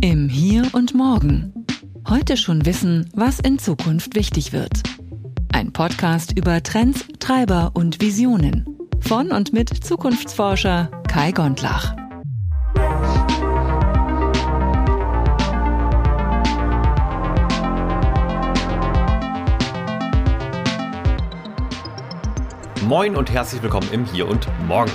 Im 0.00 0.28
Hier 0.28 0.62
und 0.74 0.94
Morgen. 0.94 1.66
Heute 2.08 2.36
schon 2.36 2.64
wissen, 2.64 3.10
was 3.14 3.40
in 3.40 3.58
Zukunft 3.58 4.14
wichtig 4.14 4.52
wird. 4.52 4.70
Ein 5.52 5.72
Podcast 5.72 6.38
über 6.38 6.62
Trends, 6.62 7.04
Treiber 7.18 7.72
und 7.74 8.00
Visionen. 8.00 8.78
Von 9.00 9.32
und 9.32 9.52
mit 9.52 9.70
Zukunftsforscher 9.70 10.88
Kai 11.08 11.32
Gondlach. 11.32 11.96
Moin 22.86 23.16
und 23.16 23.32
herzlich 23.32 23.60
willkommen 23.64 23.88
im 23.90 24.04
Hier 24.04 24.28
und 24.28 24.46
Morgen. 24.68 24.92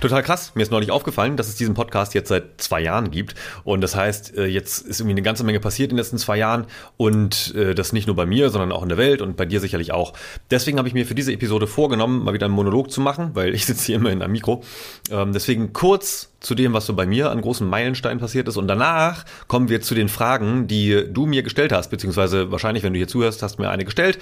Total 0.00 0.22
krass. 0.22 0.52
Mir 0.54 0.62
ist 0.62 0.70
neulich 0.70 0.92
aufgefallen, 0.92 1.36
dass 1.36 1.48
es 1.48 1.56
diesen 1.56 1.74
Podcast 1.74 2.14
jetzt 2.14 2.28
seit 2.28 2.60
zwei 2.60 2.80
Jahren 2.80 3.10
gibt. 3.10 3.34
Und 3.64 3.80
das 3.80 3.96
heißt, 3.96 4.36
äh, 4.36 4.46
jetzt 4.46 4.86
ist 4.86 5.00
irgendwie 5.00 5.14
eine 5.14 5.22
ganze 5.22 5.42
Menge 5.42 5.58
passiert 5.58 5.90
in 5.90 5.96
den 5.96 5.98
letzten 5.98 6.18
zwei 6.18 6.36
Jahren. 6.36 6.66
Und 6.96 7.52
äh, 7.56 7.74
das 7.74 7.92
nicht 7.92 8.06
nur 8.06 8.14
bei 8.14 8.24
mir, 8.24 8.50
sondern 8.50 8.70
auch 8.70 8.84
in 8.84 8.90
der 8.90 8.98
Welt 8.98 9.20
und 9.20 9.36
bei 9.36 9.44
dir 9.44 9.58
sicherlich 9.58 9.90
auch. 9.90 10.12
Deswegen 10.52 10.78
habe 10.78 10.86
ich 10.86 10.94
mir 10.94 11.04
für 11.04 11.16
diese 11.16 11.32
Episode 11.32 11.66
vorgenommen, 11.66 12.22
mal 12.22 12.32
wieder 12.32 12.46
einen 12.46 12.54
Monolog 12.54 12.92
zu 12.92 13.00
machen, 13.00 13.30
weil 13.34 13.52
ich 13.56 13.66
sitze 13.66 13.86
hier 13.86 13.96
immer 13.96 14.12
in 14.12 14.22
einem 14.22 14.30
Mikro. 14.30 14.62
Ähm, 15.10 15.32
deswegen 15.32 15.72
kurz 15.72 16.30
zu 16.38 16.54
dem, 16.54 16.74
was 16.74 16.86
so 16.86 16.94
bei 16.94 17.04
mir 17.04 17.32
an 17.32 17.40
großen 17.40 17.68
Meilensteinen 17.68 18.20
passiert 18.20 18.46
ist. 18.46 18.56
Und 18.56 18.68
danach 18.68 19.24
kommen 19.48 19.68
wir 19.68 19.80
zu 19.80 19.96
den 19.96 20.08
Fragen, 20.08 20.68
die 20.68 21.06
du 21.10 21.26
mir 21.26 21.42
gestellt 21.42 21.72
hast, 21.72 21.90
beziehungsweise 21.90 22.52
wahrscheinlich, 22.52 22.84
wenn 22.84 22.92
du 22.92 22.98
hier 22.98 23.08
zuhörst, 23.08 23.42
hast 23.42 23.58
du 23.58 23.62
mir 23.62 23.70
eine 23.70 23.84
gestellt. 23.84 24.20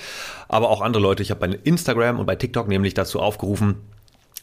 Aber 0.48 0.70
auch 0.70 0.80
andere 0.80 1.02
Leute. 1.02 1.22
Ich 1.22 1.30
habe 1.30 1.46
bei 1.46 1.58
Instagram 1.64 2.18
und 2.18 2.24
bei 2.24 2.36
TikTok 2.36 2.66
nämlich 2.66 2.94
dazu 2.94 3.20
aufgerufen, 3.20 3.76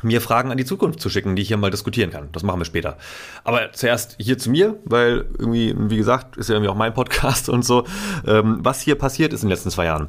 mir 0.03 0.21
Fragen 0.21 0.51
an 0.51 0.57
die 0.57 0.65
Zukunft 0.65 0.99
zu 0.99 1.09
schicken, 1.09 1.35
die 1.35 1.41
ich 1.41 1.47
hier 1.47 1.57
mal 1.57 1.71
diskutieren 1.71 2.11
kann. 2.11 2.29
Das 2.31 2.43
machen 2.43 2.59
wir 2.59 2.65
später. 2.65 2.97
Aber 3.43 3.71
zuerst 3.71 4.15
hier 4.19 4.37
zu 4.37 4.49
mir, 4.49 4.77
weil 4.85 5.25
irgendwie, 5.37 5.75
wie 5.77 5.97
gesagt, 5.97 6.37
ist 6.37 6.49
ja 6.49 6.55
irgendwie 6.55 6.69
auch 6.69 6.75
mein 6.75 6.93
Podcast 6.93 7.49
und 7.53 7.63
so, 7.63 7.85
ähm, 8.27 8.59
was 8.61 8.81
hier 8.81 8.95
passiert 8.95 9.33
ist 9.33 9.43
in 9.43 9.47
den 9.47 9.55
letzten 9.55 9.71
zwei 9.71 9.85
Jahren. 9.85 10.07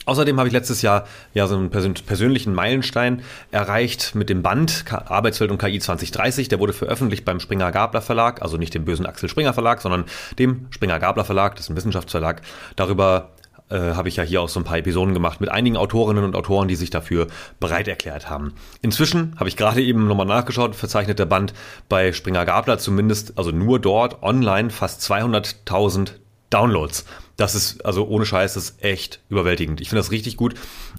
Außerdem 0.05 0.37
habe 0.37 0.47
ich 0.47 0.53
letztes 0.53 0.81
Jahr 0.81 1.07
ja 1.33 1.47
so 1.47 1.55
einen 1.55 1.69
persönlichen 1.69 2.53
Meilenstein 2.53 3.21
erreicht 3.51 4.15
mit 4.15 4.29
dem 4.29 4.43
Band 4.43 4.85
Arbeitswelt 4.91 5.49
und 5.49 5.59
KI 5.59 5.79
2030. 5.79 6.49
Der 6.49 6.59
wurde 6.59 6.73
veröffentlicht 6.73 7.23
beim 7.23 7.39
Springer 7.39 7.71
Gabler 7.71 8.01
Verlag, 8.01 8.41
also 8.41 8.57
nicht 8.57 8.73
dem 8.73 8.85
bösen 8.85 9.05
Axel 9.05 9.29
Springer 9.29 9.53
Verlag, 9.53 9.81
sondern 9.81 10.05
dem 10.39 10.67
Springer 10.71 10.99
Gabler 10.99 11.23
Verlag, 11.23 11.55
das 11.55 11.65
ist 11.65 11.69
ein 11.69 11.77
Wissenschaftsverlag. 11.77 12.41
Darüber 12.75 13.29
äh, 13.69 13.77
habe 13.77 14.09
ich 14.09 14.15
ja 14.15 14.23
hier 14.23 14.41
auch 14.41 14.49
so 14.49 14.59
ein 14.59 14.63
paar 14.63 14.77
Episoden 14.77 15.13
gemacht 15.13 15.41
mit 15.41 15.49
einigen 15.49 15.77
Autorinnen 15.77 16.23
und 16.23 16.35
Autoren, 16.35 16.67
die 16.67 16.75
sich 16.75 16.89
dafür 16.89 17.27
bereit 17.59 17.87
erklärt 17.87 18.29
haben. 18.29 18.53
Inzwischen 18.81 19.35
habe 19.37 19.49
ich 19.49 19.57
gerade 19.57 19.81
eben 19.81 20.07
nochmal 20.07 20.25
nachgeschaut, 20.25 20.75
verzeichnet 20.75 21.19
der 21.19 21.25
Band 21.25 21.53
bei 21.89 22.13
Springer 22.13 22.45
Gabler 22.45 22.77
zumindest, 22.77 23.37
also 23.37 23.51
nur 23.51 23.79
dort 23.79 24.21
online 24.23 24.69
fast 24.69 25.01
200.000 25.01 26.13
Downloads. 26.49 27.05
Das 27.35 27.55
ist, 27.55 27.83
also 27.83 28.07
ohne 28.07 28.27
Scheiß, 28.27 28.53
das 28.53 28.65
ist 28.65 28.83
echt 28.83 29.19
überwältigend. 29.29 29.81
Ich 29.81 29.89
finde 29.89 30.01
das 30.01 30.11
richtig 30.11 30.37
gut. 30.37 30.53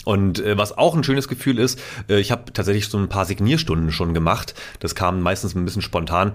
Und 0.05 0.41
äh, 0.41 0.59
was 0.59 0.77
auch 0.77 0.97
ein 0.97 1.05
schönes 1.05 1.29
Gefühl 1.29 1.61
ist, 1.61 1.81
äh, 2.09 2.19
ich 2.19 2.33
habe 2.33 2.53
tatsächlich 2.53 2.89
so 2.89 2.99
ein 2.99 3.09
paar 3.09 3.25
Signierstunden 3.25 3.93
schon 3.93 4.15
gemacht. 4.15 4.55
Das 4.81 4.97
kam 4.97 5.21
meistens 5.21 5.55
ein 5.55 5.65
bisschen 5.65 5.83
spontan. 5.83 6.33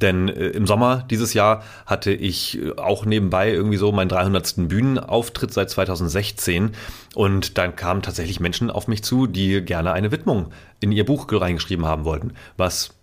Denn 0.00 0.28
äh, 0.28 0.48
im 0.48 0.66
Sommer 0.66 1.04
dieses 1.10 1.34
Jahr 1.34 1.62
hatte 1.86 2.12
ich 2.12 2.60
äh, 2.60 2.72
auch 2.76 3.04
nebenbei 3.04 3.50
irgendwie 3.50 3.76
so 3.76 3.92
meinen 3.92 4.08
300. 4.08 4.68
Bühnenauftritt 4.68 5.52
seit 5.52 5.70
2016. 5.70 6.72
Und 7.14 7.58
dann 7.58 7.76
kamen 7.76 8.02
tatsächlich 8.02 8.40
Menschen 8.40 8.70
auf 8.70 8.88
mich 8.88 9.02
zu, 9.02 9.26
die 9.26 9.60
gerne 9.62 9.92
eine 9.92 10.10
Widmung 10.10 10.52
in 10.80 10.92
ihr 10.92 11.04
Buch 11.04 11.26
reingeschrieben 11.30 11.86
haben 11.86 12.04
wollten. 12.04 12.32
Was 12.56 12.94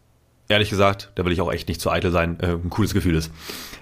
ehrlich 0.49 0.69
gesagt, 0.69 1.11
da 1.15 1.25
will 1.25 1.31
ich 1.31 1.41
auch 1.41 1.51
echt 1.51 1.67
nicht 1.67 1.81
zu 1.81 1.91
eitel 1.91 2.11
sein, 2.11 2.39
äh, 2.39 2.53
ein 2.53 2.69
cooles 2.69 2.93
Gefühl 2.93 3.15
ist. 3.15 3.31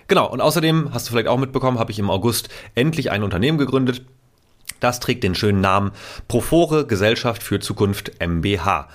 Genau, 0.08 0.30
und 0.30 0.42
außerdem, 0.42 0.94
hast 0.94 1.08
du 1.08 1.12
vielleicht 1.12 1.28
auch 1.28 1.38
mitbekommen, 1.38 1.80
habe 1.80 1.92
ich 1.92 2.00
im 2.00 2.10
August 2.10 2.50
endlich 2.76 3.12
ein 3.12 3.24
Unternehmen 3.24 3.58
gegründet. 3.58 4.04
Das 4.80 5.00
trägt 5.00 5.24
den 5.24 5.36
schönen 5.36 5.62
Namen 5.62 5.92
Profore 6.28 6.86
Gesellschaft 6.86 7.42
für 7.42 7.60
Zukunft 7.60 8.20
MBH. 8.20 8.88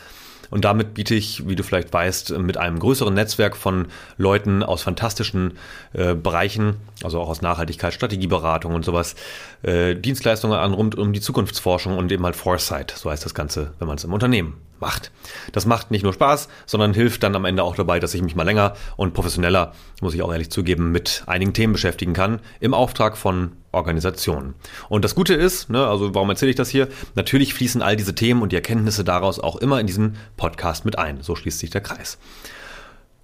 Und 0.51 0.65
damit 0.65 0.95
biete 0.95 1.15
ich, 1.15 1.49
wie 1.49 1.57
du 1.57 1.63
vielleicht 1.63 1.93
weißt, 1.93 2.39
mit 2.39 2.57
einem 2.57 2.79
größeren 2.79 3.15
Netzwerk 3.15 3.57
von 3.57 3.87
Leuten 4.19 4.63
aus 4.63 4.83
fantastischen 4.83 5.59
äh, 5.93 6.15
Bereichen, 6.15 6.77
also 7.03 7.21
auch 7.21 7.29
aus 7.29 7.41
Nachhaltigkeit, 7.41 7.95
Strategieberatung 7.95 8.75
und 8.75 8.85
sowas, 8.85 9.15
äh, 9.63 9.95
Dienstleistungen 9.95 10.59
an 10.59 10.75
rund 10.75 10.97
um 10.97 11.13
die 11.13 11.21
Zukunftsforschung 11.21 11.97
und 11.97 12.11
eben 12.11 12.25
halt 12.25 12.37
Foresight, 12.37 12.93
so 12.97 13.11
heißt 13.11 13.25
das 13.25 13.35
Ganze, 13.35 13.73
wenn 13.79 13.89
man 13.89 13.97
es 13.97 14.05
im 14.05 14.13
Unternehmen 14.13 14.55
macht. 14.81 15.11
Das 15.53 15.67
macht 15.67 15.91
nicht 15.91 16.03
nur 16.03 16.13
Spaß, 16.13 16.49
sondern 16.67 16.95
hilft 16.95 17.23
dann 17.23 17.37
am 17.37 17.45
Ende 17.45 17.63
auch 17.63 17.77
dabei, 17.77 18.01
dass 18.01 18.15
ich 18.15 18.23
mich 18.23 18.35
mal 18.35 18.45
länger 18.45 18.75
und 18.97 19.15
professioneller, 19.15 19.73
muss 20.01 20.15
ich 20.15 20.23
auch 20.23 20.33
ehrlich 20.33 20.51
zugeben, 20.51 20.93
mit 20.93 21.23
einigen 21.27 21.53
Themen 21.53 21.73
beschäftigen 21.73 22.13
kann, 22.13 22.41
im 22.61 22.75
Auftrag 22.75 23.17
von 23.17 23.53
Organisationen. 23.73 24.55
Und 24.89 25.05
das 25.05 25.15
Gute 25.15 25.35
ist, 25.35 25.71
ne, 25.71 25.87
also 25.87 26.15
warum 26.15 26.31
erzähle 26.31 26.51
ich 26.51 26.57
das 26.57 26.69
hier? 26.69 26.89
Natürlich 27.15 27.55
fließen 27.55 27.83
all 27.83 27.97
diese 27.97 28.15
Themen 28.15 28.43
und 28.43 28.53
die 28.53 28.57
Erkenntnisse 28.57 29.05
daraus 29.05 29.39
auch 29.39 29.57
immer 29.57 29.81
in 29.81 29.87
diesen 29.87 30.17
Podcast 30.37 30.85
mit 30.85 30.99
ein. 30.99 31.23
So 31.23 31.37
schließt 31.37 31.59
sich 31.59 31.71
der 31.71 31.81
Kreis. 31.81 32.19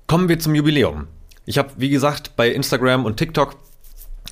Kommen 0.06 0.28
wir 0.28 0.38
zum 0.38 0.54
Jubiläum. 0.54 1.08
Ich 1.46 1.58
habe, 1.58 1.70
wie 1.76 1.90
gesagt, 1.90 2.36
bei 2.36 2.48
Instagram 2.50 3.04
und 3.04 3.16
TikTok 3.16 3.56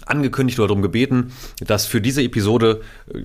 angekündigt 0.07 0.59
oder 0.59 0.69
darum 0.69 0.83
gebeten, 0.83 1.33
dass 1.61 1.87
für 1.87 2.01
diese 2.01 2.23
Episode 2.23 2.83
äh, 3.13 3.19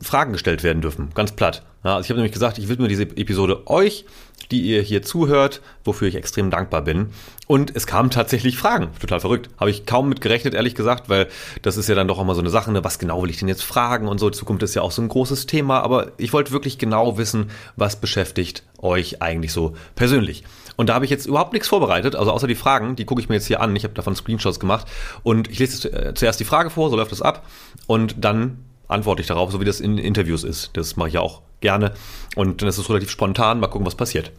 Fragen 0.00 0.32
gestellt 0.32 0.62
werden 0.62 0.82
dürfen. 0.82 1.10
Ganz 1.14 1.32
platt. 1.32 1.62
Also 1.82 2.04
ich 2.04 2.10
habe 2.10 2.18
nämlich 2.18 2.32
gesagt, 2.32 2.58
ich 2.58 2.68
widme 2.68 2.88
diese 2.88 3.02
Episode 3.02 3.66
euch, 3.66 4.04
die 4.50 4.60
ihr 4.62 4.82
hier 4.82 5.02
zuhört, 5.02 5.60
wofür 5.84 6.08
ich 6.08 6.14
extrem 6.14 6.50
dankbar 6.50 6.82
bin. 6.82 7.10
Und 7.46 7.74
es 7.74 7.86
kamen 7.86 8.10
tatsächlich 8.10 8.56
Fragen. 8.56 8.90
Total 9.00 9.20
verrückt. 9.20 9.50
Habe 9.58 9.70
ich 9.70 9.84
kaum 9.84 10.08
mit 10.08 10.20
gerechnet, 10.20 10.54
ehrlich 10.54 10.74
gesagt, 10.74 11.08
weil 11.08 11.28
das 11.62 11.76
ist 11.76 11.88
ja 11.88 11.94
dann 11.94 12.08
doch 12.08 12.20
immer 12.20 12.34
so 12.34 12.40
eine 12.40 12.50
Sache, 12.50 12.70
ne? 12.70 12.84
was 12.84 12.98
genau 12.98 13.22
will 13.22 13.30
ich 13.30 13.38
denn 13.38 13.48
jetzt 13.48 13.62
fragen 13.62 14.08
und 14.08 14.18
so. 14.18 14.30
Zukunft 14.30 14.62
ist 14.62 14.74
ja 14.74 14.82
auch 14.82 14.92
so 14.92 15.02
ein 15.02 15.08
großes 15.08 15.46
Thema, 15.46 15.80
aber 15.80 16.12
ich 16.18 16.32
wollte 16.32 16.52
wirklich 16.52 16.78
genau 16.78 17.18
wissen, 17.18 17.50
was 17.76 17.96
beschäftigt 17.96 18.62
euch 18.78 19.22
eigentlich 19.22 19.52
so 19.52 19.74
persönlich. 19.94 20.44
Und 20.76 20.88
da 20.88 20.94
habe 20.94 21.04
ich 21.04 21.10
jetzt 21.10 21.26
überhaupt 21.26 21.52
nichts 21.52 21.68
vorbereitet, 21.68 22.16
also 22.16 22.30
außer 22.30 22.46
die 22.46 22.54
Fragen, 22.54 22.96
die 22.96 23.04
gucke 23.04 23.20
ich 23.20 23.28
mir 23.28 23.34
jetzt 23.34 23.46
hier 23.46 23.60
an. 23.60 23.76
Ich 23.76 23.84
habe 23.84 23.94
davon 23.94 24.16
Screenshots 24.16 24.58
gemacht 24.58 24.86
und 25.22 25.50
ich 25.50 25.58
lese 25.58 25.92
äh, 25.92 26.14
zuerst 26.14 26.40
die 26.40 26.44
Frage 26.44 26.70
vor, 26.70 26.90
so 26.90 26.96
läuft 26.96 27.12
das 27.12 27.22
ab 27.22 27.46
und 27.86 28.16
dann 28.18 28.64
antworte 28.88 29.22
ich 29.22 29.28
darauf, 29.28 29.52
so 29.52 29.60
wie 29.60 29.64
das 29.64 29.80
in 29.80 29.98
Interviews 29.98 30.44
ist. 30.44 30.70
Das 30.74 30.96
mache 30.96 31.08
ich 31.08 31.14
ja 31.14 31.20
auch 31.20 31.42
gerne 31.60 31.92
und 32.36 32.62
dann 32.62 32.68
ist 32.68 32.78
es 32.78 32.88
relativ 32.88 33.10
spontan, 33.10 33.60
mal 33.60 33.68
gucken, 33.68 33.86
was 33.86 33.94
passiert. 33.94 34.32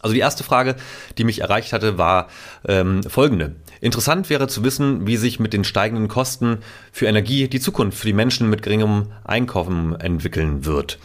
Also 0.00 0.14
die 0.14 0.20
erste 0.20 0.44
Frage, 0.44 0.76
die 1.16 1.24
mich 1.24 1.40
erreicht 1.40 1.72
hatte, 1.72 1.98
war 1.98 2.28
ähm, 2.66 3.02
folgende. 3.02 3.56
Interessant 3.80 4.30
wäre 4.30 4.48
zu 4.48 4.64
wissen, 4.64 5.06
wie 5.06 5.16
sich 5.16 5.40
mit 5.40 5.52
den 5.52 5.64
steigenden 5.64 6.08
Kosten 6.08 6.58
für 6.92 7.06
Energie 7.06 7.48
die 7.48 7.60
Zukunft 7.60 7.98
für 7.98 8.06
die 8.06 8.12
Menschen 8.12 8.50
mit 8.50 8.62
geringem 8.62 9.08
Einkommen 9.24 9.94
entwickeln 9.94 10.64
wird. 10.64 10.98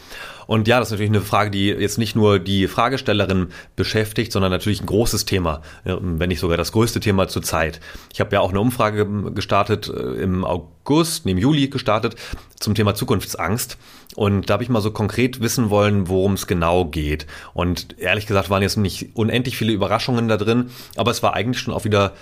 Und 0.47 0.67
ja, 0.67 0.79
das 0.79 0.89
ist 0.89 0.91
natürlich 0.91 1.11
eine 1.11 1.21
Frage, 1.21 1.51
die 1.51 1.67
jetzt 1.67 1.97
nicht 1.97 2.15
nur 2.15 2.39
die 2.39 2.67
Fragestellerin 2.67 3.47
beschäftigt, 3.75 4.31
sondern 4.31 4.51
natürlich 4.51 4.81
ein 4.81 4.85
großes 4.85 5.25
Thema, 5.25 5.61
wenn 5.83 6.29
nicht 6.29 6.39
sogar 6.39 6.57
das 6.57 6.71
größte 6.71 6.99
Thema 6.99 7.27
zur 7.27 7.43
Zeit. 7.43 7.79
Ich 8.13 8.19
habe 8.19 8.35
ja 8.35 8.41
auch 8.41 8.49
eine 8.49 8.59
Umfrage 8.59 9.05
gestartet 9.33 9.89
äh, 9.89 10.21
im 10.21 10.43
August, 10.43 11.25
im 11.25 11.37
Juli 11.37 11.67
gestartet 11.69 12.15
zum 12.59 12.75
Thema 12.75 12.95
Zukunftsangst. 12.95 13.77
Und 14.15 14.49
da 14.49 14.53
habe 14.53 14.63
ich 14.63 14.69
mal 14.69 14.81
so 14.81 14.91
konkret 14.91 15.41
wissen 15.41 15.69
wollen, 15.69 16.07
worum 16.07 16.33
es 16.33 16.45
genau 16.45 16.85
geht. 16.85 17.25
Und 17.53 17.99
ehrlich 17.99 18.27
gesagt 18.27 18.49
waren 18.49 18.61
jetzt 18.61 18.77
nicht 18.77 19.15
unendlich 19.15 19.57
viele 19.57 19.73
Überraschungen 19.73 20.27
da 20.27 20.37
drin, 20.37 20.69
aber 20.95 21.11
es 21.11 21.23
war 21.23 21.33
eigentlich 21.33 21.59
schon 21.59 21.73
auch 21.73 21.83
wieder 21.83 22.13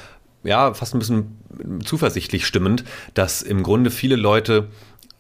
ja, 0.44 0.74
fast 0.74 0.94
ein 0.94 1.00
bisschen 1.00 1.38
zuversichtlich 1.84 2.46
stimmend, 2.46 2.84
dass 3.14 3.42
im 3.42 3.64
Grunde 3.64 3.92
viele 3.92 4.16
Leute 4.16 4.68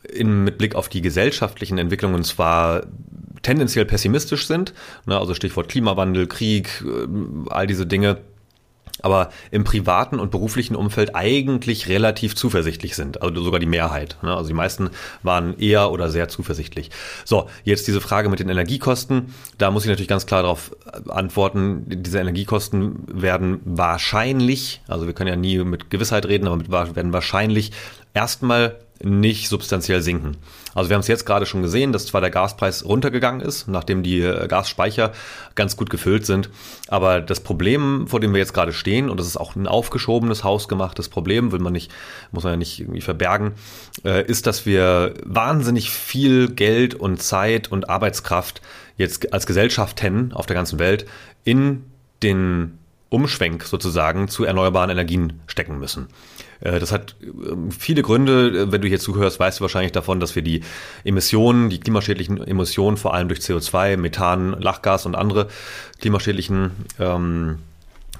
in, 0.03 0.43
mit 0.43 0.57
Blick 0.57 0.75
auf 0.75 0.89
die 0.89 1.01
gesellschaftlichen 1.01 1.77
Entwicklungen 1.77 2.23
zwar 2.23 2.83
tendenziell 3.41 3.85
pessimistisch 3.85 4.47
sind, 4.47 4.73
ne, 5.05 5.17
also 5.17 5.33
Stichwort 5.33 5.69
Klimawandel, 5.69 6.27
Krieg, 6.27 6.83
äh, 6.85 7.49
all 7.49 7.67
diese 7.67 7.85
Dinge, 7.85 8.17
aber 9.01 9.29
im 9.51 9.63
privaten 9.63 10.19
und 10.19 10.31
beruflichen 10.31 10.75
Umfeld 10.75 11.15
eigentlich 11.15 11.87
relativ 11.87 12.35
zuversichtlich 12.35 12.95
sind, 12.95 13.21
also 13.21 13.41
sogar 13.41 13.59
die 13.59 13.65
Mehrheit. 13.65 14.17
Ne? 14.21 14.35
Also 14.35 14.47
die 14.47 14.53
meisten 14.53 14.89
waren 15.23 15.57
eher 15.57 15.91
oder 15.91 16.09
sehr 16.09 16.27
zuversichtlich. 16.27 16.89
So, 17.25 17.49
jetzt 17.63 17.87
diese 17.87 18.01
Frage 18.01 18.29
mit 18.29 18.39
den 18.39 18.49
Energiekosten, 18.49 19.33
da 19.57 19.71
muss 19.71 19.83
ich 19.83 19.89
natürlich 19.89 20.07
ganz 20.07 20.25
klar 20.25 20.43
darauf 20.43 20.75
antworten, 21.07 21.83
diese 21.87 22.19
Energiekosten 22.19 23.03
werden 23.07 23.59
wahrscheinlich, 23.65 24.81
also 24.87 25.07
wir 25.07 25.13
können 25.13 25.29
ja 25.29 25.35
nie 25.35 25.57
mit 25.59 25.89
Gewissheit 25.89 26.25
reden, 26.25 26.47
aber 26.47 26.57
mit, 26.57 26.71
werden 26.71 27.13
wahrscheinlich 27.13 27.71
erstmal 28.13 28.77
nicht 29.03 29.49
substanziell 29.49 30.01
sinken. 30.01 30.37
Also 30.73 30.89
wir 30.89 30.95
haben 30.95 31.01
es 31.01 31.07
jetzt 31.07 31.25
gerade 31.25 31.45
schon 31.45 31.61
gesehen, 31.61 31.91
dass 31.91 32.05
zwar 32.05 32.21
der 32.21 32.29
Gaspreis 32.29 32.85
runtergegangen 32.85 33.41
ist, 33.41 33.67
nachdem 33.67 34.03
die 34.03 34.21
äh, 34.21 34.47
Gasspeicher 34.47 35.11
ganz 35.55 35.75
gut 35.75 35.89
gefüllt 35.89 36.25
sind, 36.25 36.49
aber 36.87 37.19
das 37.19 37.41
Problem, 37.41 38.07
vor 38.07 38.19
dem 38.19 38.33
wir 38.33 38.39
jetzt 38.39 38.53
gerade 38.53 38.73
stehen, 38.73 39.09
und 39.09 39.19
das 39.19 39.27
ist 39.27 39.37
auch 39.37 39.55
ein 39.55 39.67
aufgeschobenes, 39.67 40.43
hausgemachtes 40.43 41.09
Problem, 41.09 41.51
will 41.51 41.59
man 41.59 41.73
nicht, 41.73 41.91
muss 42.31 42.43
man 42.43 42.53
ja 42.53 42.57
nicht 42.57 42.79
irgendwie 42.79 43.01
verbergen, 43.01 43.53
äh, 44.05 44.25
ist, 44.25 44.47
dass 44.47 44.65
wir 44.65 45.13
wahnsinnig 45.25 45.91
viel 45.91 46.49
Geld 46.49 46.95
und 46.95 47.21
Zeit 47.21 47.71
und 47.71 47.89
Arbeitskraft 47.89 48.61
jetzt 48.97 49.33
als 49.33 49.47
Gesellschaft 49.47 49.71
Gesellschaften 49.71 50.33
auf 50.33 50.45
der 50.45 50.55
ganzen 50.55 50.79
Welt 50.79 51.05
in 51.43 51.83
den 52.23 52.77
Umschwenk 53.09 53.63
sozusagen 53.63 54.27
zu 54.27 54.43
erneuerbaren 54.43 54.89
Energien 54.89 55.41
stecken 55.47 55.79
müssen. 55.79 56.07
Äh, 56.61 56.79
das 56.79 56.91
hat 56.91 57.15
ähm, 57.21 57.71
viele 57.71 58.01
Gründe. 58.01 58.71
Wenn 58.71 58.81
du 58.81 58.87
hier 58.87 58.99
zuhörst, 58.99 59.39
weißt 59.39 59.59
du 59.59 59.61
wahrscheinlich 59.63 59.91
davon, 59.91 60.19
dass 60.19 60.35
wir 60.35 60.41
die 60.41 60.61
Emissionen, 61.03 61.69
die 61.69 61.79
klimaschädlichen 61.79 62.41
Emissionen, 62.41 62.97
vor 62.97 63.13
allem 63.13 63.27
durch 63.27 63.41
CO2, 63.41 63.97
Methan, 63.97 64.53
Lachgas 64.59 65.05
und 65.05 65.15
andere 65.15 65.47
klimaschädlichen 65.99 66.71
ähm, 66.99 67.57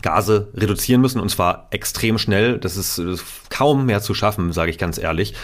Gase 0.02 0.50
reduzieren 0.56 1.02
müssen 1.02 1.20
und 1.20 1.30
zwar 1.30 1.68
extrem 1.72 2.18
schnell. 2.18 2.58
Das 2.58 2.76
ist 2.78 3.02
kaum 3.50 3.86
mehr 3.86 4.02
zu 4.02 4.14
schaffen, 4.14 4.52
sage 4.52 4.72
ich 4.72 4.78
ganz 4.78 4.98
ehrlich, 4.98 5.36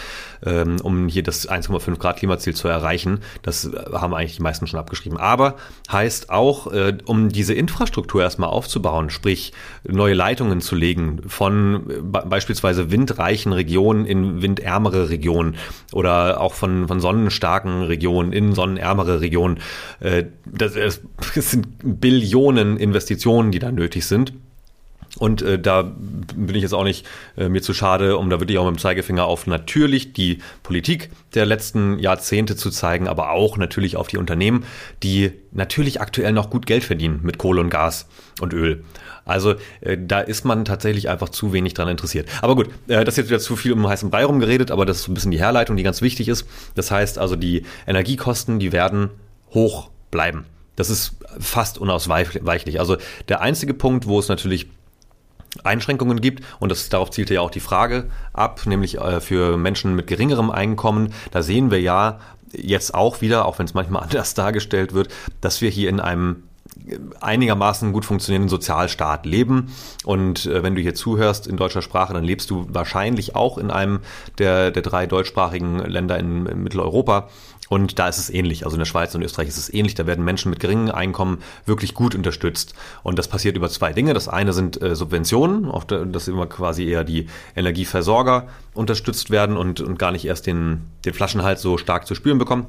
ähm, 0.44 0.76
um 0.82 1.08
hier 1.08 1.22
das 1.22 1.48
1,5 1.48 1.96
Grad 1.96 2.18
Klimaziel 2.18 2.54
zu 2.54 2.68
erreichen. 2.68 3.20
Das 3.42 3.70
haben 3.92 4.14
eigentlich 4.14 4.36
die 4.36 4.42
meisten 4.42 4.66
schon 4.66 4.80
abgeschrieben. 4.80 5.18
Aber 5.18 5.56
heißt 5.90 6.30
auch, 6.30 6.72
äh, 6.72 6.98
um 7.04 7.28
diese 7.28 7.54
Infrastruktur 7.54 8.22
erstmal 8.22 8.50
aufzubauen, 8.50 9.10
sprich 9.10 9.52
neue 9.84 10.14
Leitungen 10.14 10.60
zu 10.60 10.74
legen 10.74 11.22
von 11.26 11.90
äh, 11.90 12.00
beispielsweise 12.02 12.90
windreichen 12.90 13.52
Regionen 13.52 14.06
in 14.06 14.42
windärmere 14.42 15.10
Regionen 15.10 15.56
oder 15.92 16.40
auch 16.40 16.54
von, 16.54 16.88
von 16.88 17.00
sonnenstarken 17.00 17.82
Regionen 17.82 18.32
in 18.32 18.54
sonnenärmere 18.54 19.20
Regionen. 19.20 19.58
Äh, 20.00 20.24
das, 20.44 20.74
das 21.34 21.50
sind 21.50 21.66
Billionen 21.82 22.76
Investitionen, 22.76 23.50
die 23.50 23.58
da 23.58 23.70
nötig 23.70 24.06
sind. 24.06 24.32
Und 25.18 25.42
äh, 25.42 25.58
da 25.58 25.82
bin 25.82 26.54
ich 26.54 26.62
jetzt 26.62 26.74
auch 26.74 26.84
nicht 26.84 27.06
äh, 27.36 27.48
mir 27.48 27.62
zu 27.62 27.74
schade, 27.74 28.16
um 28.16 28.30
da 28.30 28.40
wirklich 28.40 28.58
auch 28.58 28.64
mit 28.64 28.76
dem 28.76 28.80
Zeigefinger 28.80 29.24
auf 29.24 29.46
natürlich 29.46 30.12
die 30.12 30.38
Politik 30.62 31.10
der 31.34 31.46
letzten 31.46 31.98
Jahrzehnte 31.98 32.56
zu 32.56 32.70
zeigen, 32.70 33.08
aber 33.08 33.30
auch 33.30 33.56
natürlich 33.56 33.96
auf 33.96 34.08
die 34.08 34.16
Unternehmen, 34.16 34.64
die 35.02 35.32
natürlich 35.52 36.00
aktuell 36.00 36.32
noch 36.32 36.50
gut 36.50 36.66
Geld 36.66 36.84
verdienen 36.84 37.20
mit 37.22 37.38
Kohle 37.38 37.60
und 37.60 37.70
Gas 37.70 38.06
und 38.40 38.52
Öl. 38.52 38.84
Also 39.24 39.56
äh, 39.80 39.98
da 40.00 40.20
ist 40.20 40.44
man 40.44 40.64
tatsächlich 40.64 41.08
einfach 41.08 41.28
zu 41.28 41.52
wenig 41.52 41.74
dran 41.74 41.88
interessiert. 41.88 42.28
Aber 42.40 42.56
gut, 42.56 42.68
äh, 42.88 43.04
das 43.04 43.14
ist 43.14 43.18
jetzt 43.18 43.28
wieder 43.28 43.40
zu 43.40 43.56
viel 43.56 43.72
um 43.72 43.86
heißen 43.86 44.10
Brei 44.10 44.24
rumgeredet, 44.24 44.70
aber 44.70 44.86
das 44.86 45.00
ist 45.00 45.08
ein 45.08 45.14
bisschen 45.14 45.30
die 45.32 45.38
Herleitung, 45.38 45.76
die 45.76 45.82
ganz 45.82 46.00
wichtig 46.00 46.28
ist. 46.28 46.46
Das 46.74 46.90
heißt 46.90 47.18
also, 47.18 47.36
die 47.36 47.64
Energiekosten, 47.86 48.58
die 48.58 48.72
werden 48.72 49.10
hoch 49.52 49.90
bleiben. 50.10 50.46
Das 50.76 50.90
ist 50.90 51.16
fast 51.40 51.76
unausweichlich. 51.76 52.78
Also 52.78 52.96
der 53.28 53.40
einzige 53.40 53.74
Punkt, 53.74 54.06
wo 54.06 54.18
es 54.18 54.28
natürlich 54.28 54.68
Einschränkungen 55.64 56.20
gibt 56.20 56.44
und 56.58 56.70
das, 56.70 56.88
darauf 56.88 57.10
zielte 57.10 57.34
ja 57.34 57.40
auch 57.40 57.50
die 57.50 57.60
Frage 57.60 58.10
ab, 58.32 58.62
nämlich 58.66 58.98
äh, 58.98 59.20
für 59.20 59.56
Menschen 59.56 59.94
mit 59.94 60.06
geringerem 60.06 60.50
Einkommen. 60.50 61.12
Da 61.30 61.42
sehen 61.42 61.70
wir 61.70 61.80
ja 61.80 62.18
jetzt 62.52 62.94
auch 62.94 63.20
wieder, 63.20 63.44
auch 63.46 63.58
wenn 63.58 63.66
es 63.66 63.74
manchmal 63.74 64.02
anders 64.04 64.34
dargestellt 64.34 64.94
wird, 64.94 65.08
dass 65.40 65.60
wir 65.60 65.70
hier 65.70 65.88
in 65.88 66.00
einem 66.00 66.44
einigermaßen 67.20 67.92
gut 67.92 68.04
funktionierenden 68.04 68.48
Sozialstaat 68.48 69.26
leben. 69.26 69.72
Und 70.04 70.46
äh, 70.46 70.62
wenn 70.62 70.74
du 70.74 70.80
hier 70.80 70.94
zuhörst 70.94 71.46
in 71.46 71.56
deutscher 71.56 71.82
Sprache, 71.82 72.12
dann 72.14 72.24
lebst 72.24 72.50
du 72.50 72.66
wahrscheinlich 72.70 73.34
auch 73.36 73.58
in 73.58 73.70
einem 73.70 74.00
der, 74.38 74.70
der 74.70 74.82
drei 74.82 75.06
deutschsprachigen 75.06 75.78
Länder 75.80 76.18
in, 76.18 76.46
in 76.46 76.62
Mitteleuropa. 76.62 77.28
Und 77.68 77.98
da 77.98 78.08
ist 78.08 78.18
es 78.18 78.30
ähnlich. 78.30 78.64
Also 78.64 78.76
in 78.76 78.80
der 78.80 78.86
Schweiz 78.86 79.14
und 79.14 79.22
Österreich 79.22 79.48
ist 79.48 79.58
es 79.58 79.72
ähnlich. 79.72 79.94
Da 79.94 80.06
werden 80.06 80.24
Menschen 80.24 80.50
mit 80.50 80.60
geringem 80.60 80.94
Einkommen 80.94 81.38
wirklich 81.66 81.94
gut 81.94 82.14
unterstützt. 82.14 82.74
Und 83.02 83.18
das 83.18 83.28
passiert 83.28 83.56
über 83.56 83.68
zwei 83.68 83.92
Dinge. 83.92 84.14
Das 84.14 84.28
eine 84.28 84.52
sind 84.52 84.80
äh, 84.80 84.94
Subventionen, 84.96 85.70
da, 85.86 86.04
dass 86.04 86.28
immer 86.28 86.46
quasi 86.46 86.84
eher 86.84 87.04
die 87.04 87.28
Energieversorger 87.56 88.48
unterstützt 88.74 89.30
werden 89.30 89.56
und, 89.56 89.80
und 89.80 89.98
gar 89.98 90.12
nicht 90.12 90.24
erst 90.24 90.46
den, 90.46 90.82
den 91.04 91.14
Flaschenhals 91.14 91.62
so 91.62 91.78
stark 91.78 92.06
zu 92.06 92.14
spüren 92.14 92.38
bekommen 92.38 92.66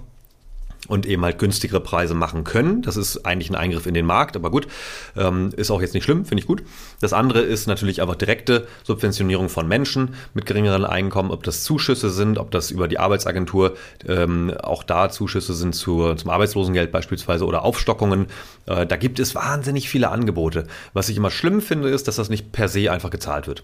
und 0.89 1.05
eben 1.05 1.23
halt 1.23 1.39
günstigere 1.39 1.79
Preise 1.79 2.13
machen 2.13 2.43
können. 2.43 2.81
Das 2.81 2.97
ist 2.97 3.25
eigentlich 3.25 3.49
ein 3.49 3.55
Eingriff 3.55 3.85
in 3.85 3.93
den 3.93 4.05
Markt, 4.05 4.35
aber 4.35 4.51
gut, 4.51 4.67
ähm, 5.15 5.51
ist 5.55 5.71
auch 5.71 5.81
jetzt 5.81 5.93
nicht 5.93 6.03
schlimm, 6.03 6.25
finde 6.25 6.41
ich 6.41 6.47
gut. 6.47 6.63
Das 6.99 7.13
andere 7.13 7.39
ist 7.41 7.67
natürlich 7.67 8.01
einfach 8.01 8.15
direkte 8.15 8.67
Subventionierung 8.83 9.47
von 9.47 9.67
Menschen 9.67 10.15
mit 10.33 10.45
geringeren 10.45 10.83
Einkommen, 10.83 11.31
ob 11.31 11.43
das 11.43 11.63
Zuschüsse 11.63 12.09
sind, 12.09 12.37
ob 12.37 12.51
das 12.51 12.71
über 12.71 12.87
die 12.87 12.99
Arbeitsagentur 12.99 13.75
ähm, 14.07 14.53
auch 14.61 14.83
da 14.83 15.09
Zuschüsse 15.09 15.53
sind 15.53 15.75
zu, 15.75 16.15
zum 16.15 16.29
Arbeitslosengeld 16.29 16.91
beispielsweise 16.91 17.45
oder 17.45 17.63
Aufstockungen. 17.63 18.25
Äh, 18.65 18.85
da 18.85 18.95
gibt 18.97 19.19
es 19.19 19.35
wahnsinnig 19.35 19.89
viele 19.89 20.09
Angebote. 20.09 20.65
Was 20.93 21.09
ich 21.09 21.17
immer 21.17 21.31
schlimm 21.31 21.61
finde, 21.61 21.89
ist, 21.89 22.07
dass 22.07 22.15
das 22.15 22.29
nicht 22.29 22.51
per 22.51 22.67
se 22.67 22.91
einfach 22.91 23.11
gezahlt 23.11 23.47
wird. 23.47 23.63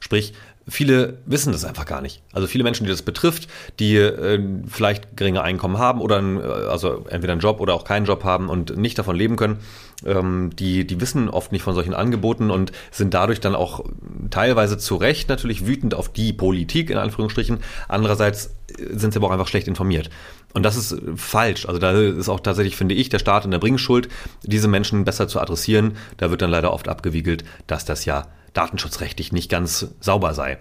Sprich, 0.00 0.34
viele 0.68 1.18
wissen 1.26 1.52
das 1.52 1.64
einfach 1.64 1.86
gar 1.86 2.00
nicht. 2.00 2.22
Also 2.32 2.46
viele 2.46 2.64
Menschen, 2.64 2.84
die 2.84 2.90
das 2.90 3.02
betrifft, 3.02 3.48
die 3.78 3.96
äh, 3.96 4.40
vielleicht 4.68 5.16
geringe 5.16 5.42
Einkommen 5.42 5.78
haben 5.78 6.00
oder 6.00 6.18
ein, 6.18 6.40
äh, 6.40 6.42
also 6.42 7.04
entweder 7.08 7.32
einen 7.32 7.40
Job 7.40 7.60
oder 7.60 7.74
auch 7.74 7.84
keinen 7.84 8.06
Job 8.06 8.24
haben 8.24 8.48
und 8.48 8.76
nicht 8.76 8.98
davon 8.98 9.16
leben 9.16 9.36
können, 9.36 9.58
ähm, 10.04 10.50
die, 10.56 10.86
die 10.86 11.00
wissen 11.00 11.28
oft 11.28 11.52
nicht 11.52 11.62
von 11.62 11.74
solchen 11.74 11.94
Angeboten 11.94 12.50
und 12.50 12.72
sind 12.90 13.14
dadurch 13.14 13.40
dann 13.40 13.54
auch 13.54 13.84
teilweise 14.30 14.76
zu 14.76 14.96
Recht 14.96 15.28
natürlich 15.28 15.66
wütend 15.66 15.94
auf 15.94 16.12
die 16.12 16.32
Politik, 16.32 16.90
in 16.90 16.98
Anführungsstrichen. 16.98 17.58
Andererseits 17.88 18.56
äh, 18.76 18.96
sind 18.96 19.12
sie 19.12 19.20
aber 19.20 19.28
auch 19.28 19.32
einfach 19.32 19.48
schlecht 19.48 19.68
informiert. 19.68 20.10
Und 20.52 20.64
das 20.64 20.76
ist 20.76 20.96
falsch. 21.14 21.66
Also 21.66 21.78
da 21.78 21.92
ist 21.92 22.28
auch 22.28 22.40
tatsächlich, 22.40 22.76
finde 22.76 22.94
ich, 22.94 23.08
der 23.08 23.18
Staat 23.18 23.44
in 23.44 23.50
der 23.52 23.58
Bringschuld, 23.58 24.08
diese 24.42 24.68
Menschen 24.68 25.04
besser 25.04 25.28
zu 25.28 25.38
adressieren. 25.38 25.96
Da 26.16 26.30
wird 26.30 26.42
dann 26.42 26.50
leider 26.50 26.72
oft 26.72 26.88
abgewiegelt, 26.88 27.44
dass 27.66 27.84
das 27.84 28.04
ja 28.04 28.26
datenschutzrechtlich 28.56 29.32
nicht 29.32 29.50
ganz 29.50 29.88
sauber 30.00 30.34
sei. 30.34 30.58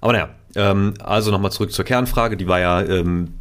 Aber 0.00 0.12
naja, 0.12 0.28
ähm, 0.54 0.94
also 1.00 1.30
nochmal 1.30 1.52
zurück 1.52 1.72
zur 1.72 1.84
Kernfrage, 1.84 2.36
die 2.36 2.48
war 2.48 2.60
ja, 2.60 2.82
ähm, 2.82 3.34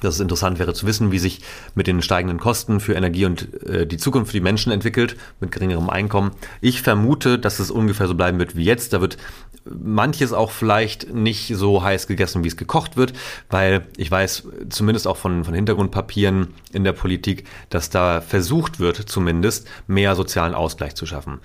dass 0.00 0.14
es 0.14 0.20
interessant 0.20 0.58
wäre 0.58 0.74
zu 0.74 0.86
wissen, 0.86 1.12
wie 1.12 1.18
sich 1.18 1.40
mit 1.74 1.86
den 1.86 2.02
steigenden 2.02 2.38
Kosten 2.38 2.80
für 2.80 2.94
Energie 2.94 3.24
und 3.24 3.64
äh, 3.64 3.86
die 3.86 3.96
Zukunft 3.96 4.30
für 4.30 4.36
die 4.36 4.42
Menschen 4.42 4.72
entwickelt, 4.72 5.16
mit 5.40 5.52
geringerem 5.52 5.88
Einkommen. 5.88 6.32
Ich 6.60 6.82
vermute, 6.82 7.38
dass 7.38 7.58
es 7.58 7.70
ungefähr 7.70 8.08
so 8.08 8.14
bleiben 8.14 8.38
wird 8.38 8.56
wie 8.56 8.64
jetzt. 8.64 8.92
Da 8.92 9.00
wird 9.00 9.16
manches 9.64 10.32
auch 10.32 10.50
vielleicht 10.50 11.14
nicht 11.14 11.54
so 11.56 11.82
heiß 11.82 12.06
gegessen, 12.06 12.44
wie 12.44 12.48
es 12.48 12.56
gekocht 12.56 12.96
wird, 12.96 13.14
weil 13.48 13.86
ich 13.96 14.10
weiß 14.10 14.48
zumindest 14.68 15.06
auch 15.06 15.16
von, 15.16 15.44
von 15.44 15.54
Hintergrundpapieren 15.54 16.48
in 16.72 16.84
der 16.84 16.92
Politik, 16.92 17.44
dass 17.70 17.88
da 17.88 18.20
versucht 18.20 18.78
wird, 18.80 18.96
zumindest 18.96 19.66
mehr 19.86 20.14
sozialen 20.16 20.54
Ausgleich 20.54 20.94
zu 20.96 21.06
schaffen. 21.06 21.40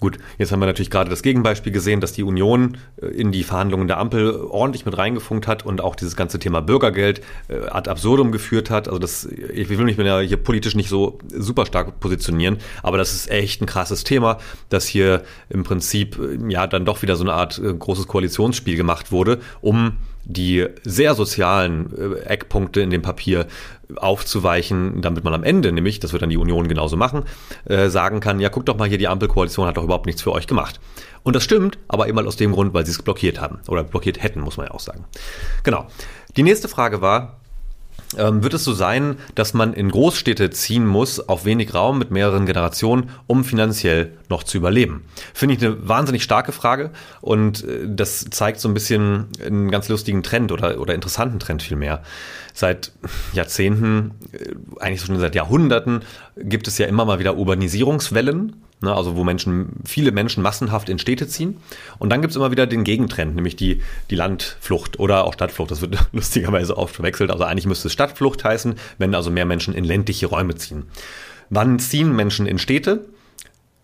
Gut, 0.00 0.16
jetzt 0.38 0.50
haben 0.50 0.60
wir 0.60 0.66
natürlich 0.66 0.90
gerade 0.90 1.10
das 1.10 1.22
Gegenbeispiel 1.22 1.72
gesehen, 1.72 2.00
dass 2.00 2.12
die 2.12 2.22
Union 2.22 2.78
äh, 3.00 3.06
in 3.06 3.32
die 3.32 3.44
Verhandlungen 3.44 3.86
der 3.86 3.98
Ampel 3.98 4.34
ordentlich 4.34 4.86
mit 4.86 4.96
reingefunkt 4.96 5.46
hat 5.46 5.64
und 5.64 5.82
auch 5.82 5.94
dieses 5.94 6.16
ganze 6.16 6.38
Thema 6.38 6.62
Bürgergeld 6.62 7.20
äh, 7.48 7.66
ad 7.68 7.88
absurdum 7.88 8.32
geführt 8.32 8.70
hat. 8.70 8.88
Also 8.88 8.98
das, 8.98 9.26
ich 9.26 9.68
will 9.68 9.84
mich 9.84 9.98
ja 9.98 10.20
hier 10.20 10.38
politisch 10.38 10.74
nicht 10.74 10.88
so 10.88 11.18
super 11.28 11.66
stark 11.66 12.00
positionieren, 12.00 12.56
aber 12.82 12.96
das 12.96 13.12
ist 13.12 13.30
echt 13.30 13.60
ein 13.60 13.66
krasses 13.66 14.02
Thema, 14.02 14.38
dass 14.70 14.86
hier 14.86 15.22
im 15.50 15.64
Prinzip 15.64 16.18
äh, 16.18 16.50
ja 16.50 16.66
dann 16.66 16.86
doch 16.86 17.02
wieder 17.02 17.16
so 17.16 17.24
eine 17.24 17.34
Art 17.34 17.60
großes 17.60 18.06
Koalitionsspiel 18.06 18.76
gemacht 18.76 19.12
wurde, 19.12 19.38
um 19.60 19.98
die 20.24 20.66
sehr 20.84 21.14
sozialen 21.14 22.16
Eckpunkte 22.24 22.80
in 22.82 22.90
dem 22.90 23.02
Papier 23.02 23.46
aufzuweichen, 23.96 25.02
damit 25.02 25.24
man 25.24 25.34
am 25.34 25.44
Ende, 25.44 25.72
nämlich, 25.72 26.00
das 26.00 26.12
wird 26.12 26.22
dann 26.22 26.30
die 26.30 26.36
Union 26.36 26.68
genauso 26.68 26.96
machen, 26.96 27.24
äh, 27.64 27.88
sagen 27.88 28.20
kann, 28.20 28.40
ja, 28.40 28.48
guckt 28.48 28.68
doch 28.68 28.76
mal 28.76 28.88
hier, 28.88 28.98
die 28.98 29.08
Ampelkoalition 29.08 29.66
hat 29.66 29.76
doch 29.76 29.84
überhaupt 29.84 30.06
nichts 30.06 30.22
für 30.22 30.32
euch 30.32 30.46
gemacht. 30.46 30.80
Und 31.22 31.36
das 31.36 31.44
stimmt, 31.44 31.78
aber 31.88 32.06
immer 32.06 32.26
aus 32.26 32.36
dem 32.36 32.52
Grund, 32.52 32.72
weil 32.74 32.86
sie 32.86 32.92
es 32.92 33.02
blockiert 33.02 33.40
haben. 33.40 33.58
Oder 33.68 33.84
blockiert 33.84 34.22
hätten, 34.22 34.40
muss 34.40 34.56
man 34.56 34.66
ja 34.66 34.72
auch 34.72 34.80
sagen. 34.80 35.04
Genau. 35.64 35.86
Die 36.36 36.42
nächste 36.42 36.68
Frage 36.68 37.00
war, 37.00 37.39
ähm, 38.18 38.42
wird 38.42 38.54
es 38.54 38.64
so 38.64 38.72
sein, 38.72 39.16
dass 39.34 39.54
man 39.54 39.72
in 39.72 39.90
Großstädte 39.90 40.50
ziehen 40.50 40.86
muss, 40.86 41.20
auf 41.28 41.44
wenig 41.44 41.74
Raum 41.74 41.98
mit 41.98 42.10
mehreren 42.10 42.44
Generationen, 42.44 43.10
um 43.26 43.44
finanziell 43.44 44.12
noch 44.28 44.42
zu 44.42 44.56
überleben? 44.56 45.04
Finde 45.32 45.54
ich 45.54 45.64
eine 45.64 45.88
wahnsinnig 45.88 46.22
starke 46.22 46.52
Frage 46.52 46.90
und 47.20 47.64
äh, 47.64 47.86
das 47.86 48.26
zeigt 48.30 48.60
so 48.60 48.68
ein 48.68 48.74
bisschen 48.74 49.26
einen 49.44 49.70
ganz 49.70 49.88
lustigen 49.88 50.22
Trend 50.22 50.50
oder, 50.50 50.80
oder 50.80 50.94
interessanten 50.94 51.38
Trend 51.38 51.62
vielmehr. 51.62 52.02
Seit 52.52 52.92
Jahrzehnten, 53.32 54.12
äh, 54.32 54.54
eigentlich 54.80 55.02
schon 55.02 55.18
seit 55.20 55.36
Jahrhunderten, 55.36 56.00
gibt 56.36 56.66
es 56.66 56.78
ja 56.78 56.86
immer 56.86 57.04
mal 57.04 57.20
wieder 57.20 57.36
Urbanisierungswellen 57.36 58.56
ne, 58.80 58.94
also 58.94 59.16
wo 59.16 59.24
Menschen, 59.24 59.80
viele 59.84 60.12
Menschen 60.12 60.42
massenhaft 60.42 60.88
in 60.88 60.98
Städte 60.98 61.28
ziehen. 61.28 61.58
Und 61.98 62.10
dann 62.10 62.20
gibt 62.20 62.32
es 62.32 62.36
immer 62.36 62.50
wieder 62.50 62.66
den 62.66 62.84
Gegentrend, 62.84 63.34
nämlich 63.34 63.56
die, 63.56 63.82
die 64.10 64.16
Landflucht 64.16 64.98
oder 64.98 65.24
auch 65.24 65.34
Stadtflucht. 65.34 65.70
Das 65.70 65.80
wird 65.80 65.98
lustigerweise 66.12 66.76
oft 66.76 66.94
verwechselt. 66.94 67.30
Also 67.30 67.44
eigentlich 67.44 67.66
müsste 67.66 67.88
es 67.88 67.92
Stadtflucht 67.92 68.44
heißen, 68.44 68.74
wenn 68.98 69.14
also 69.14 69.30
mehr 69.30 69.46
Menschen 69.46 69.74
in 69.74 69.84
ländliche 69.84 70.26
Räume 70.26 70.54
ziehen. 70.54 70.84
Wann 71.50 71.78
ziehen 71.78 72.14
Menschen 72.14 72.46
in 72.46 72.58
Städte? 72.58 73.06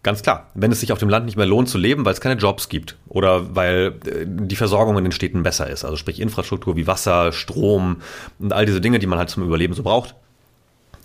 Ganz 0.03 0.23
klar, 0.23 0.51
wenn 0.55 0.71
es 0.71 0.79
sich 0.79 0.93
auf 0.93 1.01
dem 1.01 1.09
Land 1.09 1.27
nicht 1.27 1.37
mehr 1.37 1.47
lohnt 1.47 1.69
zu 1.69 1.79
leben, 1.79 2.05
weil 2.05 2.13
es 2.13 2.21
keine 2.21 2.41
Jobs 2.41 2.69
gibt 2.69 2.97
oder 3.09 3.57
weil 3.57 3.95
äh, 4.07 4.25
die 4.25 4.55
Versorgung 4.55 4.97
in 4.99 5.03
den 5.03 5.11
Städten 5.11 5.43
besser 5.43 5.69
ist, 5.69 5.85
also 5.85 5.97
sprich 5.97 6.21
Infrastruktur 6.21 6.77
wie 6.77 6.87
Wasser, 6.87 7.33
Strom 7.33 7.97
und 8.39 8.53
all 8.53 8.67
diese 8.67 8.81
Dinge, 8.81 9.01
die 9.01 9.09
man 9.09 9.19
halt 9.19 9.31
zum 9.31 9.43
Überleben 9.43 9.75
so 9.75 9.83
braucht, 9.83 10.15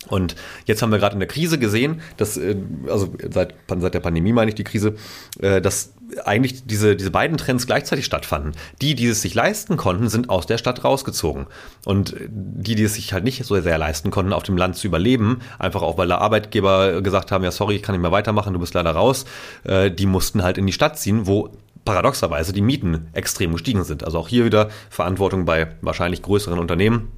und 0.08 0.34
jetzt 0.66 0.82
haben 0.82 0.90
wir 0.90 0.98
gerade 0.98 1.14
in 1.14 1.20
der 1.20 1.28
Krise 1.28 1.58
gesehen, 1.58 2.00
dass, 2.16 2.36
äh, 2.36 2.56
also 2.88 3.14
seit, 3.30 3.54
seit 3.68 3.94
der 3.94 4.00
Pandemie 4.00 4.32
meine 4.32 4.48
ich 4.48 4.54
die 4.54 4.64
Krise, 4.64 4.96
äh, 5.40 5.60
dass 5.60 5.94
eigentlich 6.24 6.66
diese, 6.66 6.96
diese 6.96 7.10
beiden 7.10 7.38
Trends 7.38 7.66
gleichzeitig 7.66 8.04
stattfanden. 8.04 8.52
Die, 8.80 8.94
die 8.94 9.06
es 9.06 9.22
sich 9.22 9.34
leisten 9.34 9.76
konnten, 9.76 10.08
sind 10.08 10.28
aus 10.28 10.46
der 10.46 10.58
Stadt 10.58 10.84
rausgezogen. 10.84 11.46
Und 11.84 12.16
die, 12.28 12.74
die 12.74 12.82
es 12.82 12.94
sich 12.94 13.12
halt 13.12 13.24
nicht 13.24 13.44
so 13.44 13.58
sehr 13.60 13.78
leisten 13.78 14.10
konnten, 14.10 14.32
auf 14.32 14.42
dem 14.42 14.56
Land 14.56 14.76
zu 14.76 14.88
überleben, 14.88 15.40
einfach 15.58 15.82
auch 15.82 15.98
weil 15.98 16.08
der 16.08 16.20
Arbeitgeber 16.20 17.00
gesagt 17.00 17.30
haben, 17.30 17.44
ja 17.44 17.52
sorry, 17.52 17.76
ich 17.76 17.82
kann 17.82 17.94
nicht 17.94 18.02
mehr 18.02 18.12
weitermachen, 18.12 18.52
du 18.52 18.60
bist 18.60 18.74
leider 18.74 18.90
raus, 18.90 19.24
äh, 19.64 19.90
die 19.90 20.06
mussten 20.06 20.42
halt 20.42 20.58
in 20.58 20.66
die 20.66 20.72
Stadt 20.72 20.98
ziehen, 20.98 21.26
wo 21.26 21.50
paradoxerweise 21.84 22.52
die 22.52 22.60
Mieten 22.60 23.08
extrem 23.12 23.52
gestiegen 23.52 23.84
sind. 23.84 24.04
Also 24.04 24.18
auch 24.18 24.28
hier 24.28 24.44
wieder 24.44 24.68
Verantwortung 24.90 25.44
bei 25.44 25.68
wahrscheinlich 25.80 26.22
größeren 26.22 26.58
Unternehmen 26.58 27.08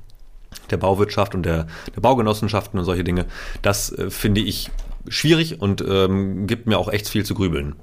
der 0.70 0.76
Bauwirtschaft 0.76 1.34
und 1.34 1.44
der, 1.44 1.66
der 1.94 2.00
Baugenossenschaften 2.00 2.78
und 2.78 2.84
solche 2.84 3.04
Dinge. 3.04 3.26
Das 3.62 3.92
äh, 3.92 4.10
finde 4.10 4.40
ich 4.40 4.70
schwierig 5.08 5.60
und 5.60 5.84
ähm, 5.86 6.46
gibt 6.46 6.66
mir 6.66 6.78
auch 6.78 6.88
echt 6.88 7.08
viel 7.08 7.24
zu 7.24 7.34
grübeln. 7.34 7.74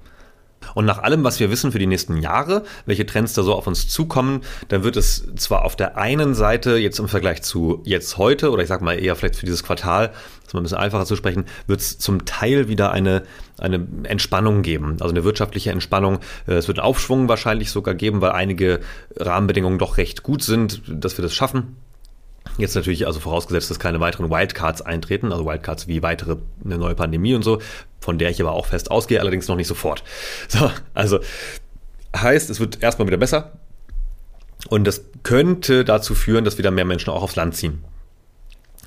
Und 0.76 0.86
nach 0.86 1.00
allem, 1.00 1.24
was 1.24 1.40
wir 1.40 1.52
wissen 1.52 1.72
für 1.72 1.80
die 1.80 1.88
nächsten 1.88 2.18
Jahre, 2.18 2.64
welche 2.86 3.06
Trends 3.06 3.34
da 3.34 3.44
so 3.44 3.54
auf 3.54 3.68
uns 3.68 3.88
zukommen, 3.88 4.42
dann 4.70 4.84
wird 4.84 4.96
es 4.96 5.28
zwar 5.36 5.66
auf 5.66 5.76
der 5.76 5.98
einen 5.98 6.34
Seite 6.34 6.78
jetzt 6.78 7.00
im 7.00 7.08
Vergleich 7.08 7.42
zu 7.42 7.82
jetzt 7.84 8.18
heute 8.18 8.52
oder 8.52 8.62
ich 8.62 8.70
sag 8.70 8.82
mal 8.82 8.94
eher 8.94 9.16
vielleicht 9.16 9.36
für 9.36 9.46
dieses 9.46 9.64
Quartal, 9.64 10.12
das 10.44 10.54
mal 10.54 10.60
ein 10.60 10.64
bisschen 10.64 10.78
einfacher 10.78 11.06
zu 11.06 11.16
sprechen, 11.16 11.46
wird 11.68 11.82
es 11.82 11.98
zum 11.98 12.26
Teil 12.26 12.68
wieder 12.68 12.92
eine, 12.92 13.24
eine 13.58 13.86
Entspannung 14.04 14.62
geben, 14.62 14.98
also 15.00 15.10
eine 15.10 15.24
wirtschaftliche 15.24 15.72
Entspannung. 15.72 16.20
Äh, 16.48 16.54
es 16.54 16.68
wird 16.68 16.80
einen 16.80 16.88
Aufschwung 16.88 17.28
wahrscheinlich 17.28 17.72
sogar 17.72 17.96
geben, 17.96 18.22
weil 18.22 18.32
einige 18.32 18.82
Rahmenbedingungen 19.18 19.80
doch 19.80 19.98
recht 19.98 20.24
gut 20.24 20.44
sind, 20.44 20.82
dass 20.88 21.18
wir 21.18 21.24
das 21.24 21.34
schaffen. 21.34 21.76
Jetzt 22.58 22.76
natürlich, 22.76 23.08
also 23.08 23.20
vorausgesetzt, 23.20 23.70
dass 23.70 23.80
keine 23.80 24.00
weiteren 24.00 24.30
Wildcards 24.30 24.82
eintreten, 24.82 25.32
also 25.32 25.46
Wildcards 25.46 25.88
wie 25.88 26.04
weitere, 26.04 26.38
eine 26.64 26.78
neue 26.78 26.96
Pandemie 26.96 27.34
und 27.34 27.44
so, 27.44 27.62
von 28.00 28.18
der 28.18 28.30
ich 28.30 28.42
aber 28.42 28.52
auch 28.52 28.66
fest 28.66 28.92
ausgehe, 28.92 29.20
allerdings 29.20 29.48
noch 29.48 29.56
nicht 29.56 29.68
sofort. 29.68 30.04
So, 30.48 30.72
also 30.94 31.20
heißt, 32.16 32.50
es 32.50 32.60
wird 32.60 32.84
erstmal 32.84 33.08
wieder 33.08 33.18
besser 33.18 33.54
und 34.70 34.86
das 34.86 35.06
könnte 35.24 35.86
dazu 35.86 36.14
führen, 36.14 36.44
dass 36.44 36.58
wieder 36.58 36.72
mehr 36.72 36.86
Menschen 36.86 37.10
auch 37.10 37.24
aufs 37.24 37.36
Land 37.36 37.56
ziehen. 37.56 37.84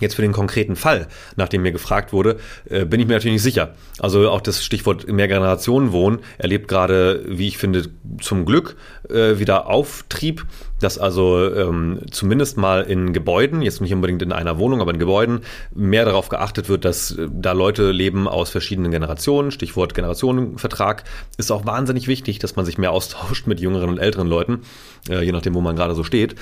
Jetzt 0.01 0.17
für 0.17 0.23
den 0.23 0.33
konkreten 0.33 0.75
Fall, 0.75 1.07
nachdem 1.37 1.63
mir 1.63 1.71
gefragt 1.71 2.13
wurde, 2.13 2.39
äh, 2.69 2.85
bin 2.85 3.01
ich 3.01 3.07
mir 3.07 3.15
natürlich 3.15 3.35
nicht 3.35 3.43
sicher. 3.43 3.75
Also 4.01 4.29
auch 4.29 4.41
das 4.41 4.65
Stichwort 4.65 5.07
Mehrgenerationenwohnen 5.07 6.19
erlebt 6.37 6.67
gerade, 6.67 7.25
wie 7.29 7.47
ich 7.47 7.59
finde, 7.59 7.91
zum 8.21 8.45
Glück 8.45 8.77
äh, 9.11 9.39
wieder 9.39 9.69
Auftrieb, 9.69 10.47
dass 10.81 10.99
also 10.99 11.53
ähm, 11.53 12.01
zumindest 12.11 12.57
mal 12.57 12.83
in 12.83 13.13
Gebäuden, 13.13 13.63
jetzt 13.63 13.81
nicht 13.81 13.93
unbedingt 13.93 14.23
in 14.23 14.33
einer 14.33 14.59
Wohnung, 14.59 14.81
aber 14.81 14.93
in 14.93 14.99
Gebäuden, 14.99 15.41
mehr 15.75 16.05
darauf 16.05 16.29
geachtet 16.29 16.69
wird, 16.69 16.85
dass 16.85 17.13
äh, 17.13 17.29
da 17.33 17.53
Leute 17.53 17.91
leben 17.91 18.29
aus 18.29 18.51
verschiedenen 18.51 18.91
Generationen. 18.91 19.51
Stichwort 19.51 19.95
Generationenvertrag 19.95 21.05
ist 21.39 21.51
auch 21.51 21.67
wahnsinnig 21.67 22.09
wichtig, 22.09 22.39
dass 22.39 22.57
man 22.57 22.65
sich 22.65 22.79
mehr 22.79 22.93
austauscht 22.93 23.47
mit 23.47 23.61
jüngeren 23.61 23.89
und 23.89 23.99
älteren 23.99 24.29
Leuten, 24.29 24.61
äh, 25.09 25.25
je 25.25 25.33
nachdem, 25.33 25.55
wo 25.55 25.61
man 25.61 25.77
gerade 25.77 25.95
so 25.95 26.05
steht. 26.05 26.35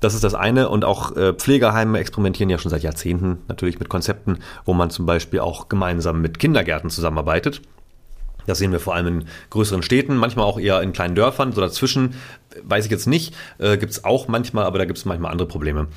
Das 0.00 0.14
ist 0.14 0.24
das 0.24 0.34
eine. 0.34 0.68
Und 0.68 0.84
auch 0.84 1.16
äh, 1.16 1.32
Pflegeheime 1.32 1.98
experimentieren 1.98 2.50
ja 2.50 2.58
schon 2.58 2.70
seit 2.70 2.82
Jahrzehnten 2.82 3.38
natürlich 3.48 3.78
mit 3.78 3.88
Konzepten, 3.88 4.38
wo 4.64 4.74
man 4.74 4.90
zum 4.90 5.06
Beispiel 5.06 5.40
auch 5.40 5.68
gemeinsam 5.68 6.20
mit 6.20 6.38
Kindergärten 6.38 6.90
zusammenarbeitet. 6.90 7.62
Das 8.48 8.58
sehen 8.58 8.72
wir 8.72 8.80
vor 8.80 8.94
allem 8.94 9.06
in 9.06 9.24
größeren 9.50 9.82
Städten, 9.82 10.16
manchmal 10.16 10.46
auch 10.46 10.58
eher 10.58 10.80
in 10.80 10.94
kleinen 10.94 11.14
Dörfern. 11.14 11.52
So 11.52 11.60
dazwischen 11.60 12.14
weiß 12.62 12.86
ich 12.86 12.90
jetzt 12.90 13.06
nicht, 13.06 13.34
äh, 13.58 13.76
gibt 13.76 13.92
es 13.92 14.04
auch 14.04 14.26
manchmal, 14.26 14.64
aber 14.64 14.78
da 14.78 14.86
gibt 14.86 14.98
es 14.98 15.04
manchmal 15.04 15.30
andere 15.30 15.46
Probleme. 15.46 15.88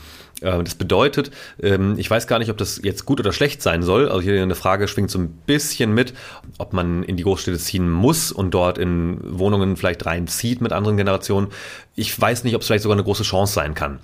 Äh, 0.42 0.64
das 0.64 0.76
bedeutet, 0.76 1.32
ähm, 1.62 1.96
ich 1.98 2.10
weiß 2.10 2.28
gar 2.28 2.40
nicht, 2.40 2.50
ob 2.50 2.58
das 2.58 2.82
jetzt 2.84 3.06
gut 3.06 3.20
oder 3.20 3.32
schlecht 3.32 3.62
sein 3.62 3.84
soll. 3.84 4.10
Also 4.10 4.22
hier 4.22 4.42
eine 4.42 4.56
Frage 4.56 4.88
schwingt 4.88 5.12
so 5.12 5.20
ein 5.20 5.30
bisschen 5.30 5.94
mit, 5.94 6.14
ob 6.58 6.74
man 6.74 7.04
in 7.04 7.18
die 7.18 7.24
Großstädte 7.24 7.58
ziehen 7.58 7.90
muss 7.90 8.32
und 8.32 8.52
dort 8.54 8.78
in 8.78 9.20
Wohnungen 9.24 9.78
vielleicht 9.78 10.06
reinzieht 10.06 10.62
mit 10.62 10.74
anderen 10.74 10.98
Generationen. 10.98 11.48
Ich 11.96 12.20
weiß 12.20 12.44
nicht, 12.44 12.56
ob 12.56 12.62
es 12.62 12.68
vielleicht 12.68 12.84
sogar 12.84 12.96
eine 12.96 13.04
große 13.04 13.24
Chance 13.24 13.54
sein 13.54 13.74
kann. 13.74 14.00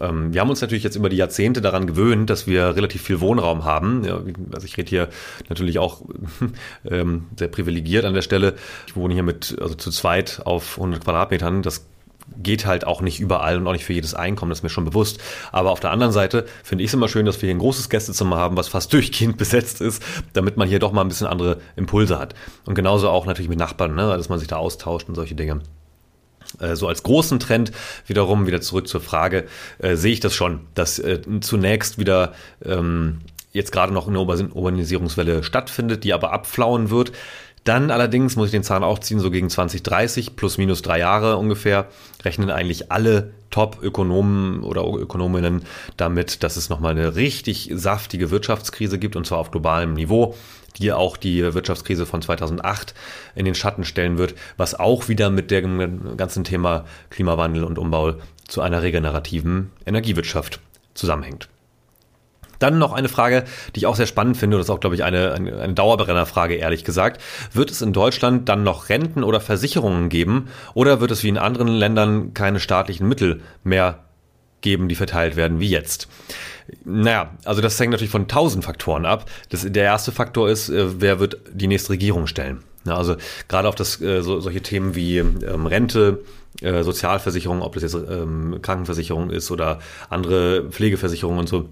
Ähm, 0.00 0.32
wir 0.32 0.40
haben 0.40 0.50
uns 0.50 0.60
natürlich 0.60 0.84
jetzt 0.84 0.96
über 0.96 1.08
die 1.08 1.16
Jahrzehnte 1.16 1.60
daran 1.60 1.86
gewöhnt, 1.86 2.30
dass 2.30 2.46
wir 2.46 2.76
relativ 2.76 3.02
viel 3.02 3.20
Wohnraum 3.20 3.64
haben. 3.64 4.06
Also 4.52 4.66
ich 4.66 4.76
rede 4.76 4.88
hier 4.88 5.08
natürlich 5.48 5.78
auch 5.78 6.02
ähm, 6.90 7.26
sehr 7.36 7.48
privilegiert 7.48 8.04
an 8.04 8.14
der 8.14 8.22
Stelle. 8.22 8.54
Ich 8.86 8.96
wohne 8.96 9.14
hier 9.14 9.22
mit, 9.22 9.56
also 9.60 9.74
zu 9.74 9.90
zweit 9.90 10.42
auf 10.44 10.78
100 10.78 11.04
Quadratmetern. 11.04 11.62
Das 11.62 11.84
geht 12.36 12.66
halt 12.66 12.86
auch 12.86 13.00
nicht 13.00 13.20
überall 13.20 13.56
und 13.56 13.66
auch 13.66 13.72
nicht 13.72 13.84
für 13.84 13.92
jedes 13.92 14.14
Einkommen, 14.14 14.50
das 14.50 14.58
ist 14.58 14.62
mir 14.62 14.70
schon 14.70 14.84
bewusst. 14.84 15.20
Aber 15.50 15.70
auf 15.70 15.80
der 15.80 15.90
anderen 15.90 16.12
Seite 16.12 16.46
finde 16.62 16.84
ich 16.84 16.90
es 16.90 16.94
immer 16.94 17.08
schön, 17.08 17.26
dass 17.26 17.40
wir 17.40 17.48
hier 17.48 17.54
ein 17.54 17.60
großes 17.60 17.88
Gästezimmer 17.88 18.36
haben, 18.36 18.56
was 18.56 18.68
fast 18.68 18.92
durchgehend 18.92 19.36
besetzt 19.36 19.80
ist, 19.80 20.02
damit 20.32 20.56
man 20.56 20.68
hier 20.68 20.78
doch 20.78 20.92
mal 20.92 21.02
ein 21.02 21.08
bisschen 21.08 21.26
andere 21.26 21.58
Impulse 21.76 22.18
hat. 22.18 22.34
Und 22.64 22.74
genauso 22.74 23.08
auch 23.08 23.26
natürlich 23.26 23.48
mit 23.48 23.58
Nachbarn, 23.58 23.94
ne, 23.94 24.16
dass 24.16 24.28
man 24.28 24.38
sich 24.38 24.48
da 24.48 24.56
austauscht 24.56 25.08
und 25.08 25.14
solche 25.14 25.34
Dinge. 25.34 25.60
Äh, 26.60 26.76
so 26.76 26.88
als 26.88 27.02
großen 27.02 27.38
Trend 27.38 27.72
wiederum 28.06 28.46
wieder 28.46 28.60
zurück 28.60 28.88
zur 28.88 29.00
Frage, 29.00 29.46
äh, 29.78 29.96
sehe 29.96 30.12
ich 30.12 30.20
das 30.20 30.34
schon, 30.34 30.60
dass 30.74 30.98
äh, 30.98 31.20
zunächst 31.40 31.98
wieder 31.98 32.32
ähm, 32.64 33.20
jetzt 33.52 33.72
gerade 33.72 33.92
noch 33.92 34.08
eine 34.08 34.20
Urbanisierungswelle 34.20 35.42
stattfindet, 35.42 36.04
die 36.04 36.12
aber 36.12 36.32
abflauen 36.32 36.90
wird. 36.90 37.12
Dann 37.64 37.92
allerdings 37.92 38.34
muss 38.34 38.46
ich 38.46 38.52
den 38.52 38.64
Zahn 38.64 38.82
auch 38.82 38.98
ziehen, 38.98 39.20
so 39.20 39.30
gegen 39.30 39.48
2030, 39.48 40.34
plus 40.34 40.58
minus 40.58 40.82
drei 40.82 40.98
Jahre 40.98 41.36
ungefähr, 41.36 41.86
rechnen 42.24 42.50
eigentlich 42.50 42.90
alle 42.90 43.32
Top-Ökonomen 43.50 44.64
oder 44.64 44.82
Ökonominnen 44.84 45.62
damit, 45.96 46.42
dass 46.42 46.56
es 46.56 46.70
nochmal 46.70 46.92
eine 46.92 47.14
richtig 47.14 47.70
saftige 47.72 48.30
Wirtschaftskrise 48.30 48.98
gibt 48.98 49.14
und 49.14 49.26
zwar 49.26 49.38
auf 49.38 49.52
globalem 49.52 49.94
Niveau, 49.94 50.34
die 50.78 50.92
auch 50.92 51.16
die 51.16 51.54
Wirtschaftskrise 51.54 52.06
von 52.06 52.22
2008 52.22 52.94
in 53.36 53.44
den 53.44 53.54
Schatten 53.54 53.84
stellen 53.84 54.18
wird, 54.18 54.34
was 54.56 54.74
auch 54.78 55.08
wieder 55.08 55.30
mit 55.30 55.50
dem 55.50 56.16
ganzen 56.16 56.44
Thema 56.44 56.84
Klimawandel 57.10 57.62
und 57.62 57.78
Umbau 57.78 58.14
zu 58.48 58.60
einer 58.60 58.82
regenerativen 58.82 59.70
Energiewirtschaft 59.86 60.60
zusammenhängt. 60.94 61.48
Dann 62.62 62.78
noch 62.78 62.92
eine 62.92 63.08
Frage, 63.08 63.44
die 63.74 63.80
ich 63.80 63.86
auch 63.86 63.96
sehr 63.96 64.06
spannend 64.06 64.36
finde, 64.36 64.56
das 64.56 64.66
ist 64.66 64.70
auch, 64.70 64.80
glaube 64.80 64.94
ich, 64.94 65.04
eine, 65.04 65.32
eine, 65.32 65.74
Dauerbrennerfrage, 65.74 66.54
ehrlich 66.54 66.84
gesagt. 66.84 67.20
Wird 67.52 67.70
es 67.70 67.82
in 67.82 67.92
Deutschland 67.92 68.48
dann 68.48 68.62
noch 68.62 68.88
Renten 68.88 69.24
oder 69.24 69.40
Versicherungen 69.40 70.08
geben 70.08 70.48
oder 70.74 71.00
wird 71.00 71.10
es 71.10 71.22
wie 71.24 71.28
in 71.28 71.38
anderen 71.38 71.68
Ländern 71.68 72.34
keine 72.34 72.60
staatlichen 72.60 73.08
Mittel 73.08 73.40
mehr 73.64 74.00
geben, 74.60 74.88
die 74.88 74.94
verteilt 74.94 75.34
werden 75.34 75.60
wie 75.60 75.70
jetzt? 75.70 76.08
Naja, 76.84 77.30
also 77.44 77.60
das 77.60 77.78
hängt 77.80 77.90
natürlich 77.90 78.10
von 78.10 78.28
tausend 78.28 78.64
Faktoren 78.64 79.06
ab. 79.06 79.28
Das, 79.48 79.66
der 79.68 79.84
erste 79.84 80.12
Faktor 80.12 80.48
ist, 80.48 80.68
äh, 80.68 81.00
wer 81.00 81.18
wird 81.18 81.38
die 81.52 81.66
nächste 81.66 81.90
Regierung 81.90 82.26
stellen? 82.26 82.62
also 82.84 83.14
gerade 83.48 83.68
auf 83.68 83.76
das, 83.76 84.00
äh, 84.00 84.22
so, 84.22 84.40
solche 84.40 84.60
Themen 84.60 84.96
wie 84.96 85.18
ähm, 85.18 85.66
Rente, 85.66 86.24
äh, 86.60 86.82
Sozialversicherung, 86.82 87.62
ob 87.62 87.74
das 87.74 87.84
jetzt 87.84 87.94
ähm, 87.94 88.58
Krankenversicherung 88.60 89.30
ist 89.30 89.50
oder 89.50 89.78
andere 90.10 90.64
Pflegeversicherungen 90.70 91.38
und 91.38 91.48
so, 91.48 91.68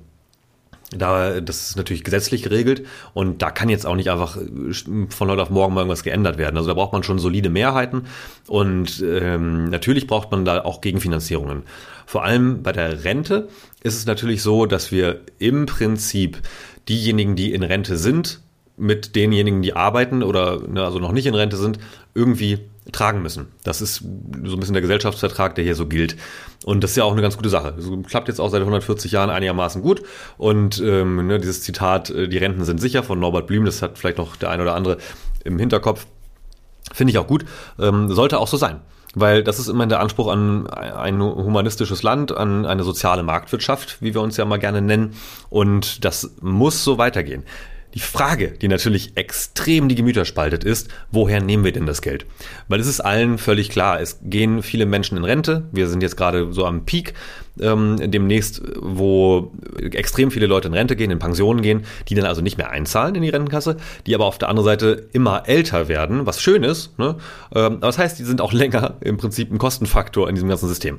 da, 0.91 1.41
das 1.41 1.71
ist 1.71 1.77
natürlich 1.77 2.05
gesetzlich 2.05 2.43
geregelt 2.43 2.85
und 3.15 3.43
da 3.43 3.51
kann 3.51 3.69
jetzt 3.69 3.87
auch 3.87 3.95
nicht 3.95 4.11
einfach 4.11 4.37
äh, 4.37 4.73
von 5.09 5.31
heute 5.31 5.43
auf 5.43 5.51
morgen 5.51 5.75
mal 5.75 5.83
irgendwas 5.83 6.03
geändert 6.03 6.37
werden. 6.37 6.57
Also 6.57 6.69
da 6.69 6.75
braucht 6.75 6.93
man 6.93 7.03
schon 7.03 7.19
solide 7.19 7.51
Mehrheiten 7.51 8.07
und 8.49 9.03
ähm, 9.07 9.71
natürlich 9.71 10.07
braucht 10.07 10.31
man 10.31 10.45
da 10.45 10.65
auch 10.65 10.81
Gegenfinanzierungen. 10.81 11.63
Vor 12.07 12.25
allem 12.25 12.63
bei 12.63 12.73
der 12.73 13.05
Rente 13.05 13.49
ist 13.83 13.97
es 13.97 14.07
natürlich 14.07 14.43
so, 14.43 14.67
dass 14.67 14.91
wir 14.91 15.21
im 15.39 15.67
Prinzip 15.67 16.39
diejenigen, 16.89 17.37
die 17.37 17.53
in 17.53 17.63
Rente 17.63 17.97
sind, 17.97 18.41
mit 18.77 19.15
denjenigen, 19.15 19.63
die 19.63 19.75
arbeiten 19.75 20.23
oder 20.23 20.67
ne, 20.67 20.83
also 20.83 20.99
noch 20.99 21.13
nicht 21.13 21.27
in 21.27 21.35
Rente 21.35 21.57
sind, 21.57 21.79
irgendwie 22.15 22.59
tragen 22.93 23.23
müssen. 23.23 23.49
Das 23.65 23.81
ist 23.81 23.97
so 23.97 24.05
ein 24.05 24.61
bisschen 24.61 24.73
der 24.73 24.83
Gesellschaftsvertrag, 24.83 25.55
der 25.55 25.65
hier 25.65 25.75
so 25.75 25.87
gilt. 25.87 26.17
Und 26.65 26.83
das 26.85 26.93
ist 26.93 26.97
ja 26.97 27.05
auch 27.05 27.13
eine 27.13 27.23
ganz 27.23 27.37
gute 27.37 27.49
Sache. 27.49 27.75
Das 27.77 27.87
klappt 28.09 28.29
jetzt 28.29 28.41
auch 28.41 28.51
seit 28.51 28.61
140 28.61 29.13
Jahren 29.13 29.31
einigermaßen 29.31 29.83
gut. 29.83 30.03
Und 30.39 30.81
ähm, 30.81 31.27
ne, 31.27 31.39
dieses 31.39 31.63
Zitat, 31.63 32.11
äh, 32.11 32.29
die 32.29 32.39
Renten 32.39 32.65
sind 32.65 32.81
sicher 32.81 33.03
von 33.03 33.19
Norbert 33.19 33.47
Blüm, 33.47 33.65
das 33.65 33.83
hat 33.83 33.99
vielleicht 33.99 34.19
noch 34.19 34.37
der 34.37 34.51
ein 34.51 34.61
oder 34.61 34.75
andere 34.75 34.99
im 35.45 35.59
Hinterkopf. 35.59 36.07
Finde 36.93 37.13
ich 37.13 37.19
auch 37.19 37.27
gut. 37.27 37.45
Ähm, 37.79 38.13
sollte 38.13 38.39
auch 38.39 38.49
so 38.49 38.57
sein. 38.57 38.81
Weil 39.15 39.43
das 39.43 39.59
ist 39.59 39.69
immer 39.69 39.87
der 39.87 40.01
Anspruch 40.01 40.31
an 40.31 40.69
ein 40.69 41.21
humanistisches 41.21 42.05
Land, 42.05 42.37
an 42.37 42.65
eine 42.65 42.85
soziale 42.85 43.25
Marktwirtschaft, 43.25 44.01
wie 44.01 44.15
wir 44.15 44.21
uns 44.21 44.37
ja 44.37 44.45
mal 44.45 44.59
gerne 44.59 44.83
nennen. 44.83 45.15
Und 45.49 46.05
das 46.05 46.37
muss 46.41 46.85
so 46.85 46.97
weitergehen. 46.97 47.45
Die 47.95 48.01
Frage, 48.01 48.53
die 48.53 48.69
natürlich 48.69 49.17
extrem 49.17 49.89
die 49.89 49.97
Gemüter 49.97 50.25
spaltet, 50.25 50.63
ist, 50.63 50.89
woher 51.11 51.43
nehmen 51.43 51.65
wir 51.65 51.73
denn 51.73 51.87
das 51.87 52.03
Geld? 52.03 52.25
Weil 52.69 52.79
es 52.79 52.87
ist 52.87 53.01
allen 53.01 53.37
völlig 53.37 53.71
klar, 53.71 54.01
es 54.01 54.21
gehen 54.23 54.63
viele 54.63 54.87
Menschen 54.87 55.17
in 55.17 55.25
Rente. 55.25 55.69
Wir 55.73 55.89
sind 55.89 56.03
jetzt 56.03 56.17
gerade 56.17 56.53
so 56.53 56.67
am 56.67 56.85
Peak 56.85 57.15
ähm, 57.61 57.97
demnächst, 58.11 58.63
wo 58.81 59.53
extrem 59.93 60.31
viele 60.31 60.47
Leute 60.47 60.69
in 60.69 60.75
Rente 60.75 60.97
gehen, 60.97 61.11
in 61.11 61.19
Pensionen 61.19 61.63
gehen, 61.63 61.85
die 62.09 62.15
dann 62.15 62.27
also 62.27 62.41
nicht 62.41 62.59
mehr 62.59 62.71
einzahlen 62.71 63.15
in 63.15 63.23
die 63.23 63.29
Rentenkasse, 63.29 63.77
die 64.07 64.15
aber 64.15 64.27
auf 64.27 64.39
der 64.39 64.49
anderen 64.49 64.65
Seite 64.65 65.09
immer 65.13 65.45
älter 65.47 65.89
werden, 65.89 66.27
was 66.27 66.41
schön 66.41 66.63
ist. 66.63 66.99
Ne? 66.99 67.17
Ähm, 67.55 67.77
aber 67.77 67.87
das 67.87 67.99
heißt, 67.99 68.19
die 68.19 68.25
sind 68.25 68.41
auch 68.41 68.53
länger 68.61 68.95
im 69.01 69.17
Prinzip 69.17 69.53
ein 69.53 69.59
Kostenfaktor 69.59 70.29
in 70.29 70.35
diesem 70.35 70.49
ganzen 70.49 70.69
System. 70.69 70.99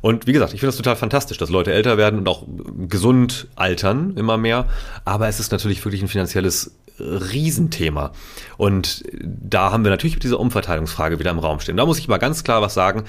Und 0.00 0.26
wie 0.26 0.32
gesagt, 0.32 0.52
ich 0.52 0.60
finde 0.60 0.70
das 0.70 0.76
total 0.76 0.96
fantastisch, 0.96 1.38
dass 1.38 1.50
Leute 1.50 1.72
älter 1.72 1.96
werden 1.96 2.18
und 2.18 2.28
auch 2.28 2.44
gesund 2.88 3.48
altern 3.56 4.14
immer 4.16 4.36
mehr. 4.36 4.66
Aber 5.04 5.28
es 5.28 5.40
ist 5.40 5.52
natürlich 5.52 5.84
wirklich 5.84 6.02
ein 6.02 6.08
finanzielles 6.08 6.72
Riesenthema. 6.98 8.12
Und 8.56 9.04
da 9.12 9.72
haben 9.72 9.84
wir 9.84 9.90
natürlich 9.90 10.18
diese 10.18 10.38
Umverteilungsfrage 10.38 11.18
wieder 11.18 11.30
im 11.30 11.38
Raum 11.38 11.60
stehen. 11.60 11.76
Da 11.76 11.86
muss 11.86 11.98
ich 11.98 12.08
mal 12.08 12.18
ganz 12.18 12.44
klar 12.44 12.62
was 12.62 12.74
sagen 12.74 13.04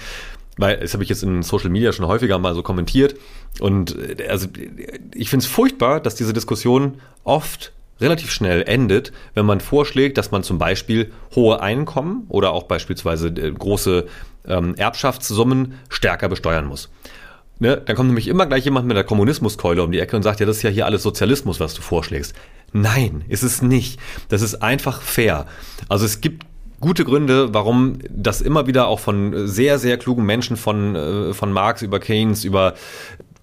weil 0.58 0.78
das 0.78 0.94
habe 0.94 1.04
ich 1.04 1.10
jetzt 1.10 1.24
in 1.24 1.44
Social 1.44 1.70
Media 1.70 1.92
schon 1.92 2.08
häufiger 2.08 2.38
mal 2.38 2.54
so 2.54 2.64
kommentiert. 2.64 3.16
Und 3.60 3.96
äh, 3.98 4.28
also 4.28 4.48
ich 5.14 5.30
finde 5.30 5.46
es 5.46 5.52
furchtbar, 5.52 6.00
dass 6.00 6.16
diese 6.16 6.34
Diskussion 6.34 7.00
oft 7.24 7.72
relativ 8.00 8.32
schnell 8.32 8.64
endet, 8.64 9.12
wenn 9.34 9.46
man 9.46 9.62
vorschlägt, 9.62 10.18
dass 10.18 10.32
man 10.32 10.44
zum 10.44 10.58
Beispiel 10.58 11.12
hohe 11.36 11.62
Einkommen 11.62 12.26
oder 12.30 12.52
auch 12.52 12.64
beispielsweise 12.64 13.28
äh, 13.28 13.52
große 13.52 14.08
ähm, 14.48 14.76
Erbschaftssummen 14.76 15.76
stärker 15.90 16.30
besteuern 16.30 16.66
muss. 16.66 16.90
Ne? 17.60 17.82
Dann 17.86 17.96
kommt 17.96 18.08
nämlich 18.08 18.28
immer 18.28 18.46
gleich 18.46 18.66
jemand 18.66 18.88
mit 18.88 18.98
der 18.98 19.04
Kommunismuskeule 19.04 19.84
um 19.84 19.92
die 19.92 20.00
Ecke 20.00 20.16
und 20.16 20.24
sagt, 20.24 20.40
ja, 20.40 20.46
das 20.46 20.58
ist 20.58 20.64
ja 20.64 20.70
hier 20.70 20.86
alles 20.86 21.04
Sozialismus, 21.04 21.60
was 21.60 21.74
du 21.74 21.82
vorschlägst. 21.82 22.36
Nein, 22.74 23.24
ist 23.30 23.44
es 23.44 23.62
nicht. 23.62 24.00
Das 24.30 24.42
ist 24.42 24.56
einfach 24.56 25.02
fair. 25.02 25.46
Also 25.88 26.06
es 26.06 26.20
gibt 26.20 26.46
gute 26.84 27.06
Gründe, 27.06 27.54
warum 27.54 28.00
das 28.10 28.42
immer 28.42 28.68
wieder 28.68 28.88
auch 28.88 29.00
von 29.00 29.48
sehr, 29.48 29.80
sehr 29.80 29.98
klugen 29.98 30.26
Menschen 30.26 30.58
von, 30.58 30.96
äh, 30.96 31.34
von 31.34 31.52
Marx 31.52 31.82
über 31.82 32.00
Keynes, 32.00 32.44
über 32.44 32.74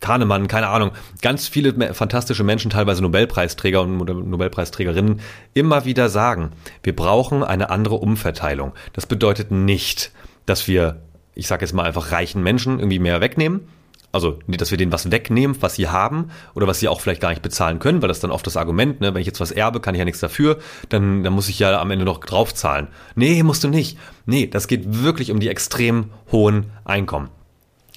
Kahnemann, 0.01 0.47
keine 0.47 0.69
Ahnung, 0.69 0.93
ganz 1.23 1.49
viele 1.49 1.95
fantastische 1.95 2.45
Menschen, 2.45 2.71
teilweise 2.71 3.03
Nobelpreisträger 3.03 3.83
und 3.83 3.97
Nobelpreisträgerinnen, 3.99 5.21
immer 5.55 5.85
wieder 5.85 6.09
sagen, 6.09 6.53
wir 6.83 6.95
brauchen 6.95 7.43
eine 7.43 7.71
andere 7.71 7.97
Umverteilung. 7.97 8.73
Das 8.93 9.07
bedeutet 9.07 9.51
nicht, 9.51 10.13
dass 10.47 10.69
wir, 10.69 11.03
ich 11.35 11.47
sage 11.47 11.65
jetzt 11.65 11.73
mal 11.73 11.85
einfach 11.85 12.13
reichen 12.13 12.43
Menschen 12.43 12.79
irgendwie 12.79 12.99
mehr 12.99 13.21
wegnehmen, 13.21 13.69
also 14.12 14.38
dass 14.49 14.71
wir 14.71 14.78
denen 14.78 14.92
was 14.92 15.11
wegnehmen, 15.11 15.57
was 15.61 15.76
sie 15.76 15.88
haben 15.88 16.30
oder 16.54 16.66
was 16.66 16.80
sie 16.80 16.88
auch 16.88 17.00
vielleicht 17.00 17.21
gar 17.21 17.30
nicht 17.30 17.42
bezahlen 17.42 17.78
können, 17.78 18.02
weil 18.02 18.09
das 18.09 18.21
dann 18.21 18.30
oft 18.30 18.47
das 18.47 18.57
Argument, 18.57 19.00
ne, 19.00 19.14
wenn 19.14 19.21
ich 19.21 19.26
jetzt 19.26 19.40
was 19.40 19.52
erbe, 19.52 19.80
kann 19.80 19.95
ich 19.95 20.00
ja 20.00 20.04
nichts 20.04 20.21
dafür, 20.21 20.59
dann, 20.88 21.23
dann 21.23 21.33
muss 21.33 21.49
ich 21.49 21.59
ja 21.59 21.80
am 21.80 21.90
Ende 21.90 22.04
noch 22.04 22.19
draufzahlen. 22.19 22.88
Nee, 23.14 23.42
musst 23.42 23.62
du 23.64 23.69
nicht. 23.69 23.99
Nee, 24.26 24.47
das 24.47 24.66
geht 24.66 25.02
wirklich 25.02 25.30
um 25.30 25.40
die 25.40 25.49
extrem 25.49 26.07
hohen 26.33 26.66
Einkommen. 26.85 27.30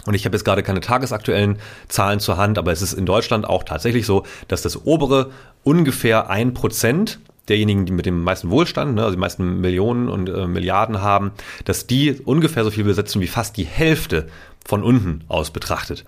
Und 0.05 0.15
ich 0.15 0.25
habe 0.25 0.36
jetzt 0.36 0.43
gerade 0.43 0.63
keine 0.63 0.81
tagesaktuellen 0.81 1.60
Zahlen 1.88 2.19
zur 2.19 2.38
Hand, 2.38 2.57
aber 2.57 2.72
es 2.72 2.81
ist 2.81 2.93
in 2.93 3.05
Deutschland 3.05 3.48
auch 3.48 3.63
tatsächlich 3.63 4.05
so, 4.05 4.24
dass 4.48 4.62
das 4.62 4.86
obere 4.86 5.31
ungefähr 5.63 6.29
ein 6.29 6.53
Prozent 6.53 7.19
derjenigen, 7.48 7.86
die 7.86 7.91
mit 7.91 8.05
dem 8.05 8.24
meisten 8.24 8.50
Wohlstand, 8.50 8.95
ne, 8.95 9.03
also 9.03 9.15
die 9.15 9.19
meisten 9.19 9.60
Millionen 9.62 10.07
und 10.07 10.29
äh, 10.29 10.48
Milliarden 10.48 11.01
haben, 11.01 11.31
dass 11.65 11.88
die 11.88 12.13
ungefähr 12.24 12.63
so 12.63 12.72
viel 12.72 12.86
besetzen 12.86 13.22
wie 13.22 13.27
fast 13.27 13.57
die 13.57 13.65
Hälfte 13.65 14.27
von 14.65 14.84
unten 14.84 15.24
aus 15.27 15.51
betrachtet. 15.51 16.05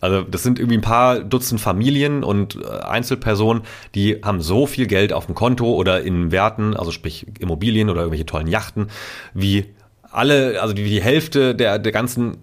Also 0.00 0.22
das 0.22 0.42
sind 0.42 0.58
irgendwie 0.58 0.78
ein 0.78 0.82
paar 0.82 1.20
Dutzend 1.20 1.60
Familien 1.60 2.22
und 2.22 2.56
äh, 2.56 2.68
Einzelpersonen, 2.68 3.62
die 3.94 4.20
haben 4.22 4.40
so 4.40 4.66
viel 4.66 4.86
Geld 4.86 5.12
auf 5.12 5.26
dem 5.26 5.34
Konto 5.34 5.74
oder 5.74 6.02
in 6.02 6.30
Werten, 6.30 6.76
also 6.76 6.92
sprich 6.92 7.26
Immobilien 7.40 7.90
oder 7.90 8.02
irgendwelche 8.02 8.26
tollen 8.26 8.46
Yachten, 8.46 8.88
wie 9.34 9.66
alle, 10.10 10.62
also 10.62 10.76
wie 10.76 10.88
die 10.88 11.02
Hälfte 11.02 11.54
der, 11.54 11.78
der 11.78 11.92
ganzen, 11.92 12.38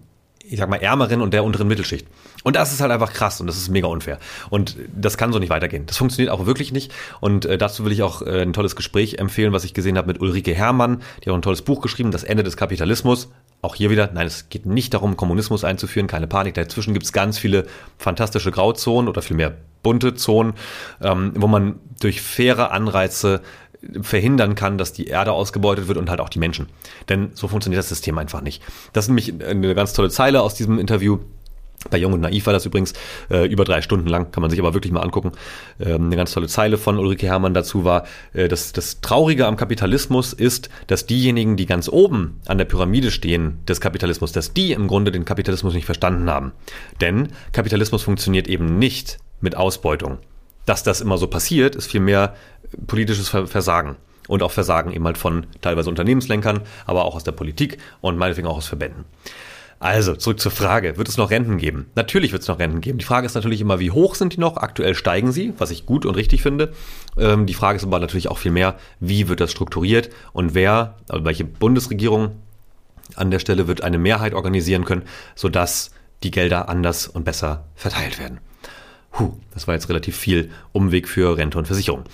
ich 0.48 0.58
sag 0.58 0.68
mal, 0.68 0.76
ärmeren 0.76 1.20
und 1.20 1.32
der 1.32 1.44
unteren 1.44 1.68
Mittelschicht. 1.68 2.06
Und 2.44 2.56
das 2.56 2.72
ist 2.72 2.80
halt 2.80 2.92
einfach 2.92 3.12
krass 3.12 3.40
und 3.40 3.46
das 3.46 3.56
ist 3.56 3.68
mega 3.68 3.88
unfair. 3.88 4.18
Und 4.50 4.76
das 4.94 5.16
kann 5.16 5.32
so 5.32 5.38
nicht 5.38 5.50
weitergehen. 5.50 5.86
Das 5.86 5.96
funktioniert 5.96 6.32
auch 6.32 6.46
wirklich 6.46 6.72
nicht. 6.72 6.92
Und 7.20 7.44
äh, 7.44 7.58
dazu 7.58 7.84
will 7.84 7.92
ich 7.92 8.02
auch 8.02 8.22
äh, 8.22 8.42
ein 8.42 8.52
tolles 8.52 8.76
Gespräch 8.76 9.18
empfehlen, 9.18 9.52
was 9.52 9.64
ich 9.64 9.74
gesehen 9.74 9.98
habe 9.98 10.08
mit 10.08 10.20
Ulrike 10.20 10.54
Herrmann. 10.54 11.02
Die 11.18 11.28
hat 11.28 11.32
auch 11.32 11.38
ein 11.38 11.42
tolles 11.42 11.62
Buch 11.62 11.80
geschrieben, 11.80 12.10
Das 12.10 12.24
Ende 12.24 12.42
des 12.42 12.56
Kapitalismus. 12.56 13.28
Auch 13.62 13.74
hier 13.74 13.90
wieder, 13.90 14.10
nein, 14.12 14.26
es 14.26 14.48
geht 14.48 14.66
nicht 14.66 14.94
darum, 14.94 15.16
Kommunismus 15.16 15.64
einzuführen, 15.64 16.06
keine 16.06 16.26
Panik. 16.26 16.54
Dazwischen 16.54 16.92
gibt 16.92 17.06
es 17.06 17.12
ganz 17.12 17.38
viele 17.38 17.66
fantastische 17.98 18.50
Grauzonen 18.50 19.08
oder 19.08 19.22
vielmehr 19.22 19.56
bunte 19.82 20.14
Zonen, 20.14 20.54
ähm, 21.00 21.32
wo 21.36 21.46
man 21.46 21.78
durch 22.00 22.20
faire 22.20 22.72
Anreize 22.72 23.40
verhindern 24.00 24.54
kann, 24.54 24.78
dass 24.78 24.92
die 24.92 25.06
Erde 25.06 25.32
ausgebeutet 25.32 25.88
wird 25.88 25.98
und 25.98 26.10
halt 26.10 26.20
auch 26.20 26.28
die 26.28 26.38
Menschen. 26.38 26.68
Denn 27.08 27.30
so 27.34 27.48
funktioniert 27.48 27.78
das 27.78 27.88
System 27.88 28.18
einfach 28.18 28.40
nicht. 28.40 28.62
Das 28.92 29.04
ist 29.04 29.08
nämlich 29.08 29.34
eine 29.44 29.74
ganz 29.74 29.92
tolle 29.92 30.10
Zeile 30.10 30.42
aus 30.42 30.54
diesem 30.54 30.78
Interview. 30.78 31.18
Bei 31.90 31.98
Jung 31.98 32.14
und 32.14 32.20
Naiv 32.20 32.46
war 32.46 32.52
das 32.52 32.66
übrigens 32.66 32.94
äh, 33.30 33.46
über 33.46 33.64
drei 33.64 33.80
Stunden 33.80 34.08
lang, 34.08 34.32
kann 34.32 34.40
man 34.40 34.50
sich 34.50 34.58
aber 34.58 34.74
wirklich 34.74 34.92
mal 34.92 35.02
angucken. 35.02 35.32
Ähm, 35.78 36.06
eine 36.06 36.16
ganz 36.16 36.32
tolle 36.32 36.48
Zeile 36.48 36.78
von 36.78 36.98
Ulrike 36.98 37.26
Herrmann 37.26 37.54
dazu 37.54 37.84
war, 37.84 38.06
äh, 38.32 38.48
dass 38.48 38.72
das 38.72 39.00
Traurige 39.00 39.46
am 39.46 39.56
Kapitalismus 39.56 40.32
ist, 40.32 40.68
dass 40.88 41.06
diejenigen, 41.06 41.56
die 41.56 41.66
ganz 41.66 41.88
oben 41.88 42.40
an 42.46 42.58
der 42.58 42.64
Pyramide 42.64 43.10
stehen 43.10 43.58
des 43.68 43.80
Kapitalismus, 43.80 44.32
dass 44.32 44.52
die 44.52 44.72
im 44.72 44.88
Grunde 44.88 45.12
den 45.12 45.24
Kapitalismus 45.24 45.74
nicht 45.74 45.86
verstanden 45.86 46.28
haben. 46.30 46.52
Denn 47.00 47.28
Kapitalismus 47.52 48.02
funktioniert 48.02 48.48
eben 48.48 48.78
nicht 48.78 49.18
mit 49.40 49.56
Ausbeutung. 49.56 50.18
Dass 50.64 50.82
das 50.82 51.00
immer 51.00 51.16
so 51.16 51.28
passiert, 51.28 51.76
ist 51.76 51.86
vielmehr 51.86 52.34
politisches 52.86 53.28
Versagen. 53.28 53.96
Und 54.28 54.42
auch 54.42 54.50
Versagen 54.50 54.92
eben 54.92 55.04
halt 55.04 55.18
von 55.18 55.46
teilweise 55.60 55.88
Unternehmenslenkern, 55.88 56.62
aber 56.84 57.04
auch 57.04 57.14
aus 57.14 57.22
der 57.22 57.32
Politik 57.32 57.78
und 58.00 58.18
meinetwegen 58.18 58.48
auch 58.48 58.56
aus 58.56 58.66
Verbänden. 58.66 59.04
Also, 59.78 60.16
zurück 60.16 60.40
zur 60.40 60.52
Frage. 60.52 60.96
Wird 60.96 61.08
es 61.08 61.18
noch 61.18 61.30
Renten 61.30 61.58
geben? 61.58 61.90
Natürlich 61.94 62.32
wird 62.32 62.42
es 62.42 62.48
noch 62.48 62.58
Renten 62.58 62.80
geben. 62.80 62.98
Die 62.98 63.04
Frage 63.04 63.26
ist 63.26 63.34
natürlich 63.34 63.60
immer, 63.60 63.78
wie 63.78 63.90
hoch 63.90 64.14
sind 64.14 64.32
die 64.32 64.40
noch? 64.40 64.56
Aktuell 64.56 64.94
steigen 64.94 65.32
sie, 65.32 65.52
was 65.58 65.70
ich 65.70 65.84
gut 65.84 66.06
und 66.06 66.14
richtig 66.14 66.42
finde. 66.42 66.72
Ähm, 67.18 67.46
die 67.46 67.54
Frage 67.54 67.76
ist 67.76 67.84
aber 67.84 67.98
natürlich 67.98 68.28
auch 68.28 68.38
viel 68.38 68.52
mehr, 68.52 68.76
wie 69.00 69.28
wird 69.28 69.40
das 69.40 69.52
strukturiert 69.52 70.08
und 70.32 70.54
wer, 70.54 70.96
also 71.08 71.24
welche 71.24 71.44
Bundesregierung 71.44 72.36
an 73.16 73.30
der 73.30 73.38
Stelle 73.38 73.68
wird 73.68 73.82
eine 73.82 73.98
Mehrheit 73.98 74.34
organisieren 74.34 74.84
können, 74.84 75.02
sodass 75.34 75.90
die 76.22 76.30
Gelder 76.30 76.68
anders 76.70 77.06
und 77.06 77.24
besser 77.24 77.64
verteilt 77.74 78.18
werden. 78.18 78.40
Puh, 79.12 79.34
das 79.52 79.66
war 79.66 79.74
jetzt 79.74 79.88
relativ 79.88 80.16
viel 80.16 80.50
Umweg 80.72 81.06
für 81.06 81.36
Rente 81.36 81.58
und 81.58 81.66
Versicherung. 81.66 82.04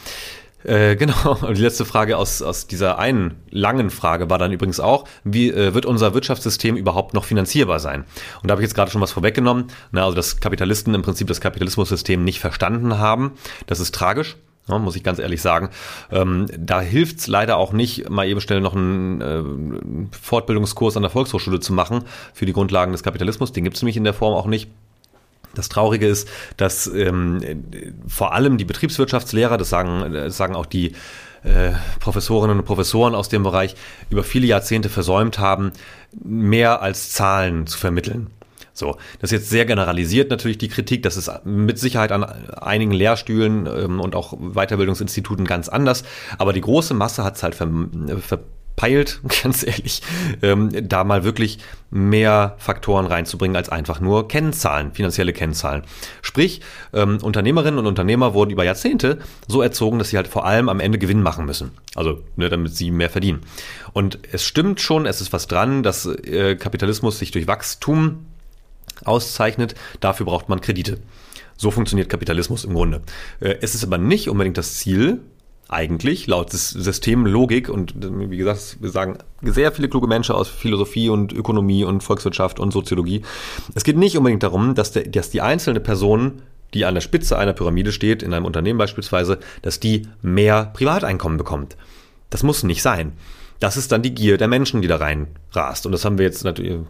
Äh, 0.64 0.96
genau, 0.96 1.38
und 1.40 1.56
die 1.56 1.62
letzte 1.62 1.84
Frage 1.84 2.16
aus, 2.16 2.42
aus 2.42 2.66
dieser 2.66 2.98
einen 2.98 3.42
langen 3.50 3.90
Frage 3.90 4.30
war 4.30 4.38
dann 4.38 4.52
übrigens 4.52 4.80
auch, 4.80 5.04
wie 5.24 5.50
äh, 5.50 5.74
wird 5.74 5.86
unser 5.86 6.14
Wirtschaftssystem 6.14 6.76
überhaupt 6.76 7.14
noch 7.14 7.24
finanzierbar 7.24 7.80
sein? 7.80 8.04
Und 8.42 8.48
da 8.48 8.52
habe 8.52 8.62
ich 8.62 8.66
jetzt 8.66 8.74
gerade 8.74 8.90
schon 8.90 9.00
was 9.00 9.12
vorweggenommen, 9.12 9.66
Na, 9.90 10.04
also 10.04 10.16
dass 10.16 10.40
Kapitalisten 10.40 10.94
im 10.94 11.02
Prinzip 11.02 11.28
das 11.28 11.40
Kapitalismussystem 11.40 12.22
nicht 12.22 12.40
verstanden 12.40 12.98
haben. 12.98 13.32
Das 13.66 13.80
ist 13.80 13.94
tragisch. 13.94 14.36
Ja, 14.68 14.78
muss 14.78 14.94
ich 14.94 15.02
ganz 15.02 15.18
ehrlich 15.18 15.42
sagen. 15.42 15.70
Ähm, 16.12 16.46
da 16.56 16.80
hilft's 16.80 17.26
leider 17.26 17.56
auch 17.56 17.72
nicht, 17.72 18.08
mal 18.08 18.28
eben 18.28 18.40
schnell 18.40 18.60
noch 18.60 18.76
einen 18.76 19.20
äh, 19.20 20.16
Fortbildungskurs 20.16 20.96
an 20.96 21.02
der 21.02 21.10
Volkshochschule 21.10 21.58
zu 21.58 21.72
machen 21.72 22.04
für 22.32 22.46
die 22.46 22.52
Grundlagen 22.52 22.92
des 22.92 23.02
Kapitalismus. 23.02 23.52
Den 23.52 23.64
gibt's 23.64 23.82
nämlich 23.82 23.96
in 23.96 24.04
der 24.04 24.14
Form 24.14 24.34
auch 24.34 24.46
nicht. 24.46 24.70
Das 25.54 25.68
Traurige 25.68 26.06
ist, 26.06 26.28
dass 26.56 26.86
ähm, 26.86 27.40
vor 28.06 28.32
allem 28.32 28.58
die 28.58 28.64
Betriebswirtschaftslehrer, 28.64 29.58
das 29.58 29.68
sagen, 29.68 30.12
das 30.12 30.36
sagen 30.36 30.56
auch 30.56 30.66
die 30.66 30.92
äh, 31.44 31.72
Professorinnen 32.00 32.58
und 32.58 32.64
Professoren 32.64 33.14
aus 33.14 33.28
dem 33.28 33.42
Bereich, 33.42 33.74
über 34.10 34.22
viele 34.22 34.46
Jahrzehnte 34.46 34.88
versäumt 34.88 35.38
haben, 35.38 35.72
mehr 36.12 36.82
als 36.82 37.10
Zahlen 37.10 37.66
zu 37.66 37.78
vermitteln. 37.78 38.30
So, 38.74 38.96
das 39.20 39.30
ist 39.30 39.38
jetzt 39.38 39.50
sehr 39.50 39.66
generalisiert 39.66 40.30
natürlich 40.30 40.56
die 40.56 40.68
Kritik. 40.68 41.02
Das 41.02 41.16
ist 41.16 41.30
mit 41.44 41.78
Sicherheit 41.78 42.10
an 42.10 42.24
einigen 42.24 42.92
Lehrstühlen 42.92 43.66
ähm, 43.66 44.00
und 44.00 44.14
auch 44.14 44.32
Weiterbildungsinstituten 44.38 45.44
ganz 45.44 45.68
anders. 45.68 46.04
Aber 46.38 46.52
die 46.52 46.62
große 46.62 46.94
Masse 46.94 47.22
hat 47.24 47.36
es 47.36 47.42
halt 47.42 47.54
ver, 47.54 47.68
ver 48.20 48.40
peilt, 48.76 49.20
ganz 49.42 49.66
ehrlich, 49.66 50.02
ähm, 50.42 50.70
da 50.88 51.04
mal 51.04 51.24
wirklich 51.24 51.58
mehr 51.90 52.56
Faktoren 52.58 53.06
reinzubringen 53.06 53.56
als 53.56 53.68
einfach 53.68 54.00
nur 54.00 54.28
Kennzahlen, 54.28 54.92
finanzielle 54.92 55.32
Kennzahlen. 55.32 55.82
Sprich, 56.22 56.60
ähm, 56.92 57.18
Unternehmerinnen 57.22 57.78
und 57.78 57.86
Unternehmer 57.86 58.34
wurden 58.34 58.50
über 58.50 58.64
Jahrzehnte 58.64 59.18
so 59.46 59.60
erzogen, 59.60 59.98
dass 59.98 60.08
sie 60.08 60.16
halt 60.16 60.28
vor 60.28 60.46
allem 60.46 60.68
am 60.68 60.80
Ende 60.80 60.98
Gewinn 60.98 61.22
machen 61.22 61.44
müssen. 61.44 61.72
Also, 61.94 62.22
ne, 62.36 62.48
damit 62.48 62.74
sie 62.74 62.90
mehr 62.90 63.10
verdienen. 63.10 63.40
Und 63.92 64.18
es 64.32 64.44
stimmt 64.44 64.80
schon, 64.80 65.06
es 65.06 65.20
ist 65.20 65.32
was 65.32 65.46
dran, 65.46 65.82
dass 65.82 66.06
äh, 66.06 66.56
Kapitalismus 66.56 67.18
sich 67.18 67.30
durch 67.30 67.46
Wachstum 67.46 68.26
auszeichnet. 69.04 69.74
Dafür 70.00 70.26
braucht 70.26 70.48
man 70.48 70.60
Kredite. 70.60 70.98
So 71.56 71.70
funktioniert 71.70 72.08
Kapitalismus 72.08 72.64
im 72.64 72.74
Grunde. 72.74 73.02
Äh, 73.40 73.56
es 73.60 73.74
ist 73.74 73.84
aber 73.84 73.98
nicht 73.98 74.28
unbedingt 74.28 74.58
das 74.58 74.78
Ziel, 74.78 75.20
eigentlich, 75.72 76.26
laut 76.26 76.50
Systemlogik. 76.50 77.68
Und 77.68 77.94
wie 77.96 78.36
gesagt, 78.36 78.78
wir 78.80 78.90
sagen 78.90 79.18
sehr 79.42 79.72
viele 79.72 79.88
kluge 79.88 80.06
Menschen 80.06 80.34
aus 80.34 80.48
Philosophie 80.48 81.08
und 81.08 81.32
Ökonomie 81.32 81.84
und 81.84 82.02
Volkswirtschaft 82.02 82.60
und 82.60 82.72
Soziologie. 82.72 83.22
Es 83.74 83.84
geht 83.84 83.96
nicht 83.96 84.16
unbedingt 84.16 84.42
darum, 84.42 84.74
dass, 84.74 84.92
der, 84.92 85.04
dass 85.04 85.30
die 85.30 85.40
einzelne 85.40 85.80
Person 85.80 86.42
die 86.74 86.84
an 86.84 86.94
der 86.94 87.02
Spitze 87.02 87.38
einer 87.38 87.52
Pyramide 87.52 87.92
steht, 87.92 88.22
in 88.22 88.32
einem 88.32 88.46
Unternehmen 88.46 88.78
beispielsweise, 88.78 89.38
dass 89.60 89.80
die 89.80 90.08
mehr 90.22 90.70
Privateinkommen 90.72 91.36
bekommt. 91.36 91.76
Das 92.30 92.42
muss 92.42 92.62
nicht 92.62 92.82
sein. 92.82 93.12
Das 93.60 93.76
ist 93.76 93.92
dann 93.92 94.02
die 94.02 94.14
Gier 94.14 94.38
der 94.38 94.48
Menschen, 94.48 94.82
die 94.82 94.88
da 94.88 94.96
rein 94.96 95.28
rast. 95.52 95.86
Und 95.86 95.92
das 95.92 96.04
haben 96.04 96.18
wir 96.18 96.24
jetzt 96.24 96.44
natürlich 96.44 96.80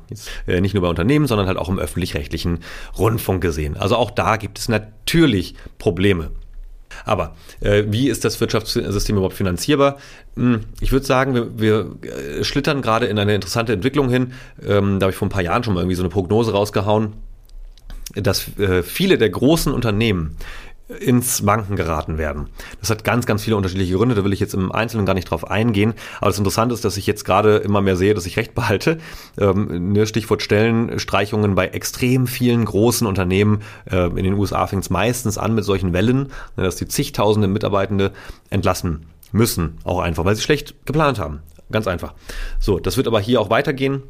äh, 0.47 0.61
nicht 0.61 0.73
nur 0.73 0.83
bei 0.83 0.89
Unternehmen, 0.89 1.27
sondern 1.27 1.47
halt 1.47 1.59
auch 1.59 1.69
im 1.69 1.79
öffentlich-rechtlichen 1.79 2.61
Rundfunk 2.97 3.43
gesehen. 3.43 3.77
Also 3.77 3.97
auch 3.97 4.11
da 4.11 4.37
gibt 4.37 4.59
es 4.59 4.69
natürlich 4.69 5.55
Probleme. 5.79 6.31
Aber 7.05 7.35
äh, 7.61 7.85
wie 7.89 8.09
ist 8.09 8.25
das 8.25 8.41
Wirtschaftssystem 8.41 9.17
überhaupt 9.17 9.35
finanzierbar? 9.35 9.99
Hm, 10.37 10.61
ich 10.81 10.93
würde 10.93 11.07
sagen, 11.07 11.35
wir, 11.35 11.59
wir 11.59 11.97
äh, 12.03 12.45
schlittern 12.45 12.83
gerade 12.83 13.07
in 13.07 13.19
eine 13.19 13.35
interessante 13.35 13.73
Entwicklung 13.73 14.09
hin. 14.09 14.33
Ähm, 14.67 14.99
da 14.99 15.05
habe 15.05 15.13
ich 15.13 15.17
vor 15.17 15.27
ein 15.27 15.31
paar 15.31 15.43
Jahren 15.43 15.65
schon 15.65 15.75
mal 15.75 15.81
irgendwie 15.81 15.97
so 15.97 16.03
eine 16.03 16.11
Prognose 16.11 16.53
rausgehauen, 16.53 17.15
dass 18.15 18.59
äh, 18.59 18.83
viele 18.83 19.19
der 19.19 19.31
großen 19.31 19.73
Unternehmen 19.73 20.37
ins 21.01 21.47
Wanken 21.47 21.77
geraten 21.77 22.19
werden. 22.19 22.49
Das 22.81 22.91
hat 22.91 23.05
ganz, 23.05 23.27
ganz 23.27 23.43
viele 23.43 23.57
unterschiedliche 23.57 23.97
Gründe, 23.97 24.15
da 24.15 24.25
will 24.25 24.33
ich 24.33 24.41
jetzt 24.41 24.55
im 24.55 24.73
Einzelnen 24.73 25.07
gar 25.07 25.15
nicht 25.15 25.31
drauf 25.31 25.51
eingehen. 25.51 25.95
Aber 26.19 26.31
das 26.31 26.39
Interessante 26.39 26.75
ist, 26.75 26.85
dass 26.85 26.97
ich 26.97 27.07
jetzt 27.07 27.25
gerade 27.25 27.57
immer 27.57 27.81
mehr 27.81 27.97
sehe, 27.97 28.15
dass 28.15 28.27
ich 28.27 28.37
recht 28.37 28.55
behalte. 28.55 28.99
Ähm, 29.39 29.93
ne, 29.93 30.07
Stichwort 30.07 30.43
Stellenstreichungen 30.43 31.55
bei 31.55 31.69
extrem 31.69 32.27
vielen 32.27 32.65
großen 32.65 33.07
Unternehmen. 33.07 33.63
Äh, 33.91 34.07
in 34.07 34.25
den 34.25 34.35
USA 34.35 34.67
fängt 34.67 34.85
es 34.85 34.91
meistens 34.91 35.39
an 35.39 35.55
mit 35.55 35.65
solchen 35.65 35.93
Wellen, 35.93 36.29
ne, 36.57 36.65
dass 36.65 36.77
die 36.77 36.89
zigtausende 36.89 37.49
Mitarbeitende 37.49 38.13
entlassen 38.51 39.07
müssen. 39.33 39.79
Auch 39.85 40.01
einfach, 40.01 40.25
weil 40.25 40.37
sie 40.37 40.43
schlecht 40.43 40.87
geplant 40.87 41.19
haben. 41.19 41.41
Ganz 41.71 41.87
einfach. 41.87 42.15
So, 42.59 42.79
das 42.79 42.97
wird 42.97 43.07
aber 43.07 43.21
hier 43.21 43.41
auch 43.41 43.51
weitergehen 43.51 44.03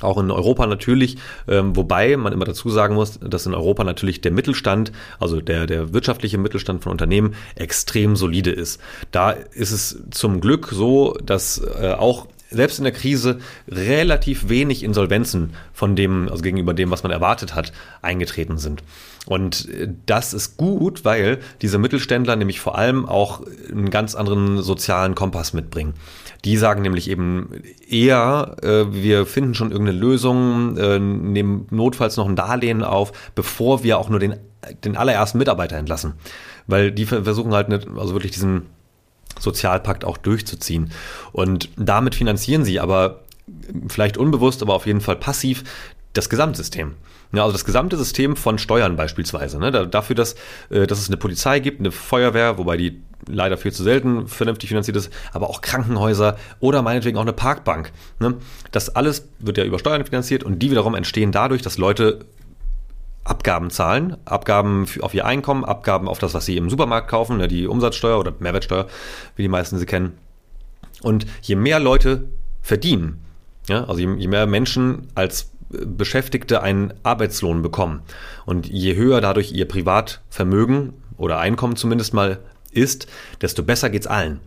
auch 0.00 0.18
in 0.18 0.30
Europa 0.30 0.66
natürlich, 0.66 1.16
ähm, 1.48 1.76
wobei 1.76 2.16
man 2.16 2.32
immer 2.32 2.44
dazu 2.44 2.70
sagen 2.70 2.94
muss, 2.94 3.18
dass 3.20 3.46
in 3.46 3.54
Europa 3.54 3.84
natürlich 3.84 4.20
der 4.20 4.32
Mittelstand, 4.32 4.92
also 5.20 5.40
der, 5.40 5.66
der 5.66 5.92
wirtschaftliche 5.92 6.38
Mittelstand 6.38 6.82
von 6.82 6.92
Unternehmen 6.92 7.34
extrem 7.54 8.16
solide 8.16 8.50
ist. 8.50 8.80
Da 9.10 9.30
ist 9.30 9.70
es 9.70 10.02
zum 10.10 10.40
Glück 10.40 10.68
so, 10.72 11.16
dass 11.24 11.58
äh, 11.58 11.92
auch 11.92 12.26
selbst 12.50 12.78
in 12.78 12.84
der 12.84 12.92
Krise 12.92 13.38
relativ 13.68 14.48
wenig 14.48 14.82
Insolvenzen 14.82 15.54
von 15.72 15.96
dem, 15.96 16.28
also 16.28 16.42
gegenüber 16.42 16.74
dem, 16.74 16.90
was 16.90 17.02
man 17.02 17.12
erwartet 17.12 17.54
hat, 17.54 17.72
eingetreten 18.02 18.58
sind. 18.58 18.82
Und 19.26 19.68
äh, 19.68 19.88
das 20.06 20.34
ist 20.34 20.56
gut, 20.56 21.04
weil 21.04 21.38
diese 21.62 21.78
Mittelständler 21.78 22.36
nämlich 22.36 22.60
vor 22.60 22.78
allem 22.78 23.06
auch 23.06 23.42
einen 23.70 23.90
ganz 23.90 24.14
anderen 24.14 24.62
sozialen 24.62 25.14
Kompass 25.14 25.52
mitbringen. 25.52 25.94
Die 26.44 26.56
sagen 26.56 26.82
nämlich 26.82 27.08
eben 27.08 27.50
eher, 27.88 28.56
äh, 28.62 28.92
wir 28.92 29.24
finden 29.26 29.54
schon 29.54 29.70
irgendeine 29.70 29.98
Lösung, 29.98 30.76
äh, 30.76 30.98
nehmen 30.98 31.66
notfalls 31.70 32.16
noch 32.16 32.28
ein 32.28 32.36
Darlehen 32.36 32.82
auf, 32.82 33.12
bevor 33.34 33.82
wir 33.82 33.98
auch 33.98 34.10
nur 34.10 34.20
den, 34.20 34.36
den 34.84 34.96
allerersten 34.96 35.38
Mitarbeiter 35.38 35.76
entlassen. 35.76 36.14
Weil 36.66 36.92
die 36.92 37.06
versuchen 37.06 37.52
halt 37.52 37.68
nicht, 37.68 37.88
also 37.96 38.14
wirklich 38.14 38.32
diesen 38.32 38.66
Sozialpakt 39.38 40.04
auch 40.04 40.16
durchzuziehen. 40.16 40.90
Und 41.32 41.70
damit 41.76 42.14
finanzieren 42.14 42.64
sie 42.64 42.80
aber 42.80 43.20
vielleicht 43.88 44.16
unbewusst, 44.16 44.62
aber 44.62 44.74
auf 44.74 44.86
jeden 44.86 45.00
Fall 45.00 45.16
passiv 45.16 45.64
das 46.12 46.28
Gesamtsystem. 46.28 46.94
Ja, 47.34 47.42
also 47.42 47.52
das 47.52 47.64
gesamte 47.64 47.96
System 47.96 48.36
von 48.36 48.58
Steuern 48.58 48.96
beispielsweise. 48.96 49.58
Ne? 49.58 49.72
dafür, 49.88 50.16
dass, 50.16 50.34
äh, 50.70 50.86
dass 50.86 51.00
es 51.00 51.08
eine 51.08 51.16
Polizei 51.16 51.60
gibt, 51.60 51.80
eine 51.80 51.90
Feuerwehr, 51.90 52.58
wobei 52.58 52.76
die 52.76 53.02
leider 53.26 53.56
viel 53.56 53.72
zu 53.72 53.82
selten 53.82 54.28
vernünftig 54.28 54.68
finanziert 54.68 54.96
ist, 54.96 55.10
aber 55.32 55.48
auch 55.48 55.60
Krankenhäuser 55.60 56.36
oder 56.60 56.82
meinetwegen 56.82 57.16
auch 57.16 57.22
eine 57.22 57.32
Parkbank. 57.32 57.92
Ne? 58.18 58.36
Das 58.70 58.94
alles 58.94 59.28
wird 59.38 59.58
ja 59.58 59.64
über 59.64 59.78
Steuern 59.78 60.04
finanziert 60.04 60.44
und 60.44 60.58
die 60.60 60.70
wiederum 60.70 60.94
entstehen 60.94 61.32
dadurch, 61.32 61.62
dass 61.62 61.78
Leute 61.78 62.26
Abgaben 63.24 63.70
zahlen, 63.70 64.18
Abgaben 64.26 64.86
auf 65.00 65.14
ihr 65.14 65.24
Einkommen, 65.24 65.64
Abgaben 65.64 66.08
auf 66.08 66.18
das, 66.18 66.34
was 66.34 66.44
sie 66.44 66.58
im 66.58 66.68
Supermarkt 66.68 67.08
kaufen, 67.08 67.38
ne, 67.38 67.48
die 67.48 67.66
Umsatzsteuer 67.66 68.18
oder 68.18 68.34
Mehrwertsteuer, 68.38 68.86
wie 69.36 69.42
die 69.42 69.48
meisten 69.48 69.78
sie 69.78 69.86
kennen. 69.86 70.18
Und 71.00 71.24
je 71.40 71.56
mehr 71.56 71.80
Leute 71.80 72.28
verdienen, 72.60 73.24
ja, 73.66 73.84
also 73.84 73.98
je, 73.98 74.14
je 74.18 74.28
mehr 74.28 74.46
Menschen 74.46 75.08
als 75.14 75.50
Beschäftigte 75.84 76.62
einen 76.62 76.94
Arbeitslohn 77.02 77.62
bekommen 77.62 78.02
und 78.46 78.66
je 78.66 78.96
höher 78.96 79.20
dadurch 79.20 79.52
ihr 79.52 79.66
Privatvermögen 79.66 80.94
oder 81.16 81.38
Einkommen 81.38 81.76
zumindest 81.76 82.14
mal 82.14 82.38
ist, 82.70 83.06
desto 83.40 83.62
besser 83.62 83.90
geht's 83.90 84.06
allen. 84.06 84.40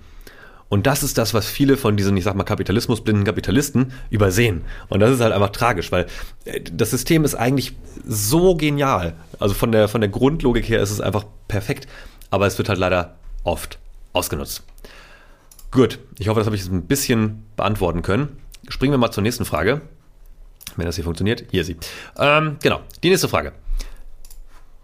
Und 0.69 0.85
das 0.85 1.01
ist 1.01 1.17
das, 1.17 1.33
was 1.33 1.47
viele 1.47 1.77
von 1.77 1.95
diesen, 1.95 2.17
ich 2.17 2.25
sag 2.25 2.35
mal, 2.35 2.43
kapitalismusblinden 2.43 3.23
Kapitalisten 3.23 3.93
übersehen. 4.09 4.65
Und 4.89 4.99
das 4.99 5.11
ist 5.11 5.21
halt 5.21 5.33
einfach 5.33 5.51
tragisch, 5.51 5.91
weil 5.91 6.07
äh, 6.45 6.59
das 6.61 6.91
System 6.91 7.23
ist 7.23 7.35
eigentlich 7.35 7.73
so 8.05 8.55
genial. 8.55 9.13
Also 9.39 9.53
von 9.53 9.71
der, 9.71 9.87
von 9.87 10.01
der 10.01 10.09
Grundlogik 10.09 10.67
her 10.67 10.81
ist 10.81 10.91
es 10.91 10.99
einfach 10.99 11.25
perfekt. 11.47 11.87
Aber 12.29 12.47
es 12.47 12.57
wird 12.57 12.67
halt 12.67 12.79
leider 12.79 13.15
oft 13.45 13.79
ausgenutzt. 14.11 14.63
Gut, 15.71 15.99
ich 16.19 16.27
hoffe, 16.27 16.39
das 16.39 16.47
habe 16.47 16.55
ich 16.55 16.63
jetzt 16.63 16.71
ein 16.71 16.87
bisschen 16.87 17.43
beantworten 17.55 18.01
können. 18.01 18.37
Springen 18.67 18.91
wir 18.91 18.97
mal 18.97 19.11
zur 19.11 19.23
nächsten 19.23 19.45
Frage. 19.45 19.81
Wenn 20.77 20.85
das 20.85 20.95
hier 20.95 21.03
funktioniert, 21.03 21.43
hier 21.51 21.63
sie. 21.63 21.75
Ähm, 22.17 22.57
genau, 22.61 22.81
die 23.03 23.09
nächste 23.09 23.27
Frage. 23.27 23.51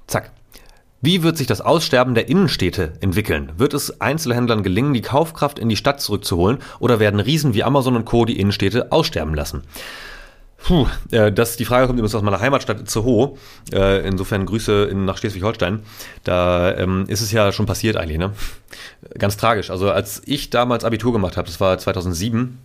Zack. 0.08 0.32
Wie 1.02 1.22
wird 1.22 1.38
sich 1.38 1.48
das 1.48 1.60
Aussterben 1.60 2.16
der 2.16 2.30
Innenstädte 2.30 2.94
entwickeln? 3.02 3.52
Wird 3.58 3.74
es 3.74 4.00
Einzelhändlern 4.00 4.64
gelingen, 4.64 4.94
die 4.94 5.02
Kaufkraft 5.02 5.60
in 5.60 5.68
die 5.68 5.76
Stadt 5.76 6.00
zurückzuholen 6.00 6.60
oder 6.80 7.00
werden 7.00 7.20
Riesen 7.20 7.54
wie 7.54 7.64
Amazon 7.64 7.98
und 7.98 8.06
Co. 8.06 8.24
die 8.24 8.40
Innenstädte 8.40 8.92
aussterben 8.92 9.36
lassen? 9.36 9.64
Puh, 10.64 10.88
äh, 11.12 11.30
das, 11.30 11.58
die 11.58 11.66
Frage 11.66 11.88
kommt 11.88 12.00
übrigens 12.00 12.16
aus 12.16 12.22
meiner 12.22 12.40
Heimatstadt 12.40 12.80
Itzehoe. 12.80 13.38
Äh, 13.74 14.08
insofern 14.08 14.46
Grüße 14.46 14.86
in, 14.86 15.04
nach 15.04 15.18
Schleswig-Holstein. 15.18 15.82
Da 16.24 16.74
ähm, 16.78 17.04
ist 17.08 17.20
es 17.20 17.34
ja 17.34 17.52
schon 17.52 17.66
passiert 17.66 17.98
eigentlich, 17.98 18.18
ne? 18.18 18.32
Ganz 19.18 19.36
tragisch. 19.36 19.70
Also 19.72 19.92
als 19.92 20.22
ich 20.26 20.52
damals 20.52 20.86
Abitur 20.86 21.12
gemacht 21.12 21.36
habe, 21.36 21.48
das 21.48 21.60
war 21.60 21.78
2007, 21.78 22.60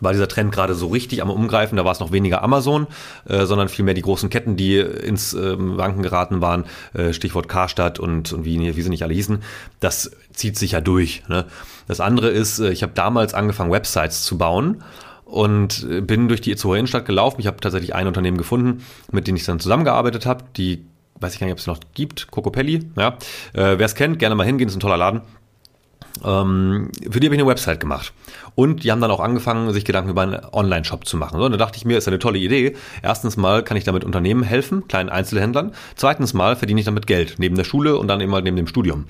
war 0.00 0.12
dieser 0.12 0.28
Trend 0.28 0.52
gerade 0.52 0.74
so 0.74 0.88
richtig 0.88 1.22
am 1.22 1.30
Umgreifen. 1.30 1.76
Da 1.76 1.84
war 1.84 1.92
es 1.92 2.00
noch 2.00 2.12
weniger 2.12 2.42
Amazon, 2.42 2.86
äh, 3.26 3.46
sondern 3.46 3.68
vielmehr 3.68 3.94
die 3.94 4.02
großen 4.02 4.30
Ketten, 4.30 4.56
die 4.56 4.78
ins 4.78 5.34
ähm, 5.34 5.76
Wanken 5.76 6.02
geraten 6.02 6.40
waren. 6.40 6.64
Äh, 6.94 7.12
Stichwort 7.12 7.48
Karstadt 7.48 7.98
und, 7.98 8.32
und 8.32 8.44
wie, 8.44 8.76
wie 8.76 8.82
sie 8.82 8.90
nicht 8.90 9.02
alle 9.02 9.14
hießen. 9.14 9.42
Das 9.80 10.10
zieht 10.32 10.56
sich 10.56 10.72
ja 10.72 10.80
durch. 10.80 11.22
Ne? 11.28 11.46
Das 11.86 12.00
andere 12.00 12.28
ist, 12.28 12.58
äh, 12.60 12.70
ich 12.70 12.82
habe 12.82 12.92
damals 12.94 13.34
angefangen, 13.34 13.72
Websites 13.72 14.22
zu 14.22 14.38
bauen 14.38 14.82
und 15.24 15.86
äh, 15.90 16.00
bin 16.00 16.28
durch 16.28 16.40
die 16.40 16.52
Itzehoe 16.52 16.76
Innenstadt 16.76 17.06
gelaufen. 17.06 17.40
Ich 17.40 17.46
habe 17.46 17.58
tatsächlich 17.60 17.94
ein 17.94 18.06
Unternehmen 18.06 18.38
gefunden, 18.38 18.84
mit 19.10 19.26
dem 19.26 19.36
ich 19.36 19.44
dann 19.44 19.60
zusammengearbeitet 19.60 20.26
habe. 20.26 20.44
Die 20.56 20.84
weiß 21.20 21.34
ich 21.34 21.40
gar 21.40 21.46
nicht, 21.46 21.54
ob 21.54 21.58
es 21.58 21.66
noch 21.66 21.80
gibt, 21.94 22.30
Cocopelli. 22.30 22.90
Ja. 22.96 23.18
Äh, 23.52 23.78
Wer 23.78 23.80
es 23.80 23.94
kennt, 23.94 24.18
gerne 24.18 24.34
mal 24.34 24.46
hingehen, 24.46 24.68
ist 24.68 24.76
ein 24.76 24.80
toller 24.80 24.96
Laden. 24.96 25.22
Ähm, 26.24 26.90
für 27.10 27.20
die 27.20 27.26
habe 27.26 27.36
ich 27.36 27.40
eine 27.40 27.48
Website 27.48 27.80
gemacht. 27.80 28.12
Und 28.54 28.82
die 28.82 28.90
haben 28.90 29.00
dann 29.00 29.10
auch 29.10 29.20
angefangen, 29.20 29.72
sich 29.72 29.84
Gedanken 29.84 30.10
über 30.10 30.22
einen 30.22 30.40
Online-Shop 30.52 31.06
zu 31.06 31.16
machen. 31.16 31.38
So, 31.38 31.44
und 31.44 31.52
da 31.52 31.58
dachte 31.58 31.76
ich 31.76 31.84
mir, 31.84 31.98
ist 31.98 32.08
eine 32.08 32.18
tolle 32.18 32.38
Idee. 32.38 32.76
Erstens 33.02 33.36
mal 33.36 33.62
kann 33.62 33.76
ich 33.76 33.84
damit 33.84 34.04
Unternehmen 34.04 34.42
helfen, 34.42 34.88
kleinen 34.88 35.08
Einzelhändlern. 35.08 35.72
Zweitens 35.94 36.34
mal 36.34 36.56
verdiene 36.56 36.80
ich 36.80 36.86
damit 36.86 37.06
Geld, 37.06 37.36
neben 37.38 37.56
der 37.56 37.64
Schule 37.64 37.96
und 37.96 38.08
dann 38.08 38.20
immer 38.20 38.40
neben 38.40 38.56
dem 38.56 38.66
Studium. 38.66 39.06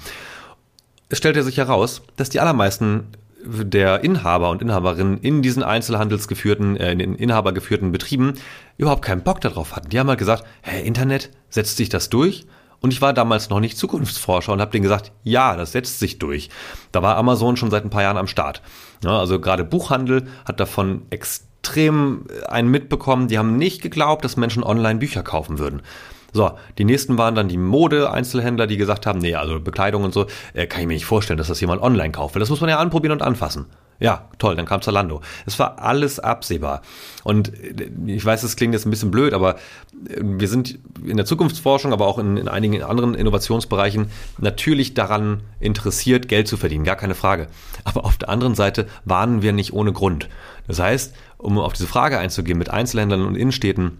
Es 1.09 1.18
stellte 1.18 1.42
sich 1.42 1.57
heraus, 1.57 2.03
dass 2.16 2.29
die 2.29 2.40
allermeisten 2.40 3.05
der 3.44 4.05
Inhaber 4.05 4.51
und 4.51 4.61
Inhaberinnen 4.61 5.18
in 5.18 5.42
diesen 5.42 5.62
einzelhandelsgeführten, 5.62 6.77
äh, 6.77 6.92
in 6.92 6.98
den 6.98 7.14
inhabergeführten 7.14 7.92
Betrieben 7.92 8.35
überhaupt 8.77 9.03
keinen 9.03 9.22
Bock 9.22 9.40
darauf 9.40 9.77
hatten. 9.77 9.88
Die 9.88 9.98
haben 9.98 10.09
halt 10.09 10.18
gesagt, 10.18 10.44
hey, 10.61 10.87
Internet, 10.87 11.31
setzt 11.48 11.77
sich 11.77 11.88
das 11.88 12.11
durch? 12.11 12.46
Und 12.80 12.92
ich 12.92 13.02
war 13.02 13.12
damals 13.12 13.50
noch 13.50 13.60
nicht 13.60 13.76
Zukunftsforscher 13.76 14.52
und 14.52 14.60
habe 14.60 14.70
denen 14.70 14.84
gesagt, 14.84 15.12
ja, 15.24 15.56
das 15.56 15.72
setzt 15.72 15.98
sich 15.98 16.18
durch. 16.18 16.48
Da 16.92 17.02
war 17.02 17.16
Amazon 17.16 17.56
schon 17.56 17.70
seit 17.70 17.84
ein 17.84 17.90
paar 17.90 18.02
Jahren 18.02 18.16
am 18.16 18.28
Start. 18.28 18.62
Ja, 19.02 19.18
also 19.18 19.40
gerade 19.40 19.64
Buchhandel 19.64 20.28
hat 20.44 20.60
davon 20.60 21.02
extrem 21.10 22.26
einen 22.46 22.70
mitbekommen. 22.70 23.28
Die 23.28 23.38
haben 23.38 23.56
nicht 23.56 23.82
geglaubt, 23.82 24.24
dass 24.24 24.36
Menschen 24.36 24.62
online 24.62 25.00
Bücher 25.00 25.22
kaufen 25.22 25.58
würden. 25.58 25.82
So, 26.32 26.52
die 26.76 26.84
nächsten 26.84 27.16
waren 27.16 27.34
dann 27.34 27.48
die 27.48 27.56
Mode-Einzelhändler, 27.56 28.66
die 28.66 28.76
gesagt 28.76 29.06
haben, 29.06 29.18
nee, 29.18 29.34
also 29.34 29.60
Bekleidung 29.60 30.04
und 30.04 30.12
so, 30.12 30.26
äh, 30.52 30.66
kann 30.66 30.82
ich 30.82 30.86
mir 30.86 30.94
nicht 30.94 31.06
vorstellen, 31.06 31.38
dass 31.38 31.48
das 31.48 31.60
jemand 31.60 31.82
online 31.82 32.12
kauft. 32.12 32.34
Weil 32.34 32.40
das 32.40 32.50
muss 32.50 32.60
man 32.60 32.68
ja 32.68 32.78
anprobieren 32.78 33.12
und 33.12 33.22
anfassen. 33.22 33.66
Ja, 34.00 34.28
toll, 34.38 34.54
dann 34.54 34.66
kam 34.66 34.80
Zalando. 34.80 35.22
Es 35.44 35.58
war 35.58 35.80
alles 35.80 36.20
absehbar. 36.20 36.82
Und 37.24 37.52
äh, 37.62 37.90
ich 38.06 38.24
weiß, 38.24 38.42
es 38.42 38.56
klingt 38.56 38.74
jetzt 38.74 38.86
ein 38.86 38.90
bisschen 38.90 39.10
blöd, 39.10 39.32
aber 39.32 39.54
äh, 39.54 40.20
wir 40.20 40.48
sind 40.48 40.78
in 41.04 41.16
der 41.16 41.26
Zukunftsforschung, 41.26 41.92
aber 41.92 42.06
auch 42.06 42.18
in, 42.18 42.36
in 42.36 42.46
einigen 42.46 42.82
anderen 42.82 43.14
Innovationsbereichen 43.14 44.10
natürlich 44.38 44.94
daran 44.94 45.40
interessiert, 45.58 46.28
Geld 46.28 46.46
zu 46.46 46.56
verdienen, 46.56 46.84
gar 46.84 46.96
keine 46.96 47.14
Frage. 47.14 47.48
Aber 47.84 48.04
auf 48.04 48.18
der 48.18 48.28
anderen 48.28 48.54
Seite 48.54 48.86
warnen 49.04 49.42
wir 49.42 49.52
nicht 49.52 49.72
ohne 49.72 49.92
Grund. 49.92 50.28
Das 50.68 50.78
heißt, 50.78 51.14
um 51.38 51.58
auf 51.58 51.72
diese 51.72 51.88
Frage 51.88 52.18
einzugehen 52.18 52.58
mit 52.58 52.70
Einzelhändlern 52.70 53.26
und 53.26 53.34
Innenstädten, 53.34 53.98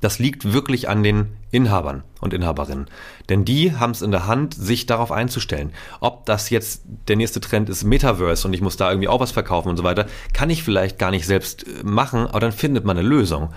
das 0.00 0.18
liegt 0.18 0.52
wirklich 0.52 0.88
an 0.88 1.02
den 1.02 1.36
Inhabern 1.50 2.02
und 2.20 2.32
Inhaberinnen. 2.32 2.86
Denn 3.28 3.44
die 3.44 3.76
haben 3.76 3.90
es 3.90 4.02
in 4.02 4.10
der 4.10 4.26
Hand, 4.26 4.54
sich 4.54 4.86
darauf 4.86 5.12
einzustellen. 5.12 5.72
Ob 6.00 6.26
das 6.26 6.50
jetzt 6.50 6.82
der 7.08 7.16
nächste 7.16 7.40
Trend 7.40 7.68
ist, 7.68 7.84
Metaverse 7.84 8.46
und 8.46 8.54
ich 8.54 8.60
muss 8.60 8.76
da 8.76 8.90
irgendwie 8.90 9.08
auch 9.08 9.20
was 9.20 9.32
verkaufen 9.32 9.68
und 9.68 9.76
so 9.76 9.84
weiter, 9.84 10.06
kann 10.32 10.50
ich 10.50 10.62
vielleicht 10.62 10.98
gar 10.98 11.10
nicht 11.10 11.26
selbst 11.26 11.66
äh, 11.66 11.82
machen, 11.84 12.26
aber 12.26 12.40
dann 12.40 12.52
findet 12.52 12.84
man 12.84 12.98
eine 12.98 13.06
Lösung. 13.06 13.50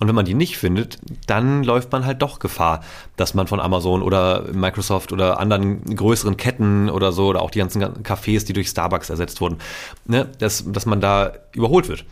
Und 0.00 0.06
wenn 0.06 0.14
man 0.14 0.24
die 0.24 0.34
nicht 0.34 0.58
findet, 0.58 0.98
dann 1.26 1.64
läuft 1.64 1.90
man 1.90 2.06
halt 2.06 2.22
doch 2.22 2.38
Gefahr, 2.38 2.84
dass 3.16 3.34
man 3.34 3.48
von 3.48 3.58
Amazon 3.58 4.00
oder 4.02 4.44
Microsoft 4.52 5.12
oder 5.12 5.40
anderen 5.40 5.84
größeren 5.96 6.36
Ketten 6.36 6.88
oder 6.88 7.10
so 7.10 7.26
oder 7.26 7.42
auch 7.42 7.50
die 7.50 7.58
ganzen 7.58 7.82
Cafés, 8.04 8.46
die 8.46 8.52
durch 8.52 8.68
Starbucks 8.68 9.10
ersetzt 9.10 9.40
wurden, 9.40 9.58
ne, 10.06 10.28
dass, 10.38 10.62
dass 10.70 10.86
man 10.86 11.00
da 11.00 11.32
überholt 11.52 11.88
wird. 11.88 12.04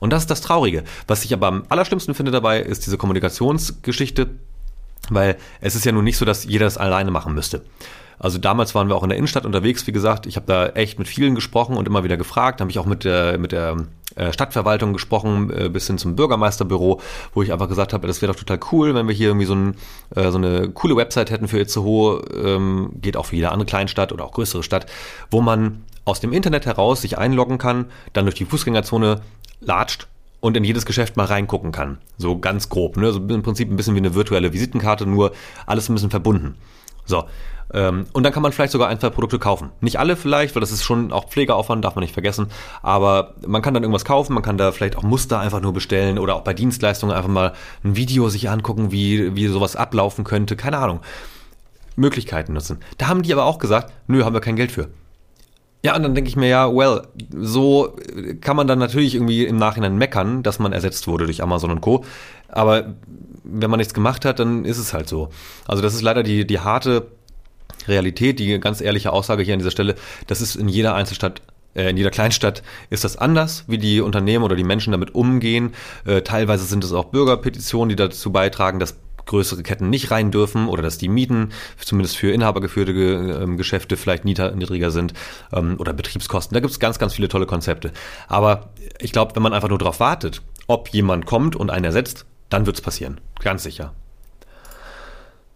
Und 0.00 0.12
das 0.12 0.22
ist 0.22 0.30
das 0.30 0.40
Traurige. 0.40 0.84
Was 1.06 1.24
ich 1.24 1.32
aber 1.32 1.48
am 1.48 1.64
allerschlimmsten 1.68 2.14
finde 2.14 2.32
dabei, 2.32 2.60
ist 2.60 2.86
diese 2.86 2.98
Kommunikationsgeschichte, 2.98 4.30
weil 5.10 5.36
es 5.60 5.74
ist 5.74 5.84
ja 5.84 5.92
nun 5.92 6.04
nicht 6.04 6.16
so, 6.16 6.24
dass 6.24 6.44
jeder 6.44 6.66
das 6.66 6.78
alleine 6.78 7.10
machen 7.10 7.34
müsste. 7.34 7.62
Also 8.18 8.38
damals 8.38 8.74
waren 8.74 8.88
wir 8.88 8.96
auch 8.96 9.02
in 9.02 9.08
der 9.08 9.18
Innenstadt 9.18 9.44
unterwegs, 9.44 9.86
wie 9.86 9.92
gesagt. 9.92 10.26
Ich 10.26 10.36
habe 10.36 10.46
da 10.46 10.68
echt 10.68 10.98
mit 10.98 11.08
vielen 11.08 11.34
gesprochen 11.34 11.76
und 11.76 11.86
immer 11.86 12.04
wieder 12.04 12.16
gefragt. 12.16 12.60
Habe 12.60 12.70
ich 12.70 12.78
auch 12.78 12.86
mit 12.86 13.04
der, 13.04 13.38
mit 13.38 13.52
der 13.52 13.76
äh, 14.14 14.32
Stadtverwaltung 14.32 14.92
gesprochen, 14.92 15.50
äh, 15.50 15.68
bis 15.68 15.86
hin 15.86 15.98
zum 15.98 16.16
Bürgermeisterbüro, 16.16 17.00
wo 17.34 17.42
ich 17.42 17.52
einfach 17.52 17.68
gesagt 17.68 17.92
habe, 17.92 18.06
das 18.06 18.22
wäre 18.22 18.32
doch 18.32 18.38
total 18.38 18.60
cool, 18.72 18.94
wenn 18.94 19.08
wir 19.08 19.14
hier 19.14 19.28
irgendwie 19.28 19.46
so, 19.46 19.54
ein, 19.54 19.76
äh, 20.14 20.30
so 20.30 20.38
eine 20.38 20.70
coole 20.70 20.96
Website 20.96 21.30
hätten 21.30 21.48
für 21.48 21.58
Itzehoe, 21.58 22.22
ähm, 22.32 22.92
geht 23.00 23.16
auch 23.16 23.26
für 23.26 23.36
jede 23.36 23.50
andere 23.50 23.66
Kleinstadt 23.66 24.12
oder 24.12 24.24
auch 24.24 24.32
größere 24.32 24.62
Stadt, 24.62 24.86
wo 25.30 25.40
man 25.40 25.82
aus 26.04 26.20
dem 26.20 26.32
Internet 26.32 26.66
heraus 26.66 27.02
sich 27.02 27.18
einloggen 27.18 27.58
kann, 27.58 27.86
dann 28.12 28.26
durch 28.26 28.36
die 28.36 28.44
Fußgängerzone 28.44 29.22
latscht 29.66 30.06
und 30.40 30.56
in 30.56 30.64
jedes 30.64 30.84
Geschäft 30.84 31.16
mal 31.16 31.26
reingucken 31.26 31.72
kann. 31.72 31.98
So 32.18 32.38
ganz 32.38 32.68
grob. 32.68 32.96
Ne? 32.96 33.12
So 33.12 33.18
im 33.18 33.42
Prinzip 33.42 33.70
ein 33.70 33.76
bisschen 33.76 33.94
wie 33.94 34.00
eine 34.00 34.14
virtuelle 34.14 34.52
Visitenkarte, 34.52 35.06
nur 35.06 35.32
alles 35.66 35.88
ein 35.88 35.94
bisschen 35.94 36.10
verbunden. 36.10 36.56
So. 37.06 37.24
Ähm, 37.72 38.06
und 38.12 38.22
dann 38.24 38.32
kann 38.32 38.42
man 38.42 38.52
vielleicht 38.52 38.72
sogar 38.72 38.88
ein, 38.88 39.00
zwei 39.00 39.10
Produkte 39.10 39.38
kaufen. 39.38 39.70
Nicht 39.80 39.98
alle 39.98 40.16
vielleicht, 40.16 40.54
weil 40.54 40.60
das 40.60 40.70
ist 40.70 40.84
schon 40.84 41.12
auch 41.12 41.28
Pflegeaufwand, 41.28 41.84
darf 41.84 41.94
man 41.94 42.02
nicht 42.02 42.12
vergessen. 42.12 42.48
Aber 42.82 43.34
man 43.46 43.62
kann 43.62 43.74
dann 43.74 43.82
irgendwas 43.82 44.04
kaufen, 44.04 44.34
man 44.34 44.42
kann 44.42 44.58
da 44.58 44.70
vielleicht 44.70 44.96
auch 44.96 45.02
Muster 45.02 45.40
einfach 45.40 45.60
nur 45.60 45.72
bestellen 45.72 46.18
oder 46.18 46.36
auch 46.36 46.42
bei 46.42 46.54
Dienstleistungen 46.54 47.16
einfach 47.16 47.30
mal 47.30 47.54
ein 47.82 47.96
Video 47.96 48.28
sich 48.28 48.50
angucken, 48.50 48.92
wie, 48.92 49.34
wie 49.34 49.46
sowas 49.46 49.76
ablaufen 49.76 50.24
könnte. 50.24 50.56
Keine 50.56 50.78
Ahnung. 50.78 51.00
Möglichkeiten 51.96 52.52
nutzen. 52.52 52.80
Da 52.98 53.08
haben 53.08 53.22
die 53.22 53.32
aber 53.32 53.44
auch 53.44 53.58
gesagt, 53.58 53.92
nö, 54.08 54.24
haben 54.24 54.34
wir 54.34 54.40
kein 54.40 54.56
Geld 54.56 54.72
für. 54.72 54.88
Ja, 55.84 55.94
und 55.94 56.02
dann 56.02 56.14
denke 56.14 56.28
ich 56.28 56.36
mir 56.36 56.48
ja, 56.48 56.74
well, 56.74 57.02
so 57.38 57.94
kann 58.40 58.56
man 58.56 58.66
dann 58.66 58.78
natürlich 58.78 59.14
irgendwie 59.14 59.44
im 59.44 59.58
Nachhinein 59.58 59.98
meckern, 59.98 60.42
dass 60.42 60.58
man 60.58 60.72
ersetzt 60.72 61.06
wurde 61.06 61.26
durch 61.26 61.42
Amazon 61.42 61.70
und 61.70 61.82
Co. 61.82 62.06
Aber 62.48 62.94
wenn 63.44 63.68
man 63.68 63.76
nichts 63.76 63.92
gemacht 63.92 64.24
hat, 64.24 64.38
dann 64.38 64.64
ist 64.64 64.78
es 64.78 64.94
halt 64.94 65.10
so. 65.10 65.28
Also 65.68 65.82
das 65.82 65.92
ist 65.92 66.00
leider 66.00 66.22
die, 66.22 66.46
die 66.46 66.60
harte 66.60 67.08
Realität, 67.86 68.38
die 68.38 68.58
ganz 68.60 68.80
ehrliche 68.80 69.12
Aussage 69.12 69.42
hier 69.42 69.52
an 69.52 69.58
dieser 69.58 69.72
Stelle. 69.72 69.94
Das 70.26 70.40
ist 70.40 70.56
in 70.56 70.68
jeder 70.68 70.94
Einzelstadt 70.94 71.42
äh, 71.74 71.90
in 71.90 71.98
jeder 71.98 72.10
Kleinstadt 72.10 72.62
ist 72.88 73.04
das 73.04 73.18
anders, 73.18 73.64
wie 73.66 73.76
die 73.76 74.00
Unternehmen 74.00 74.42
oder 74.42 74.56
die 74.56 74.64
Menschen 74.64 74.92
damit 74.92 75.14
umgehen. 75.14 75.74
Äh, 76.06 76.22
teilweise 76.22 76.64
sind 76.64 76.82
es 76.82 76.94
auch 76.94 77.06
Bürgerpetitionen, 77.06 77.90
die 77.90 77.96
dazu 77.96 78.32
beitragen, 78.32 78.78
dass 78.78 78.96
größere 79.26 79.62
Ketten 79.62 79.90
nicht 79.90 80.10
rein 80.10 80.30
dürfen 80.30 80.68
oder 80.68 80.82
dass 80.82 80.98
die 80.98 81.08
Mieten 81.08 81.50
zumindest 81.78 82.16
für 82.16 82.32
inhabergeführte 82.32 82.92
ähm, 82.92 83.56
Geschäfte 83.56 83.96
vielleicht 83.96 84.24
niedriger 84.24 84.90
sind 84.90 85.14
ähm, 85.52 85.76
oder 85.78 85.92
Betriebskosten. 85.92 86.54
Da 86.54 86.60
gibt 86.60 86.72
es 86.72 86.80
ganz, 86.80 86.98
ganz 86.98 87.14
viele 87.14 87.28
tolle 87.28 87.46
Konzepte. 87.46 87.92
Aber 88.28 88.70
ich 89.00 89.12
glaube, 89.12 89.34
wenn 89.36 89.42
man 89.42 89.52
einfach 89.52 89.68
nur 89.68 89.78
darauf 89.78 90.00
wartet, 90.00 90.42
ob 90.66 90.88
jemand 90.88 91.26
kommt 91.26 91.56
und 91.56 91.70
einen 91.70 91.84
ersetzt, 91.84 92.26
dann 92.48 92.66
wird 92.66 92.76
es 92.76 92.82
passieren. 92.82 93.20
Ganz 93.40 93.62
sicher. 93.62 93.94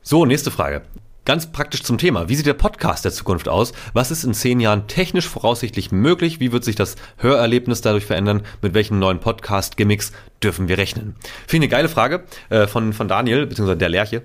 So, 0.03 0.25
nächste 0.25 0.51
Frage. 0.51 0.83
Ganz 1.29 1.53
praktisch 1.53 1.83
zum 1.83 1.99
Thema. 1.99 2.31
Wie 2.31 2.37
sieht 2.37 2.47
der 2.47 2.55
Podcast 2.55 3.05
der 3.05 3.13
Zukunft 3.13 3.51
aus? 3.51 3.75
Was 3.93 4.11
ist 4.11 4.25
in 4.25 4.33
zehn 4.33 4.61
Jahren 4.61 4.87
technisch 4.87 5.29
voraussichtlich 5.29 5.93
möglich? 5.93 6.41
Wie 6.41 6.53
wird 6.53 6.65
sich 6.65 6.75
das 6.75 6.97
Hörerlebnis 7.19 7.83
dadurch 7.83 8.07
verändern? 8.07 8.45
Mit 8.63 8.73
welchen 8.73 8.99
neuen 8.99 9.21
Podcast-Gimmicks 9.21 10.13
dürfen 10.43 10.69
wir 10.69 10.79
rechnen? 10.79 11.17
Finde 11.47 11.67
eine 11.67 11.71
geile 11.71 11.91
Frage 11.91 12.25
äh, 12.49 12.67
von, 12.67 12.95
von 12.95 13.09
Daniel, 13.09 13.45
beziehungsweise 13.45 13.77
der 13.77 13.91
Lerche. 13.91 14.23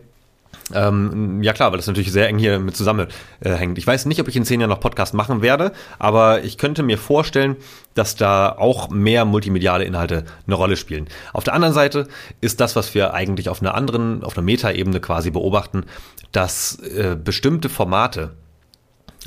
Ähm, 0.74 1.44
ja 1.44 1.54
klar, 1.54 1.72
weil 1.72 1.78
das 1.78 1.88
natürlich 1.88 2.12
sehr 2.12 2.28
eng 2.28 2.38
hier 2.38 2.60
mit 2.60 2.76
zusammenhängt. 2.76 3.14
Äh, 3.42 3.74
ich 3.76 3.86
weiß 3.86 4.06
nicht, 4.06 4.22
ob 4.22 4.28
ich 4.28 4.36
in 4.36 4.46
zehn 4.46 4.60
Jahren 4.60 4.70
noch 4.70 4.80
Podcast 4.80 5.14
machen 5.14 5.42
werde, 5.42 5.74
aber 6.00 6.44
ich 6.44 6.58
könnte 6.58 6.84
mir 6.84 6.98
vorstellen, 6.98 7.58
dass 7.96 8.16
da 8.16 8.50
auch 8.50 8.90
mehr 8.90 9.26
multimediale 9.26 9.84
Inhalte 9.84 10.26
eine 10.48 10.56
Rolle 10.56 10.78
spielen. 10.78 11.08
Auf 11.34 11.44
der 11.44 11.54
anderen 11.54 11.74
Seite 11.74 12.08
ist 12.42 12.60
das, 12.60 12.76
was 12.76 12.96
wir 12.96 13.14
eigentlich 13.14 13.50
auf 13.50 13.62
einer 13.62 13.76
anderen, 13.76 14.24
auf 14.24 14.38
einer 14.38 14.46
Metaebene 14.46 15.00
quasi 15.00 15.32
beobachten, 15.32 15.86
dass 16.32 16.80
äh, 16.80 17.18
bestimmte 17.22 17.70
Formate, 17.70 18.32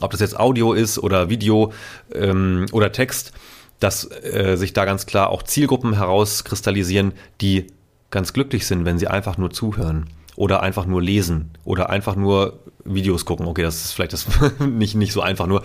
ob 0.00 0.10
das 0.10 0.20
jetzt 0.20 0.38
Audio 0.38 0.72
ist 0.72 0.98
oder 0.98 1.28
Video 1.28 1.72
ähm, 2.14 2.66
oder 2.72 2.92
Text, 2.92 3.32
dass 3.78 4.10
äh, 4.10 4.56
sich 4.56 4.72
da 4.72 4.84
ganz 4.84 5.06
klar 5.06 5.28
auch 5.28 5.42
Zielgruppen 5.42 5.94
herauskristallisieren, 5.94 7.12
die 7.40 7.66
ganz 8.10 8.32
glücklich 8.32 8.66
sind, 8.66 8.84
wenn 8.84 8.98
sie 8.98 9.08
einfach 9.08 9.36
nur 9.36 9.50
zuhören 9.50 10.06
oder 10.36 10.62
einfach 10.62 10.86
nur 10.86 11.02
lesen 11.02 11.50
oder 11.64 11.90
einfach 11.90 12.16
nur 12.16 12.60
Videos 12.84 13.24
gucken. 13.24 13.46
Okay, 13.46 13.62
das 13.62 13.84
ist 13.84 13.92
vielleicht 13.92 14.12
das 14.12 14.26
nicht, 14.60 14.94
nicht 14.94 15.12
so 15.12 15.20
einfach 15.20 15.46
nur. 15.46 15.62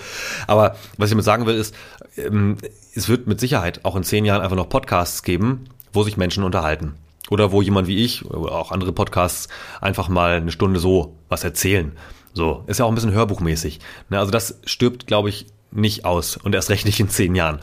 Aber 0.48 0.76
was 0.98 1.10
ich 1.10 1.12
damit 1.12 1.26
sagen 1.26 1.46
will, 1.46 1.56
ist, 1.56 1.76
ähm, 2.18 2.58
es 2.96 3.10
wird 3.10 3.28
mit 3.28 3.40
Sicherheit 3.40 3.86
auch 3.86 3.96
in 3.96 4.04
zehn 4.04 4.26
Jahren 4.26 4.42
einfach 4.42 4.56
noch 4.56 4.70
Podcasts 4.70 5.24
geben, 5.24 5.66
wo 5.94 6.04
sich 6.04 6.18
Menschen 6.18 6.44
unterhalten. 6.44 6.96
Oder 7.30 7.52
wo 7.52 7.62
jemand 7.62 7.88
wie 7.88 8.04
ich 8.04 8.26
oder 8.26 8.52
auch 8.54 8.72
andere 8.72 8.92
Podcasts 8.92 9.48
einfach 9.80 10.10
mal 10.10 10.34
eine 10.34 10.52
Stunde 10.52 10.80
so 10.80 11.16
was 11.30 11.44
erzählen. 11.44 11.94
So, 12.34 12.64
ist 12.68 12.80
ja 12.80 12.86
auch 12.86 12.90
ein 12.90 12.96
bisschen 12.96 13.14
hörbuchmäßig. 13.14 13.80
Ne, 14.10 14.20
also 14.20 14.32
das 14.32 14.60
stirbt, 14.66 15.08
glaube 15.08 15.30
ich, 15.30 15.48
nicht 15.72 16.06
aus 16.06 16.38
und 16.38 16.54
erst 16.56 16.70
recht 16.70 16.86
nicht 16.86 17.00
in 17.00 17.10
zehn 17.10 17.36
Jahren. 17.36 17.60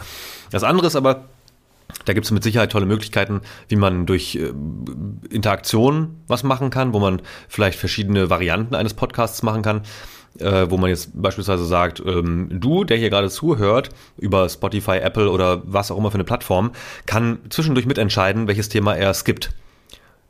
Das 0.50 0.62
andere 0.62 0.86
ist 0.86 0.96
aber, 0.96 1.26
da 2.04 2.12
gibt 2.12 2.26
es 2.26 2.30
mit 2.30 2.42
Sicherheit 2.42 2.72
tolle 2.72 2.86
Möglichkeiten, 2.86 3.40
wie 3.68 3.76
man 3.76 4.06
durch 4.06 4.36
äh, 4.36 4.52
Interaktion 5.30 6.22
was 6.26 6.42
machen 6.42 6.70
kann, 6.70 6.92
wo 6.92 6.98
man 6.98 7.22
vielleicht 7.48 7.78
verschiedene 7.78 8.30
Varianten 8.30 8.74
eines 8.74 8.94
Podcasts 8.94 9.42
machen 9.42 9.62
kann. 9.62 9.82
Äh, 10.38 10.70
wo 10.70 10.76
man 10.76 10.90
jetzt 10.90 11.20
beispielsweise 11.20 11.64
sagt, 11.64 12.00
ähm, 12.04 12.48
du, 12.52 12.84
der 12.84 12.96
hier 12.96 13.10
gerade 13.10 13.28
zuhört, 13.28 13.88
über 14.18 14.48
Spotify, 14.48 14.98
Apple 14.98 15.30
oder 15.30 15.62
was 15.64 15.90
auch 15.90 15.98
immer 15.98 16.12
für 16.12 16.16
eine 16.16 16.24
Plattform, 16.24 16.70
kann 17.06 17.38
zwischendurch 17.50 17.86
mitentscheiden, 17.86 18.46
welches 18.46 18.68
Thema 18.68 18.94
er 18.94 19.14
skippt. 19.14 19.50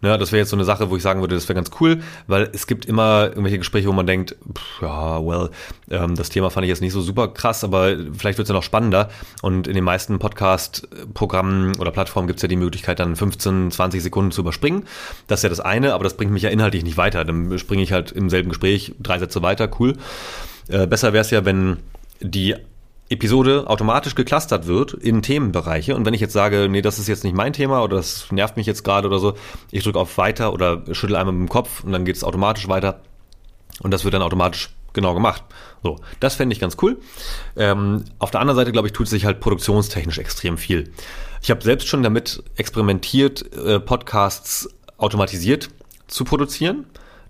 Ja, 0.00 0.16
das 0.16 0.30
wäre 0.30 0.38
jetzt 0.38 0.50
so 0.50 0.56
eine 0.56 0.64
Sache, 0.64 0.90
wo 0.90 0.96
ich 0.96 1.02
sagen 1.02 1.20
würde, 1.20 1.34
das 1.34 1.48
wäre 1.48 1.56
ganz 1.56 1.72
cool, 1.80 2.00
weil 2.28 2.48
es 2.52 2.68
gibt 2.68 2.86
immer 2.86 3.24
irgendwelche 3.24 3.58
Gespräche, 3.58 3.88
wo 3.88 3.92
man 3.92 4.06
denkt, 4.06 4.36
pff, 4.56 4.82
ja, 4.82 5.24
well, 5.24 5.50
ähm, 5.90 6.14
das 6.14 6.28
Thema 6.28 6.50
fand 6.50 6.64
ich 6.64 6.68
jetzt 6.68 6.80
nicht 6.80 6.92
so 6.92 7.00
super 7.00 7.26
krass, 7.26 7.64
aber 7.64 7.96
vielleicht 8.16 8.38
wird 8.38 8.46
es 8.46 8.48
ja 8.48 8.54
noch 8.54 8.62
spannender. 8.62 9.08
Und 9.42 9.66
in 9.66 9.74
den 9.74 9.82
meisten 9.82 10.20
Podcast-Programmen 10.20 11.76
oder 11.80 11.90
Plattformen 11.90 12.28
gibt 12.28 12.38
es 12.38 12.42
ja 12.42 12.48
die 12.48 12.54
Möglichkeit, 12.54 13.00
dann 13.00 13.16
15, 13.16 13.72
20 13.72 14.00
Sekunden 14.00 14.30
zu 14.30 14.42
überspringen. 14.42 14.84
Das 15.26 15.40
ist 15.40 15.42
ja 15.42 15.48
das 15.48 15.60
eine, 15.60 15.94
aber 15.94 16.04
das 16.04 16.16
bringt 16.16 16.30
mich 16.30 16.44
ja 16.44 16.50
inhaltlich 16.50 16.84
nicht 16.84 16.96
weiter. 16.96 17.24
Dann 17.24 17.58
springe 17.58 17.82
ich 17.82 17.92
halt 17.92 18.12
im 18.12 18.30
selben 18.30 18.50
Gespräch 18.50 18.94
drei 19.00 19.18
Sätze 19.18 19.42
weiter, 19.42 19.68
cool. 19.80 19.96
Äh, 20.68 20.86
besser 20.86 21.12
wäre 21.12 21.22
es 21.22 21.32
ja, 21.32 21.44
wenn 21.44 21.78
die 22.20 22.54
Episode 23.10 23.64
automatisch 23.66 24.14
geclustert 24.14 24.66
wird 24.66 24.92
in 24.92 25.22
Themenbereiche. 25.22 25.94
Und 25.94 26.04
wenn 26.04 26.14
ich 26.14 26.20
jetzt 26.20 26.32
sage, 26.32 26.68
nee, 26.68 26.82
das 26.82 26.98
ist 26.98 27.08
jetzt 27.08 27.24
nicht 27.24 27.34
mein 27.34 27.52
Thema 27.52 27.82
oder 27.82 27.96
das 27.96 28.30
nervt 28.30 28.56
mich 28.56 28.66
jetzt 28.66 28.84
gerade 28.84 29.08
oder 29.08 29.18
so, 29.18 29.34
ich 29.70 29.82
drücke 29.82 29.98
auf 29.98 30.18
Weiter 30.18 30.52
oder 30.52 30.82
schüttel 30.92 31.16
einmal 31.16 31.34
mit 31.34 31.48
dem 31.48 31.50
Kopf 31.50 31.84
und 31.84 31.92
dann 31.92 32.04
geht 32.04 32.16
es 32.16 32.24
automatisch 32.24 32.68
weiter. 32.68 33.00
Und 33.80 33.92
das 33.92 34.04
wird 34.04 34.14
dann 34.14 34.22
automatisch 34.22 34.70
genau 34.92 35.14
gemacht. 35.14 35.42
So, 35.82 35.96
das 36.20 36.34
fände 36.34 36.52
ich 36.52 36.60
ganz 36.60 36.76
cool. 36.82 36.98
Ähm, 37.56 38.04
auf 38.18 38.30
der 38.30 38.40
anderen 38.40 38.56
Seite, 38.56 38.72
glaube 38.72 38.88
ich, 38.88 38.92
tut 38.92 39.08
sich 39.08 39.24
halt 39.24 39.40
produktionstechnisch 39.40 40.18
extrem 40.18 40.58
viel. 40.58 40.92
Ich 41.40 41.50
habe 41.50 41.62
selbst 41.62 41.86
schon 41.88 42.02
damit 42.02 42.42
experimentiert, 42.56 43.54
äh, 43.54 43.80
Podcasts 43.80 44.68
automatisiert 44.96 45.68
zu 46.08 46.24
produzieren. 46.24 46.86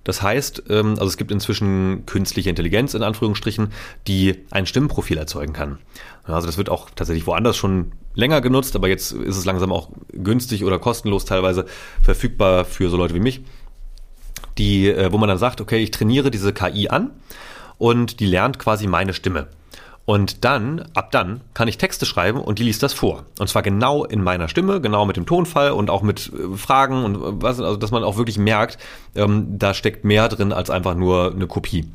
Das 0.08 0.22
heißt, 0.22 0.62
ähm, 0.70 0.92
also 0.92 1.04
es 1.04 1.18
gibt 1.18 1.30
inzwischen 1.30 2.06
künstliche 2.06 2.48
Intelligenz 2.48 2.94
in 2.94 3.02
Anführungsstrichen, 3.02 3.74
die 4.06 4.36
ein 4.50 4.64
Stimmenprofil 4.64 5.18
erzeugen 5.18 5.52
kann. 5.52 5.80
Also 6.24 6.46
das 6.46 6.56
wird 6.56 6.70
auch 6.70 6.88
tatsächlich 6.88 7.26
woanders 7.26 7.58
schon 7.58 7.92
länger 8.14 8.40
genutzt, 8.40 8.74
aber 8.74 8.88
jetzt 8.88 9.12
ist 9.12 9.36
es 9.36 9.44
langsam 9.44 9.70
auch 9.70 9.90
günstig 10.10 10.64
oder 10.64 10.78
kostenlos 10.78 11.26
teilweise 11.26 11.66
verfügbar 12.02 12.64
für 12.64 12.88
so 12.88 12.96
Leute 12.96 13.14
wie 13.14 13.20
mich, 13.20 13.42
die, 14.56 14.88
äh, 14.88 15.12
wo 15.12 15.18
man 15.18 15.28
dann 15.28 15.36
sagt, 15.36 15.60
okay, 15.60 15.82
ich 15.82 15.90
trainiere 15.90 16.30
diese 16.30 16.54
KI 16.54 16.88
an 16.88 17.10
und 17.76 18.18
die 18.20 18.26
lernt 18.26 18.58
quasi 18.58 18.86
meine 18.86 19.12
Stimme. 19.12 19.48
Und 20.08 20.46
dann, 20.46 20.86
ab 20.94 21.12
dann, 21.12 21.42
kann 21.52 21.68
ich 21.68 21.76
Texte 21.76 22.06
schreiben 22.06 22.40
und 22.40 22.58
die 22.58 22.62
liest 22.62 22.82
das 22.82 22.94
vor. 22.94 23.26
Und 23.38 23.46
zwar 23.50 23.60
genau 23.60 24.06
in 24.06 24.22
meiner 24.22 24.48
Stimme, 24.48 24.80
genau 24.80 25.04
mit 25.04 25.18
dem 25.18 25.26
Tonfall 25.26 25.72
und 25.72 25.90
auch 25.90 26.00
mit 26.00 26.32
äh, 26.32 26.56
Fragen 26.56 27.04
und 27.04 27.16
äh, 27.16 27.42
was, 27.42 27.60
also 27.60 27.76
dass 27.76 27.90
man 27.90 28.02
auch 28.02 28.16
wirklich 28.16 28.38
merkt, 28.38 28.78
ähm, 29.14 29.58
da 29.58 29.74
steckt 29.74 30.06
mehr 30.06 30.30
drin 30.30 30.50
als 30.50 30.70
einfach 30.70 30.94
nur 30.94 31.32
eine 31.34 31.46
Kopie. 31.46 31.90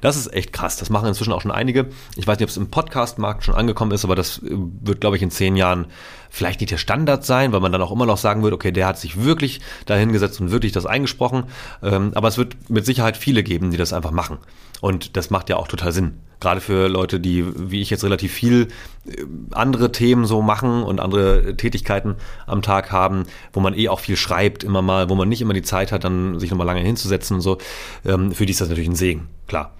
Das 0.00 0.16
ist 0.16 0.32
echt 0.32 0.54
krass. 0.54 0.78
Das 0.78 0.88
machen 0.88 1.08
inzwischen 1.08 1.30
auch 1.30 1.42
schon 1.42 1.50
einige. 1.50 1.88
Ich 2.16 2.26
weiß 2.26 2.38
nicht, 2.38 2.44
ob 2.44 2.48
es 2.48 2.56
im 2.56 2.70
Podcast-Markt 2.70 3.44
schon 3.44 3.54
angekommen 3.54 3.92
ist, 3.92 4.02
aber 4.02 4.14
das 4.14 4.38
äh, 4.38 4.48
wird, 4.48 5.02
glaube 5.02 5.16
ich, 5.16 5.22
in 5.22 5.30
zehn 5.30 5.54
Jahren 5.54 5.88
vielleicht 6.30 6.60
nicht 6.60 6.70
der 6.70 6.78
Standard 6.78 7.26
sein, 7.26 7.52
weil 7.52 7.60
man 7.60 7.70
dann 7.70 7.82
auch 7.82 7.92
immer 7.92 8.06
noch 8.06 8.16
sagen 8.16 8.42
wird, 8.42 8.54
okay, 8.54 8.72
der 8.72 8.86
hat 8.86 8.98
sich 8.98 9.22
wirklich 9.22 9.60
dahingesetzt 9.84 10.40
und 10.40 10.50
wirklich 10.50 10.72
das 10.72 10.86
eingesprochen. 10.86 11.44
Ähm, 11.82 12.12
aber 12.14 12.28
es 12.28 12.38
wird 12.38 12.70
mit 12.70 12.86
Sicherheit 12.86 13.18
viele 13.18 13.42
geben, 13.42 13.70
die 13.70 13.76
das 13.76 13.92
einfach 13.92 14.10
machen. 14.10 14.38
Und 14.80 15.16
das 15.16 15.30
macht 15.30 15.48
ja 15.48 15.56
auch 15.56 15.68
total 15.68 15.92
Sinn. 15.92 16.20
Gerade 16.40 16.60
für 16.60 16.88
Leute, 16.88 17.18
die, 17.18 17.44
wie 17.56 17.80
ich 17.80 17.90
jetzt 17.90 18.04
relativ 18.04 18.32
viel 18.32 18.68
äh, 19.06 19.24
andere 19.50 19.90
Themen 19.90 20.24
so 20.24 20.40
machen 20.40 20.84
und 20.84 21.00
andere 21.00 21.56
Tätigkeiten 21.56 22.14
am 22.46 22.62
Tag 22.62 22.92
haben, 22.92 23.24
wo 23.52 23.60
man 23.60 23.74
eh 23.74 23.88
auch 23.88 23.98
viel 23.98 24.16
schreibt 24.16 24.62
immer 24.62 24.82
mal, 24.82 25.10
wo 25.10 25.16
man 25.16 25.28
nicht 25.28 25.40
immer 25.40 25.54
die 25.54 25.62
Zeit 25.62 25.90
hat, 25.90 26.04
dann 26.04 26.38
sich 26.38 26.50
nochmal 26.50 26.66
lange 26.66 26.80
hinzusetzen 26.80 27.36
und 27.36 27.40
so. 27.40 27.58
Ähm, 28.04 28.32
für 28.32 28.46
die 28.46 28.52
ist 28.52 28.60
das 28.60 28.68
natürlich 28.68 28.88
ein 28.88 28.94
Segen, 28.94 29.28
klar. 29.48 29.72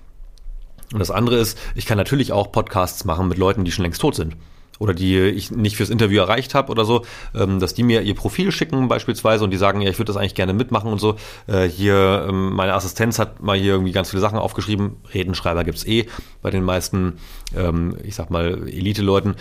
Und 0.92 0.98
das 0.98 1.10
andere 1.10 1.36
ist, 1.36 1.58
ich 1.76 1.86
kann 1.86 1.98
natürlich 1.98 2.32
auch 2.32 2.50
Podcasts 2.50 3.04
machen 3.04 3.28
mit 3.28 3.38
Leuten, 3.38 3.64
die 3.64 3.70
schon 3.70 3.84
längst 3.84 4.00
tot 4.00 4.16
sind 4.16 4.34
oder 4.78 4.94
die 4.94 5.18
ich 5.18 5.50
nicht 5.50 5.76
fürs 5.76 5.90
Interview 5.90 6.20
erreicht 6.20 6.54
habe 6.54 6.70
oder 6.70 6.84
so, 6.84 7.04
ähm, 7.34 7.60
dass 7.60 7.74
die 7.74 7.82
mir 7.82 8.02
ihr 8.02 8.14
Profil 8.14 8.52
schicken 8.52 8.88
beispielsweise 8.88 9.44
und 9.44 9.50
die 9.50 9.56
sagen, 9.56 9.80
ja, 9.80 9.90
ich 9.90 9.98
würde 9.98 10.12
das 10.12 10.16
eigentlich 10.16 10.34
gerne 10.34 10.52
mitmachen 10.52 10.90
und 10.90 11.00
so. 11.00 11.16
Äh, 11.46 11.68
hier, 11.68 12.26
ähm, 12.28 12.54
meine 12.54 12.74
Assistenz 12.74 13.18
hat 13.18 13.42
mal 13.42 13.56
hier 13.58 13.72
irgendwie 13.72 13.92
ganz 13.92 14.10
viele 14.10 14.20
Sachen 14.20 14.38
aufgeschrieben. 14.38 14.96
Redenschreiber 15.12 15.64
gibt's 15.64 15.86
eh 15.86 16.06
bei 16.42 16.50
den 16.50 16.64
meisten, 16.64 17.18
ähm, 17.56 17.96
ich 18.04 18.14
sag 18.14 18.30
mal, 18.30 18.68
Elite-Leuten, 18.68 19.36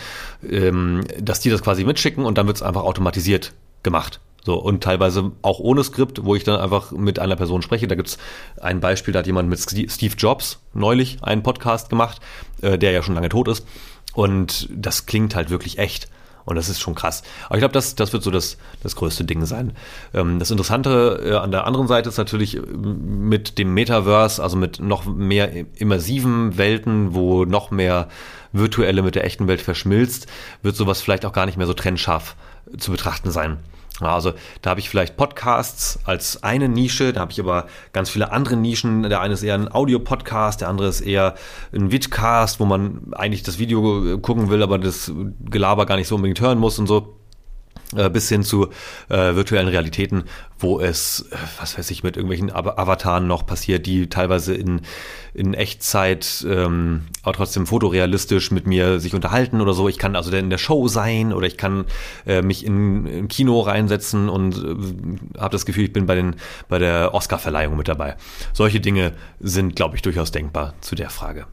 dass 1.19 1.39
die 1.39 1.49
das 1.49 1.61
quasi 1.61 1.83
mitschicken 1.83 2.25
und 2.25 2.37
dann 2.37 2.47
wird's 2.47 2.61
einfach 2.61 2.83
automatisiert 2.83 3.53
gemacht. 3.83 4.19
So, 4.47 4.55
und 4.55 4.81
teilweise 4.81 5.33
auch 5.41 5.59
ohne 5.59 5.83
Skript, 5.83 6.23
wo 6.23 6.33
ich 6.33 6.45
dann 6.45 6.57
einfach 6.57 6.93
mit 6.93 7.19
einer 7.19 7.35
Person 7.35 7.61
spreche. 7.61 7.85
Da 7.85 7.95
gibt's 7.95 8.17
ein 8.61 8.79
Beispiel, 8.79 9.11
da 9.11 9.19
hat 9.19 9.27
jemand 9.27 9.49
mit 9.49 9.59
Steve 9.59 10.15
Jobs 10.17 10.61
neulich 10.73 11.21
einen 11.21 11.43
Podcast 11.43 11.89
gemacht, 11.89 12.21
äh, 12.61 12.77
der 12.77 12.91
ja 12.91 13.03
schon 13.03 13.15
lange 13.15 13.27
tot 13.27 13.49
ist. 13.49 13.67
Und 14.17 14.67
das 14.71 15.05
klingt 15.05 15.35
halt 15.35 15.51
wirklich 15.51 15.77
echt. 15.77 16.07
Und 16.43 16.55
das 16.55 16.69
ist 16.69 16.79
schon 16.79 16.95
krass. 16.95 17.21
Aber 17.45 17.57
ich 17.57 17.61
glaube, 17.61 17.73
das, 17.73 17.93
das 17.93 18.13
wird 18.13 18.23
so 18.23 18.31
das, 18.31 18.57
das 18.81 18.95
größte 18.95 19.25
Ding 19.25 19.45
sein. 19.45 19.73
Ähm, 20.11 20.39
das 20.39 20.49
Interessante 20.49 21.21
äh, 21.23 21.33
an 21.35 21.51
der 21.51 21.67
anderen 21.67 21.87
Seite 21.87 22.09
ist 22.09 22.17
natürlich 22.17 22.57
äh, 22.57 22.61
mit 22.61 23.59
dem 23.59 23.75
Metaverse, 23.75 24.41
also 24.41 24.57
mit 24.57 24.79
noch 24.79 25.05
mehr 25.05 25.51
immersiven 25.75 26.57
Welten, 26.57 27.13
wo 27.13 27.45
noch 27.45 27.69
mehr 27.69 28.07
virtuelle 28.53 29.03
mit 29.03 29.13
der 29.13 29.23
echten 29.23 29.47
Welt 29.47 29.61
verschmilzt, 29.61 30.25
wird 30.63 30.75
sowas 30.75 30.99
vielleicht 30.99 31.23
auch 31.23 31.33
gar 31.33 31.45
nicht 31.45 31.59
mehr 31.59 31.67
so 31.67 31.75
trennscharf 31.75 32.35
zu 32.75 32.89
betrachten 32.89 33.29
sein. 33.29 33.57
Also 33.99 34.33
da 34.61 34.71
habe 34.71 34.79
ich 34.79 34.89
vielleicht 34.89 35.17
Podcasts 35.17 35.99
als 36.05 36.43
eine 36.43 36.69
Nische, 36.69 37.13
da 37.13 37.21
habe 37.21 37.31
ich 37.31 37.39
aber 37.39 37.65
ganz 37.93 38.09
viele 38.09 38.31
andere 38.31 38.55
Nischen. 38.55 39.03
Der 39.03 39.21
eine 39.21 39.33
ist 39.33 39.43
eher 39.43 39.55
ein 39.55 39.71
Audio-Podcast, 39.71 40.61
der 40.61 40.69
andere 40.69 40.87
ist 40.87 41.01
eher 41.01 41.35
ein 41.73 41.91
Vidcast, 41.91 42.59
wo 42.59 42.65
man 42.65 43.13
eigentlich 43.13 43.43
das 43.43 43.59
Video 43.59 44.19
gucken 44.19 44.49
will, 44.49 44.61
aber 44.61 44.77
das 44.77 45.11
Gelaber 45.49 45.85
gar 45.85 45.95
nicht 45.95 46.07
so 46.07 46.15
unbedingt 46.15 46.41
hören 46.41 46.59
muss 46.59 46.77
und 46.77 46.87
so. 46.87 47.16
Äh, 47.95 48.09
bis 48.09 48.27
hin 48.27 48.43
zu 48.43 48.67
äh, 49.07 49.35
virtuellen 49.35 49.69
Realitäten, 49.69 50.25
wo 50.59 50.81
es, 50.81 51.25
äh, 51.31 51.37
was 51.57 51.77
weiß 51.77 51.89
ich, 51.91 52.03
mit 52.03 52.17
irgendwelchen 52.17 52.51
Avataren 52.51 53.27
noch 53.27 53.45
passiert, 53.45 53.85
die 53.85 54.09
teilweise 54.09 54.53
in, 54.53 54.81
in 55.33 55.53
Echtzeit, 55.53 56.45
ähm, 56.49 57.03
aber 57.21 57.31
trotzdem 57.31 57.65
fotorealistisch 57.65 58.51
mit 58.51 58.67
mir 58.67 58.99
sich 58.99 59.15
unterhalten 59.15 59.61
oder 59.61 59.71
so. 59.71 59.87
Ich 59.87 59.97
kann 59.97 60.17
also 60.17 60.35
in 60.35 60.49
der 60.49 60.57
Show 60.57 60.89
sein 60.89 61.31
oder 61.31 61.47
ich 61.47 61.55
kann 61.55 61.85
äh, 62.25 62.41
mich 62.41 62.65
in, 62.65 63.05
in 63.05 63.27
Kino 63.29 63.61
reinsetzen 63.61 64.27
und 64.27 64.57
äh, 64.57 65.39
habe 65.39 65.53
das 65.53 65.65
Gefühl, 65.65 65.85
ich 65.85 65.93
bin 65.93 66.07
bei, 66.07 66.15
den, 66.15 66.35
bei 66.67 66.79
der 66.79 67.13
Oscar-Verleihung 67.13 67.77
mit 67.77 67.87
dabei. 67.87 68.17
Solche 68.51 68.81
Dinge 68.81 69.13
sind, 69.39 69.77
glaube 69.77 69.95
ich, 69.95 70.01
durchaus 70.01 70.31
denkbar 70.31 70.73
zu 70.81 70.95
der 70.95 71.09
Frage. 71.09 71.47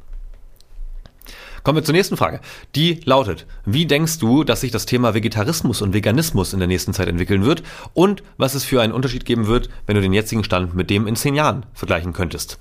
Kommen 1.65 1.77
wir 1.77 1.85
zur 1.85 1.95
nächsten 1.95 2.19
Frage. 2.19 2.41
Die 2.75 3.01
lautet, 3.05 3.47
wie 3.65 3.87
denkst 3.87 4.19
du, 4.19 4.45
dass 4.45 4.61
sich 4.61 4.71
das 4.71 4.85
Thema 4.85 5.15
Vegetarismus 5.15 5.81
und 5.81 5.95
Veganismus 5.95 6.53
in 6.53 6.59
der 6.59 6.69
nächsten 6.69 6.93
Zeit 6.93 7.09
entwickeln 7.09 7.47
wird 7.47 7.63
und 7.95 8.23
was 8.37 8.55
es 8.55 8.65
für 8.65 8.83
einen 8.83 8.93
Unterschied 8.93 9.25
geben 9.25 9.47
wird, 9.47 9.71
wenn 9.87 9.97
du 9.97 10.03
den 10.03 10.13
jetzigen 10.13 10.45
Stand 10.45 10.75
mit 10.75 10.91
dem 10.91 11.07
in 11.07 11.17
zehn 11.17 11.35
Jahren 11.35 11.65
vergleichen 11.73 12.13
könntest? 12.13 12.59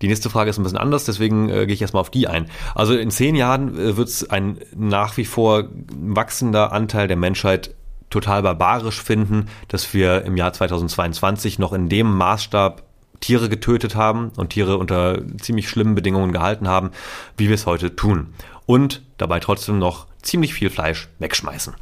Die 0.00 0.06
nächste 0.06 0.30
Frage 0.30 0.50
ist 0.50 0.58
ein 0.58 0.62
bisschen 0.62 0.78
anders, 0.78 1.04
deswegen 1.04 1.48
äh, 1.48 1.66
gehe 1.66 1.74
ich 1.74 1.82
erstmal 1.82 2.02
auf 2.02 2.10
die 2.10 2.28
ein. 2.28 2.46
Also 2.76 2.94
in 2.94 3.10
zehn 3.10 3.34
Jahren 3.34 3.76
äh, 3.76 3.96
wird 3.96 4.08
es 4.08 4.30
ein 4.30 4.58
nach 4.76 5.16
wie 5.16 5.24
vor 5.24 5.64
wachsender 5.92 6.72
Anteil 6.72 7.08
der 7.08 7.16
Menschheit 7.16 7.74
total 8.10 8.42
barbarisch 8.42 9.02
finden, 9.02 9.46
dass 9.66 9.92
wir 9.92 10.22
im 10.22 10.36
Jahr 10.36 10.52
2022 10.52 11.58
noch 11.58 11.72
in 11.72 11.88
dem 11.88 12.14
Maßstab 12.14 12.83
Tiere 13.24 13.48
getötet 13.48 13.94
haben 13.94 14.32
und 14.36 14.50
Tiere 14.50 14.76
unter 14.76 15.22
ziemlich 15.40 15.70
schlimmen 15.70 15.94
Bedingungen 15.94 16.32
gehalten 16.32 16.68
haben, 16.68 16.90
wie 17.38 17.48
wir 17.48 17.54
es 17.54 17.64
heute 17.64 17.96
tun. 17.96 18.34
Und 18.66 19.00
dabei 19.16 19.40
trotzdem 19.40 19.78
noch 19.78 20.06
ziemlich 20.20 20.52
viel 20.52 20.68
Fleisch 20.68 21.08
wegschmeißen. 21.20 21.74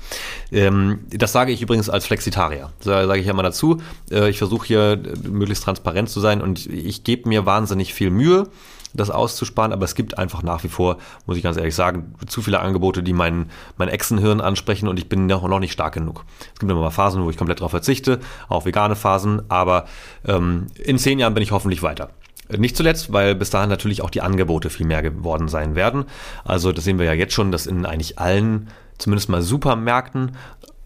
Ähm, 0.52 1.00
das 1.10 1.32
sage 1.32 1.50
ich 1.50 1.60
übrigens 1.60 1.90
als 1.90 2.06
Flexitarier. 2.06 2.70
Da 2.84 3.08
sage 3.08 3.20
ich 3.20 3.26
ja 3.26 3.32
mal 3.32 3.42
dazu. 3.42 3.80
Äh, 4.10 4.30
ich 4.30 4.38
versuche 4.38 4.66
hier 4.68 5.02
möglichst 5.28 5.64
transparent 5.64 6.10
zu 6.10 6.20
sein 6.20 6.40
und 6.40 6.66
ich 6.66 7.02
gebe 7.02 7.28
mir 7.28 7.44
wahnsinnig 7.44 7.92
viel 7.92 8.10
Mühe 8.10 8.48
das 8.94 9.10
auszusparen, 9.10 9.72
aber 9.72 9.84
es 9.84 9.94
gibt 9.94 10.18
einfach 10.18 10.42
nach 10.42 10.64
wie 10.64 10.68
vor, 10.68 10.98
muss 11.26 11.36
ich 11.36 11.42
ganz 11.42 11.56
ehrlich 11.56 11.74
sagen, 11.74 12.14
zu 12.26 12.42
viele 12.42 12.60
Angebote, 12.60 13.02
die 13.02 13.12
mein, 13.12 13.50
mein 13.76 13.88
Echsenhirn 13.88 14.40
ansprechen 14.40 14.88
und 14.88 14.98
ich 14.98 15.08
bin 15.08 15.26
noch, 15.26 15.42
nicht 15.60 15.72
stark 15.72 15.94
genug. 15.94 16.24
Es 16.54 16.60
gibt 16.60 16.70
immer 16.70 16.80
mal 16.80 16.90
Phasen, 16.90 17.22
wo 17.22 17.30
ich 17.30 17.36
komplett 17.36 17.60
darauf 17.60 17.70
verzichte, 17.70 18.20
auch 18.48 18.64
vegane 18.64 18.96
Phasen, 18.96 19.42
aber 19.48 19.86
ähm, 20.26 20.66
in 20.82 20.98
zehn 20.98 21.18
Jahren 21.18 21.34
bin 21.34 21.42
ich 21.42 21.52
hoffentlich 21.52 21.82
weiter. 21.82 22.10
Nicht 22.58 22.76
zuletzt, 22.76 23.12
weil 23.12 23.34
bis 23.34 23.50
dahin 23.50 23.70
natürlich 23.70 24.02
auch 24.02 24.10
die 24.10 24.20
Angebote 24.20 24.70
viel 24.70 24.86
mehr 24.86 25.02
geworden 25.02 25.48
sein 25.48 25.74
werden. 25.74 26.04
Also 26.44 26.72
das 26.72 26.84
sehen 26.84 26.98
wir 26.98 27.06
ja 27.06 27.12
jetzt 27.12 27.34
schon, 27.34 27.52
dass 27.52 27.66
in 27.66 27.86
eigentlich 27.86 28.18
allen, 28.18 28.68
zumindest 28.98 29.28
mal 29.28 29.42
Supermärkten, 29.42 30.32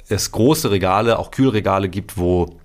es 0.09 0.31
große 0.31 0.71
Regale, 0.71 1.19
auch 1.19 1.31
Kühlregale 1.31 1.89
gibt, 1.89 2.17
wo 2.17 2.59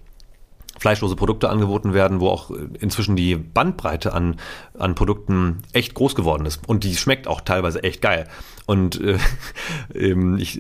fleischlose 0.82 1.16
Produkte 1.16 1.48
angeboten 1.50 1.94
werden, 1.94 2.20
wo 2.22 2.30
auch 2.30 2.50
inzwischen 2.80 3.16
die 3.16 3.36
Bandbreite 3.36 4.14
an, 4.14 4.38
an 4.78 4.96
Produkten 4.96 5.60
echt 5.74 5.94
groß 5.94 6.16
geworden 6.16 6.48
ist. 6.48 6.68
Und 6.68 6.84
die 6.84 6.96
schmeckt 6.96 7.28
auch 7.28 7.42
teilweise 7.42 7.84
echt 7.84 8.02
geil. 8.02 8.28
Und 8.66 9.00
äh, 9.00 9.20
ich 10.40 10.60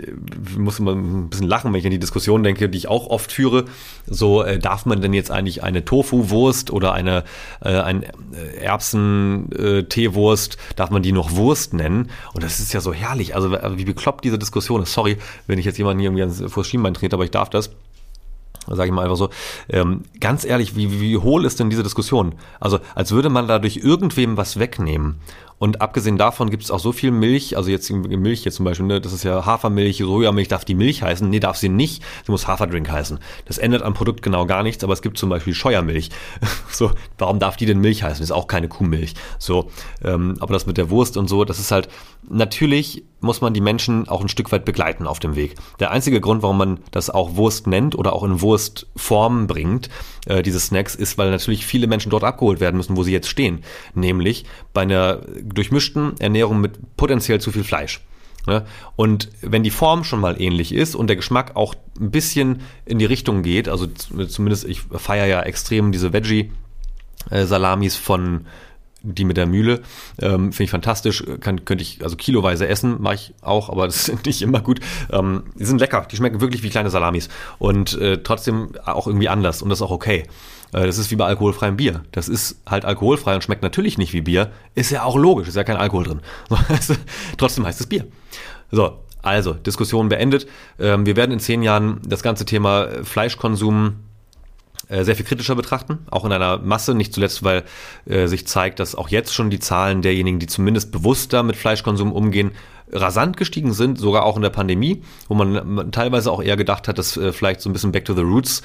muss 0.55 0.77
immer 0.77 0.91
ein 0.91 1.31
bisschen 1.31 1.47
lachen, 1.47 1.73
wenn 1.73 1.79
ich 1.79 1.85
an 1.85 1.91
die 1.91 1.97
Diskussion 1.97 2.43
denke, 2.43 2.69
die 2.69 2.77
ich 2.77 2.87
auch 2.87 3.07
oft 3.07 3.31
führe. 3.31 3.65
So, 4.05 4.43
äh, 4.43 4.59
darf 4.59 4.85
man 4.85 5.01
denn 5.01 5.13
jetzt 5.13 5.31
eigentlich 5.31 5.63
eine 5.63 5.85
Tofu-Wurst 5.85 6.69
oder 6.69 6.93
eine 6.93 7.23
äh, 7.61 7.79
ein 7.79 8.05
Erbsen-Teewurst, 8.61 10.57
darf 10.75 10.91
man 10.91 11.01
die 11.01 11.13
noch 11.13 11.31
Wurst 11.31 11.73
nennen? 11.73 12.11
Und 12.33 12.43
das 12.43 12.59
ist 12.59 12.73
ja 12.73 12.81
so 12.81 12.93
herrlich. 12.93 13.33
Also 13.33 13.53
wie 13.53 13.85
bekloppt 13.85 14.23
diese 14.23 14.37
Diskussion 14.37 14.83
ist. 14.83 14.93
Sorry, 14.93 15.17
wenn 15.47 15.57
ich 15.57 15.65
jetzt 15.65 15.79
jemanden 15.79 15.99
hier 15.99 16.11
irgendwie 16.11 16.47
vor 16.47 16.61
das 16.61 16.69
Schienbein 16.69 16.93
trete, 16.93 17.15
aber 17.15 17.23
ich 17.23 17.31
darf 17.31 17.49
das 17.49 17.71
sage 18.67 18.85
ich 18.85 18.91
mal 18.91 19.03
einfach 19.03 19.17
so, 19.17 19.29
ähm, 19.69 20.03
ganz 20.19 20.45
ehrlich, 20.45 20.75
wie, 20.75 21.01
wie 21.01 21.17
hohl 21.17 21.45
ist 21.45 21.59
denn 21.59 21.69
diese 21.69 21.83
Diskussion? 21.83 22.35
Also 22.59 22.79
als 22.95 23.11
würde 23.11 23.29
man 23.29 23.47
dadurch 23.47 23.77
irgendwem 23.77 24.37
was 24.37 24.59
wegnehmen. 24.59 25.17
Und 25.61 25.79
abgesehen 25.79 26.17
davon 26.17 26.49
gibt 26.49 26.63
es 26.63 26.71
auch 26.71 26.79
so 26.79 26.91
viel 26.91 27.11
Milch, 27.11 27.55
also 27.55 27.69
jetzt 27.69 27.87
Milch 27.91 28.41
hier 28.41 28.51
zum 28.51 28.65
Beispiel, 28.65 28.87
ne, 28.87 28.99
das 28.99 29.13
ist 29.13 29.23
ja 29.23 29.45
Hafermilch, 29.45 29.97
Sojamilch, 29.97 30.47
darf 30.47 30.65
die 30.65 30.73
Milch 30.73 31.03
heißen? 31.03 31.29
Nee, 31.29 31.39
darf 31.39 31.55
sie 31.55 31.69
nicht, 31.69 32.01
sie 32.25 32.31
muss 32.31 32.47
Haferdrink 32.47 32.89
heißen. 32.89 33.19
Das 33.45 33.59
ändert 33.59 33.83
am 33.83 33.93
Produkt 33.93 34.23
genau 34.23 34.47
gar 34.47 34.63
nichts, 34.63 34.83
aber 34.83 34.93
es 34.93 35.03
gibt 35.03 35.19
zum 35.19 35.29
Beispiel 35.29 35.53
Scheuermilch. 35.53 36.09
so, 36.71 36.89
warum 37.19 37.37
darf 37.37 37.57
die 37.57 37.67
denn 37.67 37.79
Milch 37.79 38.01
heißen? 38.01 38.23
Ist 38.23 38.31
auch 38.31 38.47
keine 38.47 38.69
Kuhmilch. 38.69 39.13
So, 39.37 39.69
ähm, 40.03 40.33
aber 40.39 40.53
das 40.53 40.65
mit 40.65 40.77
der 40.77 40.89
Wurst 40.89 41.15
und 41.15 41.27
so, 41.27 41.45
das 41.45 41.59
ist 41.59 41.69
halt, 41.69 41.89
natürlich 42.29 43.03
muss 43.19 43.41
man 43.41 43.53
die 43.53 43.61
Menschen 43.61 44.07
auch 44.09 44.21
ein 44.21 44.29
Stück 44.29 44.51
weit 44.51 44.65
begleiten 44.65 45.05
auf 45.07 45.19
dem 45.19 45.35
Weg. 45.35 45.55
Der 45.79 45.91
einzige 45.91 46.19
Grund, 46.19 46.41
warum 46.41 46.57
man 46.57 46.79
das 46.91 47.09
auch 47.09 47.35
Wurst 47.35 47.67
nennt 47.67 47.95
oder 47.95 48.13
auch 48.13 48.23
in 48.23 48.41
Wurstform 48.41 49.47
bringt, 49.47 49.89
äh, 50.25 50.41
diese 50.41 50.59
Snacks, 50.59 50.95
ist, 50.95 51.17
weil 51.17 51.29
natürlich 51.29 51.65
viele 51.65 51.87
Menschen 51.87 52.09
dort 52.09 52.23
abgeholt 52.23 52.59
werden 52.59 52.77
müssen, 52.77 52.97
wo 52.97 53.03
sie 53.03 53.11
jetzt 53.11 53.29
stehen. 53.29 53.63
Nämlich 53.93 54.45
bei 54.73 54.81
einer 54.81 55.21
durchmischten 55.43 56.19
Ernährung 56.19 56.61
mit 56.61 56.97
potenziell 56.97 57.39
zu 57.39 57.51
viel 57.51 57.63
Fleisch. 57.63 58.01
Ne? 58.47 58.65
Und 58.95 59.29
wenn 59.41 59.63
die 59.63 59.69
Form 59.69 60.03
schon 60.03 60.19
mal 60.19 60.41
ähnlich 60.41 60.73
ist 60.73 60.95
und 60.95 61.07
der 61.07 61.15
Geschmack 61.15 61.55
auch 61.55 61.75
ein 61.99 62.11
bisschen 62.11 62.61
in 62.85 62.97
die 62.97 63.05
Richtung 63.05 63.43
geht, 63.43 63.69
also 63.69 63.85
zumindest 63.87 64.65
ich 64.65 64.81
feiere 64.81 65.27
ja 65.27 65.41
extrem 65.43 65.91
diese 65.91 66.11
Veggie-Salamis 66.11 67.97
von 67.97 68.47
die 69.03 69.25
mit 69.25 69.37
der 69.37 69.45
Mühle, 69.45 69.81
ähm, 70.19 70.51
finde 70.51 70.63
ich 70.63 70.71
fantastisch, 70.71 71.23
kann, 71.39 71.65
könnte 71.65 71.81
ich 71.81 72.03
also 72.03 72.15
kiloweise 72.15 72.67
essen, 72.67 73.01
mache 73.01 73.15
ich 73.15 73.33
auch, 73.41 73.69
aber 73.69 73.85
das 73.87 74.09
ist 74.09 74.25
nicht 74.25 74.41
immer 74.41 74.61
gut. 74.61 74.79
Ähm, 75.11 75.43
die 75.57 75.65
sind 75.65 75.79
lecker, 75.79 76.07
die 76.09 76.15
schmecken 76.15 76.41
wirklich 76.41 76.63
wie 76.63 76.69
kleine 76.69 76.89
Salamis 76.89 77.29
und 77.59 77.99
äh, 77.99 78.21
trotzdem 78.23 78.73
auch 78.85 79.07
irgendwie 79.07 79.29
anders 79.29 79.61
und 79.61 79.69
das 79.69 79.79
ist 79.79 79.83
auch 79.83 79.91
okay. 79.91 80.23
Äh, 80.73 80.85
das 80.85 80.97
ist 80.97 81.11
wie 81.11 81.15
bei 81.15 81.25
alkoholfreiem 81.25 81.77
Bier. 81.77 82.03
Das 82.11 82.29
ist 82.29 82.61
halt 82.67 82.85
alkoholfrei 82.85 83.35
und 83.35 83.43
schmeckt 83.43 83.63
natürlich 83.63 83.97
nicht 83.97 84.13
wie 84.13 84.21
Bier. 84.21 84.51
Ist 84.75 84.91
ja 84.91 85.03
auch 85.03 85.17
logisch, 85.17 85.47
ist 85.47 85.55
ja 85.55 85.63
kein 85.63 85.77
Alkohol 85.77 86.05
drin. 86.05 86.21
Trotzdem 87.37 87.65
heißt 87.65 87.79
es 87.79 87.87
Bier. 87.87 88.05
So, 88.71 88.99
also, 89.21 89.53
Diskussion 89.53 90.09
beendet. 90.09 90.47
Ähm, 90.79 91.05
wir 91.05 91.15
werden 91.15 91.31
in 91.31 91.39
zehn 91.39 91.61
Jahren 91.61 92.01
das 92.05 92.23
ganze 92.23 92.45
Thema 92.45 92.87
Fleischkonsum 93.03 93.95
sehr 94.89 95.15
viel 95.15 95.25
kritischer 95.25 95.55
betrachten, 95.55 95.99
auch 96.09 96.25
in 96.25 96.31
einer 96.31 96.57
Masse, 96.57 96.93
nicht 96.93 97.13
zuletzt, 97.13 97.43
weil 97.43 97.63
äh, 98.05 98.27
sich 98.27 98.47
zeigt, 98.47 98.79
dass 98.79 98.95
auch 98.95 99.09
jetzt 99.09 99.33
schon 99.33 99.49
die 99.49 99.59
Zahlen 99.59 100.01
derjenigen, 100.01 100.39
die 100.39 100.47
zumindest 100.47 100.91
bewusster 100.91 101.43
mit 101.43 101.55
Fleischkonsum 101.55 102.11
umgehen, 102.11 102.51
rasant 102.91 103.37
gestiegen 103.37 103.73
sind, 103.73 103.97
sogar 103.97 104.25
auch 104.25 104.35
in 104.35 104.41
der 104.41 104.49
Pandemie, 104.49 105.01
wo 105.27 105.35
man 105.35 105.91
teilweise 105.91 106.31
auch 106.31 106.41
eher 106.41 106.57
gedacht 106.57 106.87
hat, 106.87 106.97
dass 106.97 107.17
äh, 107.17 107.31
vielleicht 107.31 107.61
so 107.61 107.69
ein 107.69 107.73
bisschen 107.73 107.91
Back 107.91 108.05
to 108.05 108.13
the 108.13 108.21
Roots 108.21 108.61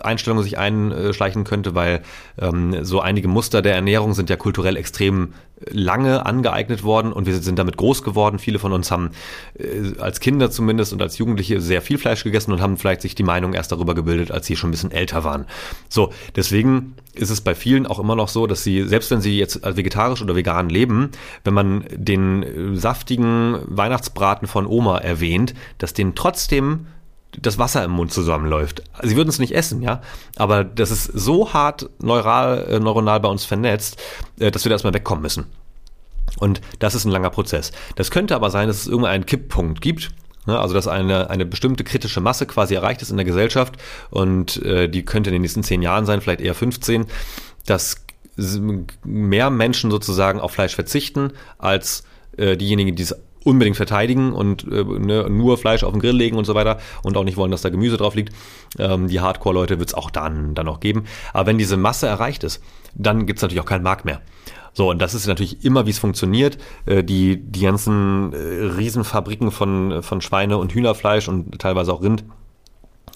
Einstellung 0.00 0.42
sich 0.42 0.58
einschleichen 0.58 1.44
könnte, 1.44 1.74
weil 1.74 2.02
ähm, 2.38 2.84
so 2.84 3.00
einige 3.00 3.28
Muster 3.28 3.62
der 3.62 3.74
Ernährung 3.74 4.14
sind 4.14 4.30
ja 4.30 4.36
kulturell 4.36 4.76
extrem 4.76 5.34
lange 5.68 6.24
angeeignet 6.24 6.82
worden 6.84 7.12
und 7.12 7.26
wir 7.26 7.34
sind 7.38 7.58
damit 7.58 7.76
groß 7.76 8.02
geworden. 8.02 8.38
Viele 8.38 8.58
von 8.58 8.72
uns 8.72 8.90
haben 8.90 9.10
äh, 9.58 9.98
als 9.98 10.20
Kinder 10.20 10.50
zumindest 10.50 10.92
und 10.92 11.02
als 11.02 11.18
Jugendliche 11.18 11.60
sehr 11.60 11.82
viel 11.82 11.98
Fleisch 11.98 12.24
gegessen 12.24 12.52
und 12.52 12.60
haben 12.60 12.76
vielleicht 12.76 13.02
sich 13.02 13.14
die 13.14 13.22
Meinung 13.22 13.52
erst 13.52 13.72
darüber 13.72 13.94
gebildet, 13.94 14.30
als 14.30 14.46
sie 14.46 14.56
schon 14.56 14.68
ein 14.68 14.72
bisschen 14.72 14.92
älter 14.92 15.24
waren. 15.24 15.46
So, 15.88 16.12
deswegen 16.36 16.94
ist 17.14 17.30
es 17.30 17.40
bei 17.40 17.54
vielen 17.54 17.86
auch 17.86 17.98
immer 17.98 18.14
noch 18.14 18.28
so, 18.28 18.46
dass 18.46 18.62
sie, 18.62 18.84
selbst 18.84 19.10
wenn 19.10 19.20
sie 19.20 19.38
jetzt 19.38 19.60
vegetarisch 19.64 20.22
oder 20.22 20.36
vegan 20.36 20.68
leben, 20.68 21.10
wenn 21.44 21.54
man 21.54 21.84
den 21.92 22.42
äh, 22.42 22.76
saftigen 22.76 23.58
Weihnachtsbraten 23.66 24.46
von 24.46 24.66
Oma 24.66 24.98
erwähnt, 24.98 25.54
dass 25.78 25.92
denen 25.92 26.14
trotzdem 26.14 26.86
das 27.40 27.58
Wasser 27.58 27.84
im 27.84 27.92
Mund 27.92 28.12
zusammenläuft. 28.12 28.82
Sie 29.02 29.16
würden 29.16 29.28
es 29.28 29.38
nicht 29.38 29.54
essen, 29.54 29.82
ja, 29.82 30.00
aber 30.36 30.64
das 30.64 30.90
ist 30.90 31.04
so 31.04 31.52
hart 31.52 31.88
neural, 32.00 32.66
äh, 32.68 32.80
neuronal 32.80 33.20
bei 33.20 33.28
uns 33.28 33.44
vernetzt, 33.44 34.00
äh, 34.38 34.50
dass 34.50 34.64
wir 34.64 34.70
da 34.70 34.74
erstmal 34.74 34.94
wegkommen 34.94 35.22
müssen. 35.22 35.46
Und 36.38 36.60
das 36.78 36.94
ist 36.94 37.04
ein 37.04 37.10
langer 37.10 37.30
Prozess. 37.30 37.72
Das 37.96 38.10
könnte 38.10 38.34
aber 38.34 38.50
sein, 38.50 38.68
dass 38.68 38.78
es 38.78 38.86
irgendwann 38.86 39.12
einen 39.12 39.26
Kipppunkt 39.26 39.80
gibt, 39.80 40.10
also 40.46 40.74
dass 40.74 40.88
eine, 40.88 41.30
eine 41.30 41.44
bestimmte 41.44 41.84
kritische 41.84 42.20
Masse 42.20 42.46
quasi 42.46 42.74
erreicht 42.74 43.02
ist 43.02 43.10
in 43.10 43.16
der 43.16 43.26
Gesellschaft 43.26 43.74
und 44.10 44.62
äh, 44.64 44.88
die 44.88 45.04
könnte 45.04 45.30
in 45.30 45.34
den 45.34 45.42
nächsten 45.42 45.62
zehn 45.62 45.82
Jahren 45.82 46.06
sein, 46.06 46.20
vielleicht 46.20 46.40
eher 46.40 46.54
15, 46.54 47.06
dass 47.66 48.04
mehr 49.04 49.50
Menschen 49.50 49.90
sozusagen 49.90 50.40
auf 50.40 50.52
Fleisch 50.52 50.74
verzichten 50.74 51.32
als 51.58 52.04
äh, 52.36 52.56
diejenigen, 52.56 52.96
die 52.96 53.02
es 53.02 53.14
unbedingt 53.44 53.76
verteidigen 53.76 54.32
und 54.32 54.64
äh, 54.64 54.84
ne, 54.84 55.28
nur 55.30 55.58
Fleisch 55.58 55.82
auf 55.82 55.92
den 55.92 56.00
Grill 56.00 56.16
legen 56.16 56.36
und 56.36 56.44
so 56.44 56.54
weiter 56.54 56.78
und 57.02 57.16
auch 57.16 57.24
nicht 57.24 57.36
wollen, 57.36 57.50
dass 57.50 57.62
da 57.62 57.70
Gemüse 57.70 57.96
drauf 57.96 58.14
liegt. 58.14 58.34
Ähm, 58.78 59.08
die 59.08 59.20
Hardcore-Leute 59.20 59.78
wird 59.78 59.90
es 59.90 59.94
auch 59.94 60.10
dann, 60.10 60.54
dann 60.54 60.66
noch 60.66 60.80
geben. 60.80 61.04
Aber 61.32 61.46
wenn 61.46 61.58
diese 61.58 61.76
Masse 61.76 62.06
erreicht 62.06 62.44
ist, 62.44 62.62
dann 62.94 63.26
gibt 63.26 63.38
es 63.38 63.42
natürlich 63.42 63.60
auch 63.62 63.68
keinen 63.68 63.82
Markt 63.82 64.04
mehr. 64.04 64.20
So, 64.72 64.90
und 64.90 65.00
das 65.00 65.14
ist 65.14 65.26
natürlich 65.26 65.64
immer, 65.64 65.86
wie 65.86 65.90
es 65.90 65.98
funktioniert. 65.98 66.58
Äh, 66.86 67.04
die, 67.04 67.36
die 67.36 67.62
ganzen 67.62 68.32
äh, 68.32 68.36
Riesenfabriken 68.36 69.50
von, 69.50 70.02
von 70.02 70.20
Schweine- 70.20 70.58
und 70.58 70.72
Hühnerfleisch 70.72 71.28
und 71.28 71.58
teilweise 71.58 71.92
auch 71.92 72.02
Rind 72.02 72.24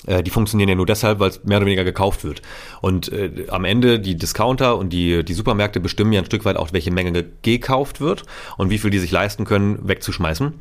äh, 0.07 0.23
die 0.23 0.31
funktionieren 0.31 0.69
ja 0.69 0.75
nur 0.75 0.87
deshalb, 0.87 1.21
weil 1.21 1.31
es 1.31 1.45
mehr 1.45 1.59
oder 1.59 1.67
weniger 1.67 1.85
gekauft 1.85 2.25
wird. 2.25 2.43
Und 2.81 3.11
äh, 3.13 3.47
am 3.49 3.65
Ende 3.65 4.01
die 4.01 4.17
Discounter 4.17 4.77
und 4.77 4.93
die, 4.93 5.25
die 5.25 5.35
Supermärkte 5.35 5.81
bestimmen 5.81 6.13
ja 6.13 6.21
ein 6.21 6.27
Stück 6.27 6.45
weit 6.45 6.57
auch, 6.57 6.73
welche 6.73 6.91
Menge 6.91 7.25
gekauft 7.43 8.01
wird 8.01 8.25
und 8.57 8.71
wie 8.71 8.79
viel 8.79 8.91
die 8.91 8.99
sich 8.99 9.11
leisten 9.11 9.45
können, 9.45 9.79
wegzuschmeißen. 9.89 10.55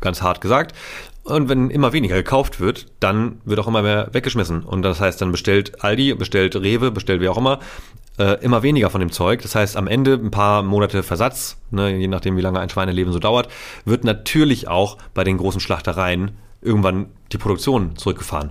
Ganz 0.00 0.22
hart 0.22 0.40
gesagt. 0.40 0.74
Und 1.24 1.50
wenn 1.50 1.70
immer 1.70 1.92
weniger 1.92 2.16
gekauft 2.16 2.60
wird, 2.60 2.86
dann 2.98 3.40
wird 3.44 3.60
auch 3.60 3.68
immer 3.68 3.82
mehr 3.82 4.08
weggeschmissen. 4.12 4.62
Und 4.62 4.82
das 4.82 5.00
heißt, 5.00 5.20
dann 5.20 5.30
bestellt 5.30 5.84
Aldi, 5.84 6.14
bestellt 6.14 6.56
Rewe, 6.56 6.90
bestellt 6.90 7.20
wer 7.20 7.32
auch 7.32 7.36
immer, 7.36 7.60
äh, 8.20 8.44
immer 8.44 8.62
weniger 8.62 8.90
von 8.90 9.00
dem 9.00 9.10
Zeug. 9.10 9.42
Das 9.42 9.54
heißt, 9.54 9.76
am 9.76 9.86
Ende 9.86 10.14
ein 10.14 10.30
paar 10.30 10.62
Monate 10.62 11.02
Versatz, 11.02 11.56
ne, 11.70 11.96
je 11.96 12.08
nachdem, 12.08 12.36
wie 12.36 12.42
lange 12.42 12.60
ein 12.60 12.68
Schweineleben 12.68 13.12
so 13.12 13.18
dauert, 13.18 13.48
wird 13.84 14.04
natürlich 14.04 14.68
auch 14.68 14.98
bei 15.14 15.24
den 15.24 15.38
großen 15.38 15.60
Schlachtereien 15.60 16.32
irgendwann 16.62 17.06
die 17.32 17.38
Produktion 17.38 17.96
zurückgefahren 17.96 18.50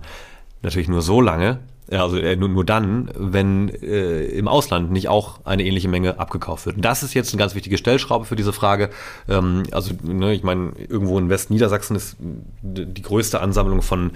natürlich 0.62 0.90
nur 0.90 1.02
so 1.02 1.22
lange, 1.22 1.60
also 1.90 2.18
äh, 2.18 2.36
nur, 2.36 2.50
nur 2.50 2.66
dann, 2.66 3.10
wenn 3.16 3.70
äh, 3.70 4.26
im 4.26 4.48
Ausland 4.48 4.92
nicht 4.92 5.08
auch 5.08 5.40
eine 5.46 5.64
ähnliche 5.64 5.88
Menge 5.88 6.20
abgekauft 6.20 6.66
wird. 6.66 6.76
Und 6.76 6.86
das 6.86 7.02
ist 7.02 7.14
jetzt 7.16 7.34
eine 7.34 7.40
ganz 7.40 7.56
wichtige 7.56 7.78
Stellschraube 7.78 8.26
für 8.26 8.36
diese 8.36 8.54
Frage. 8.54 8.90
Ähm, 9.28 9.64
also, 9.72 9.94
ne, 10.04 10.34
ich 10.34 10.44
meine, 10.44 10.74
irgendwo 10.88 11.18
in 11.18 11.30
Westniedersachsen 11.30 11.96
ist 11.96 12.16
die 12.62 13.02
größte 13.02 13.42
Ansammlung 13.42 13.82
von, 13.82 14.12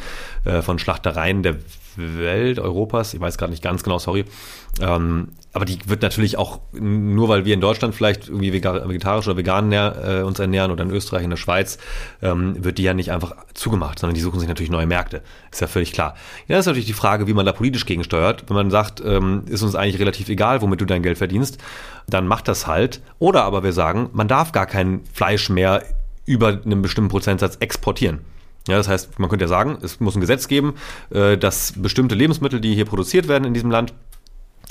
äh, 0.46 0.62
von 0.62 0.78
Schlachtereien 0.78 1.42
der 1.42 1.56
Welt, 1.98 2.60
Europas, 2.60 3.14
ich 3.14 3.20
weiß 3.20 3.38
gerade 3.38 3.52
nicht 3.52 3.64
ganz 3.64 3.84
genau, 3.84 4.00
sorry. 4.00 4.26
Ähm, 4.82 5.30
aber 5.54 5.66
die 5.66 5.78
wird 5.86 6.02
natürlich 6.02 6.38
auch, 6.38 6.62
nur 6.72 7.30
weil 7.30 7.46
wir 7.46 7.54
in 7.54 7.62
Deutschland 7.62 7.94
vielleicht 7.94 8.28
irgendwie 8.28 8.52
vegetarisch 8.54 9.28
oder 9.28 9.38
vegan 9.38 9.72
äh, 9.72 10.24
uns 10.26 10.40
ernähren 10.40 10.72
oder 10.72 10.84
in 10.84 10.90
Österreich, 10.90 11.24
in 11.24 11.30
der 11.30 11.38
Schweiz, 11.38 11.78
ähm, 12.22 12.64
wird 12.64 12.80
die 12.80 12.84
ja 12.84 12.94
nicht 12.94 13.12
einfach 13.12 13.36
zugemacht, 13.54 14.00
sondern 14.00 14.16
die 14.16 14.22
suchen 14.22 14.40
sich 14.40 14.50
natürlich 14.50 14.72
neue 14.72 14.88
Märkte. 14.88 15.22
Ist 15.52 15.62
ja 15.62 15.68
völlig 15.68 15.94
klar. 15.94 16.16
Ja, 16.48 16.58
ist 16.58 16.66
natürlich 16.66 16.88
die 16.88 16.94
Frage, 16.94 17.28
wie 17.28 17.34
man 17.34 17.46
da 17.46 17.52
politisch 17.52 17.86
gegensteuert. 17.86 18.46
Wenn 18.50 18.56
man 18.56 18.72
sagt, 18.72 19.02
ähm, 19.06 19.44
ist 19.48 19.62
uns 19.62 19.76
eigentlich 19.76 20.00
relativ 20.00 20.30
egal, 20.30 20.62
womit 20.62 20.82
du 20.82 20.86
dein 20.86 21.04
Geld 21.04 21.20
verdienst, 21.20 21.60
dann 22.08 22.28
macht 22.28 22.48
das 22.48 22.66
halt. 22.66 23.02
Oder 23.20 23.44
aber 23.44 23.64
wir 23.64 23.74
sagen, 23.74 24.10
man 24.14 24.28
darf 24.28 24.52
gar 24.52 24.66
kein 24.66 25.02
Fleisch 25.14 25.50
mehr 25.50 25.84
über 26.26 26.60
einen 26.66 26.82
bestimmten 26.82 27.10
Prozentsatz 27.10 27.58
exportieren. 27.58 28.22
Ja, 28.68 28.78
das 28.78 28.88
heißt, 28.88 29.20
man 29.20 29.30
könnte 29.30 29.44
ja 29.44 29.50
sagen, 29.50 29.78
es 29.82 30.00
muss 30.00 30.16
ein 30.16 30.22
Gesetz 30.22 30.48
geben, 30.48 30.76
äh, 31.10 31.38
dass 31.38 31.74
bestimmte 31.76 32.16
Lebensmittel, 32.16 32.62
die 32.62 32.76
hier 32.76 32.86
produziert 32.86 33.28
werden 33.28 33.44
in 33.46 33.54
diesem 33.54 33.72
Land, 33.72 33.94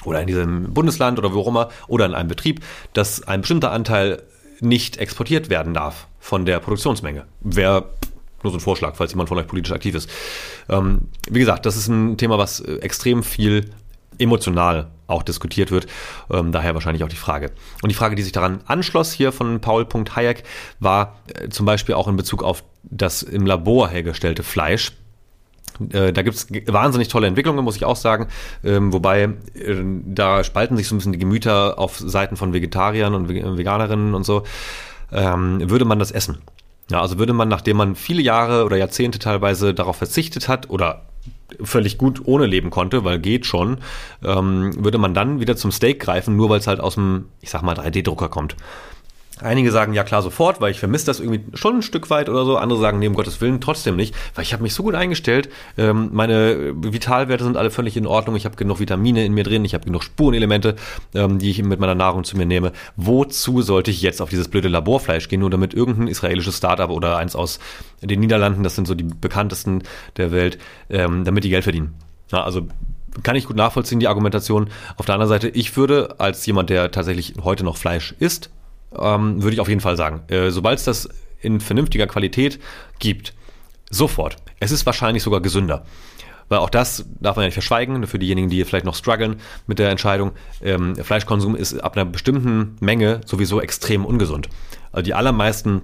oder 0.05 0.21
in 0.21 0.27
diesem 0.27 0.75
Bundesland 0.75 1.19
oder 1.19 1.33
wo 1.33 1.41
auch 1.41 1.49
immer 1.49 1.69
oder 1.89 2.07
in 2.07 2.15
einem 2.15 2.29
Betrieb, 2.29 2.61
dass 2.93 3.27
ein 3.27 3.43
bestimmter 3.43 3.73
Anteil 3.73 4.23
nicht 4.61 4.97
exportiert 4.97 5.51
werden 5.51 5.75
darf 5.75 6.07
von 6.19 6.47
der 6.47 6.61
Produktionsmenge. 6.61 7.27
Wäre 7.41 7.91
nur 8.43 8.53
so 8.53 8.59
ein 8.59 8.61
Vorschlag, 8.61 8.97
falls 8.97 9.13
jemand 9.13 9.29
von 9.29 9.39
euch 9.39 9.47
politisch 9.47 9.73
aktiv 9.73 9.95
ist. 9.95 10.11
Ähm, 10.69 11.09
wie 11.31 11.41
gesagt, 11.41 11.67
das 11.67 11.77
ist 11.77 11.89
ein 11.89 12.17
Thema, 12.17 12.39
was 12.39 12.61
äh, 12.61 12.77
extrem 12.77 13.23
viel 13.23 13.71
emotional 14.19 14.91
auch 15.07 15.23
diskutiert 15.23 15.71
wird. 15.71 15.87
Ähm, 16.31 16.53
daher 16.53 16.75
wahrscheinlich 16.75 17.05
auch 17.05 17.09
die 17.09 17.17
Frage. 17.17 17.53
Und 17.83 17.89
die 17.91 17.95
Frage, 17.95 18.17
die 18.17 18.23
sich 18.23 18.33
daran 18.33 18.61
anschloss 18.67 19.13
hier 19.13 19.33
von 19.33 19.61
Paul 19.61 19.87
Hayek, 20.17 20.45
war 20.81 21.21
äh, 21.35 21.49
zum 21.49 21.67
Beispiel 21.67 21.95
auch 21.95 22.09
in 22.09 22.17
Bezug 22.17 22.43
auf 22.43 22.65
das 22.83 23.23
im 23.23 23.47
Labor 23.47 23.89
hergestellte 23.89 24.43
Fleisch. 24.43 24.93
Äh, 25.91 26.13
da 26.13 26.23
gibt 26.23 26.37
es 26.37 26.49
wahnsinnig 26.73 27.09
tolle 27.09 27.27
Entwicklungen, 27.27 27.65
muss 27.65 27.77
ich 27.77 27.85
auch 27.85 27.97
sagen. 27.97 28.29
Ähm, 28.65 28.93
wobei, 28.93 29.23
äh, 29.55 29.83
da 30.07 30.45
spalten 30.45 30.77
sich 30.77 30.89
so 30.89 30.95
ein 30.95 30.99
bisschen 30.99 31.13
die 31.13 31.19
Gemüter 31.19 31.79
auf 31.79 31.99
Seiten 31.99 32.37
von 32.37 32.53
Vegetariern 32.53 33.15
und 33.15 33.29
Veganerinnen 33.29 34.15
und 34.15 34.25
so. 34.25 34.45
Ähm, 35.11 35.69
würde 35.71 35.85
man 35.85 35.99
das 35.99 36.11
essen? 36.11 36.39
Ja, 36.91 37.01
also 37.01 37.19
würde 37.19 37.33
man, 37.33 37.49
nachdem 37.49 37.77
man 37.77 37.95
viele 37.95 38.23
Jahre 38.23 38.65
oder 38.65 38.77
Jahrzehnte 38.77 39.19
teilweise 39.19 39.73
darauf 39.73 39.97
verzichtet 39.97 40.49
hat 40.49 40.69
oder 40.69 41.03
völlig 41.63 41.99
gut 41.99 42.23
ohne 42.25 42.47
leben 42.47 42.71
konnte, 42.71 43.05
weil 43.05 43.19
geht 43.19 43.47
schon, 43.47 43.79
ähm, 44.25 44.73
würde 44.85 44.99
man 44.99 45.15
dann 45.15 45.41
wieder 45.41 45.57
zum 45.57 45.71
Steak 45.71 46.01
greifen, 46.01 46.37
nur 46.37 46.49
weil 46.49 46.59
es 46.59 46.67
halt 46.67 46.81
aus 46.81 46.95
dem, 46.95 47.27
ich 47.41 47.51
sag 47.51 47.63
mal, 47.63 47.75
3D-Drucker 47.77 48.29
kommt. 48.29 48.57
Einige 49.43 49.71
sagen 49.71 49.93
ja 49.93 50.05
klar 50.05 50.23
sofort, 50.23 50.61
weil 50.61 50.71
ich 50.71 50.79
vermisse 50.79 51.07
das 51.07 51.21
irgendwie 51.21 51.45
schon 51.55 51.77
ein 51.77 51.83
Stück 51.83 52.11
weit 52.11 52.29
oder 52.29 52.45
so. 52.45 52.57
Andere 52.57 52.81
sagen, 52.81 53.07
um 53.07 53.15
Gottes 53.15 53.41
Willen 53.41 53.61
trotzdem 53.61 53.97
nicht, 53.97 54.15
weil 54.35 54.45
ich 54.45 54.53
habe 54.53 54.63
mich 54.63 54.75
so 54.75 54.83
gut 54.83 54.95
eingestellt. 54.95 55.49
Ähm, 55.77 56.11
meine 56.13 56.75
Vitalwerte 56.75 57.45
sind 57.45 57.57
alle 57.57 57.71
völlig 57.71 57.97
in 57.97 58.07
Ordnung. 58.07 58.37
Ich 58.37 58.45
habe 58.45 58.57
genug 58.57 58.81
Vitamine 58.81 59.25
in 59.25 59.35
mir 59.35 59.45
drin, 59.45 59.65
ich 59.65 59.75
habe 59.75 59.85
genug 59.85 60.03
Spurenelemente, 60.03 60.77
ähm, 61.15 61.39
die 61.39 61.51
ich 61.51 61.63
mit 61.63 61.81
meiner 61.81 61.95
Nahrung 61.95 62.25
zu 62.25 62.37
mir 62.37 62.47
nehme. 62.47 62.73
Wozu 62.97 63.63
sollte 63.63 63.91
ich 63.91 64.03
jetzt 64.03 64.23
auf 64.23 64.31
dieses 64.31 64.49
blöde 64.49 64.69
Laborfleisch 64.69 65.29
gehen, 65.29 65.41
nur 65.41 65.51
damit 65.51 65.75
irgendein 65.75 66.09
israelisches 66.09 66.57
Startup 66.57 66.91
oder 66.91 67.17
eins 67.17 67.37
aus 67.37 67.59
den 68.01 68.21
Niederlanden, 68.21 68.63
das 68.63 68.75
sind 68.75 68.87
so 68.87 68.95
die 68.95 69.05
bekanntesten 69.05 69.83
der 70.17 70.33
Welt, 70.33 70.59
ähm, 70.91 71.25
damit 71.25 71.45
die 71.45 71.51
Geld 71.51 71.65
verdienen? 71.65 71.95
Ja, 72.31 72.43
also 72.45 72.67
kann 73.23 73.37
ich 73.37 73.47
gut 73.47 73.57
nachvollziehen, 73.57 74.01
die 74.01 74.09
Argumentation. 74.09 74.71
Auf 74.97 75.07
der 75.07 75.15
anderen 75.15 75.29
Seite, 75.29 75.49
ich 75.49 75.77
würde 75.77 76.15
als 76.19 76.45
jemand, 76.47 76.71
der 76.71 76.91
tatsächlich 76.91 77.35
heute 77.43 77.65
noch 77.65 77.77
Fleisch 77.77 78.15
isst, 78.19 78.51
ähm, 78.99 79.43
würde 79.43 79.55
ich 79.55 79.61
auf 79.61 79.69
jeden 79.69 79.81
Fall 79.81 79.97
sagen. 79.97 80.23
Äh, 80.29 80.51
Sobald 80.51 80.79
es 80.79 80.85
das 80.85 81.09
in 81.41 81.61
vernünftiger 81.61 82.07
Qualität 82.07 82.61
gibt, 82.99 83.35
sofort. 83.91 84.37
Es 84.61 84.71
ist 84.71 84.87
wahrscheinlich 84.87 85.23
sogar 85.23 85.41
gesünder. 85.41 85.85
Weil 86.49 86.59
auch 86.59 86.71
das 86.71 87.07
darf 87.21 87.37
man 87.37 87.45
ja 87.45 87.47
nicht 87.47 87.55
verschweigen, 87.55 88.07
für 88.07 88.19
diejenigen, 88.19 88.51
die 88.51 88.65
vielleicht 88.65 88.85
noch 88.85 88.95
strugglen 88.95 89.37
mit 89.67 89.79
der 89.79 89.91
Entscheidung. 89.91 90.33
Ähm, 90.63 90.97
Fleischkonsum 90.97 91.57
ist 91.57 91.79
ab 91.79 91.97
einer 91.97 92.05
bestimmten 92.05 92.77
Menge 92.81 93.23
sowieso 93.25 93.61
extrem 93.61 94.05
ungesund. 94.05 94.49
Also 94.93 95.03
die 95.03 95.15
allermeisten 95.15 95.83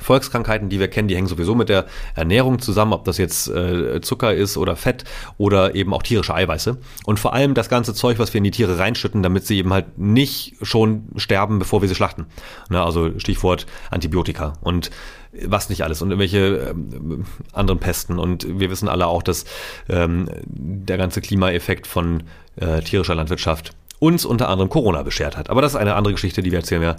Volkskrankheiten, 0.00 0.68
die 0.68 0.80
wir 0.80 0.88
kennen, 0.88 1.08
die 1.08 1.16
hängen 1.16 1.26
sowieso 1.26 1.54
mit 1.54 1.68
der 1.68 1.86
Ernährung 2.14 2.58
zusammen, 2.58 2.92
ob 2.92 3.04
das 3.04 3.18
jetzt 3.18 3.48
äh, 3.48 4.00
Zucker 4.00 4.34
ist 4.34 4.56
oder 4.56 4.76
Fett 4.76 5.04
oder 5.38 5.74
eben 5.74 5.94
auch 5.94 6.02
tierische 6.02 6.34
Eiweiße. 6.34 6.78
Und 7.04 7.20
vor 7.20 7.34
allem 7.34 7.54
das 7.54 7.68
ganze 7.68 7.94
Zeug, 7.94 8.18
was 8.18 8.32
wir 8.34 8.38
in 8.38 8.44
die 8.44 8.50
Tiere 8.50 8.78
reinschütten, 8.78 9.22
damit 9.22 9.46
sie 9.46 9.58
eben 9.58 9.72
halt 9.72 9.98
nicht 9.98 10.56
schon 10.62 11.08
sterben, 11.16 11.58
bevor 11.58 11.82
wir 11.82 11.88
sie 11.88 11.94
schlachten. 11.94 12.26
Ne, 12.68 12.82
also 12.82 13.18
Stichwort 13.18 13.66
Antibiotika 13.90 14.54
und 14.60 14.90
was 15.32 15.68
nicht 15.68 15.84
alles 15.84 16.02
und 16.02 16.10
irgendwelche 16.10 16.70
ähm, 16.70 17.24
anderen 17.52 17.78
Pesten. 17.78 18.18
Und 18.18 18.58
wir 18.58 18.70
wissen 18.70 18.88
alle 18.88 19.06
auch, 19.06 19.22
dass 19.22 19.44
ähm, 19.88 20.28
der 20.44 20.98
ganze 20.98 21.20
Klimaeffekt 21.20 21.86
von 21.86 22.24
äh, 22.56 22.80
tierischer 22.80 23.14
Landwirtschaft 23.14 23.72
uns 24.00 24.24
unter 24.24 24.48
anderem 24.48 24.68
Corona 24.68 25.04
beschert 25.04 25.36
hat. 25.36 25.50
Aber 25.50 25.62
das 25.62 25.74
ist 25.74 25.76
eine 25.76 25.94
andere 25.94 26.14
Geschichte, 26.14 26.42
die 26.42 26.50
wir 26.50 26.58
erzählen, 26.58 26.82
wir, 26.82 26.96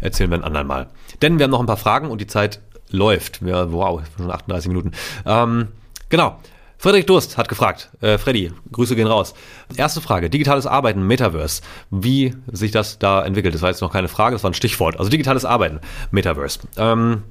erzählen 0.00 0.30
wir 0.30 0.38
ein 0.38 0.44
andermal. 0.44 0.88
Denn 1.20 1.38
wir 1.38 1.44
haben 1.44 1.50
noch 1.50 1.60
ein 1.60 1.66
paar 1.66 1.76
Fragen 1.76 2.10
und 2.10 2.20
die 2.20 2.26
Zeit 2.28 2.60
läuft. 2.90 3.40
Ja, 3.42 3.72
wow, 3.72 4.00
schon 4.16 4.30
38 4.30 4.68
Minuten. 4.68 4.92
Ähm, 5.26 5.68
genau. 6.08 6.38
Frederik 6.78 7.06
Durst 7.06 7.38
hat 7.38 7.48
gefragt, 7.48 7.90
äh, 8.00 8.18
Freddy, 8.18 8.50
Grüße 8.72 8.96
gehen 8.96 9.06
raus. 9.06 9.34
Erste 9.76 10.00
Frage, 10.00 10.28
digitales 10.28 10.66
Arbeiten, 10.66 11.06
Metaverse. 11.06 11.62
Wie 11.90 12.34
sich 12.50 12.72
das 12.72 12.98
da 12.98 13.24
entwickelt? 13.24 13.54
Das 13.54 13.62
war 13.62 13.70
jetzt 13.70 13.82
noch 13.82 13.92
keine 13.92 14.08
Frage, 14.08 14.34
das 14.34 14.42
war 14.42 14.50
ein 14.50 14.54
Stichwort. 14.54 14.98
Also 14.98 15.08
digitales 15.08 15.44
Arbeiten, 15.44 15.78
Metaverse. 16.10 16.58
Ähm, 16.76 17.22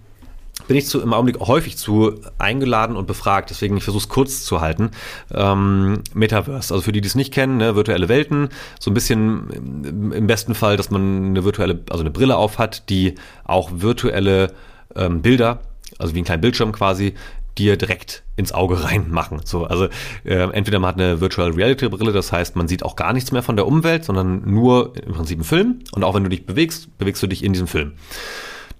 bin 0.67 0.77
ich 0.77 0.87
zu, 0.87 1.01
im 1.01 1.13
Augenblick 1.13 1.39
häufig 1.39 1.77
zu 1.77 2.19
eingeladen 2.37 2.95
und 2.95 3.07
befragt. 3.07 3.49
Deswegen, 3.49 3.77
ich 3.77 3.83
versuche 3.83 4.03
es 4.03 4.09
kurz 4.09 4.43
zu 4.43 4.61
halten. 4.61 4.91
Ähm, 5.33 6.01
Metaverse, 6.13 6.73
also 6.73 6.81
für 6.81 6.91
die, 6.91 7.01
die 7.01 7.07
es 7.07 7.15
nicht 7.15 7.33
kennen, 7.33 7.57
ne, 7.57 7.75
virtuelle 7.75 8.09
Welten, 8.09 8.49
so 8.79 8.91
ein 8.91 8.93
bisschen 8.93 10.11
im 10.13 10.27
besten 10.27 10.55
Fall, 10.55 10.77
dass 10.77 10.91
man 10.91 11.27
eine 11.27 11.43
virtuelle, 11.43 11.79
also 11.89 12.01
eine 12.01 12.11
Brille 12.11 12.37
auf 12.37 12.57
hat, 12.57 12.89
die 12.89 13.15
auch 13.43 13.69
virtuelle 13.73 14.53
ähm, 14.95 15.21
Bilder, 15.21 15.59
also 15.99 16.15
wie 16.15 16.19
ein 16.19 16.25
kleiner 16.25 16.41
Bildschirm 16.41 16.71
quasi, 16.71 17.13
dir 17.57 17.77
direkt 17.77 18.23
ins 18.35 18.53
Auge 18.53 18.83
reinmachen. 18.83 19.41
So, 19.43 19.65
also 19.65 19.85
äh, 20.23 20.49
entweder 20.51 20.79
man 20.79 20.89
hat 20.89 20.99
eine 20.99 21.21
Virtual 21.21 21.51
Reality 21.51 21.89
Brille, 21.89 22.13
das 22.13 22.31
heißt, 22.31 22.55
man 22.55 22.67
sieht 22.67 22.83
auch 22.83 22.95
gar 22.95 23.13
nichts 23.13 23.31
mehr 23.31 23.43
von 23.43 23.55
der 23.55 23.67
Umwelt, 23.67 24.05
sondern 24.05 24.49
nur 24.49 24.93
im 24.97 25.13
Prinzip 25.13 25.37
einen 25.37 25.43
Film. 25.43 25.79
Und 25.91 26.03
auch 26.03 26.15
wenn 26.15 26.23
du 26.23 26.29
dich 26.29 26.45
bewegst, 26.45 26.97
bewegst 26.97 27.21
du 27.21 27.27
dich 27.27 27.43
in 27.43 27.53
diesem 27.53 27.67
Film. 27.67 27.93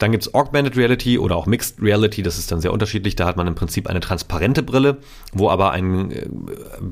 Dann 0.02 0.12
gibt's 0.12 0.34
Augmented 0.34 0.76
Reality 0.78 1.20
oder 1.20 1.36
auch 1.36 1.46
Mixed 1.46 1.82
Reality, 1.82 2.24
das 2.24 2.40
ist 2.40 2.52
dann 2.52 2.60
sehr 2.60 2.74
unterschiedlich. 2.74 3.16
Da 3.16 3.26
hat 3.26 3.38
man 3.38 3.46
im 3.48 3.56
Prinzip 3.56 3.88
eine 3.88 4.00
transparente 4.00 4.64
Brille, 4.64 4.98
wo 5.32 5.50
aber 5.50 5.72
ein, 5.72 6.12
äh, 6.12 6.28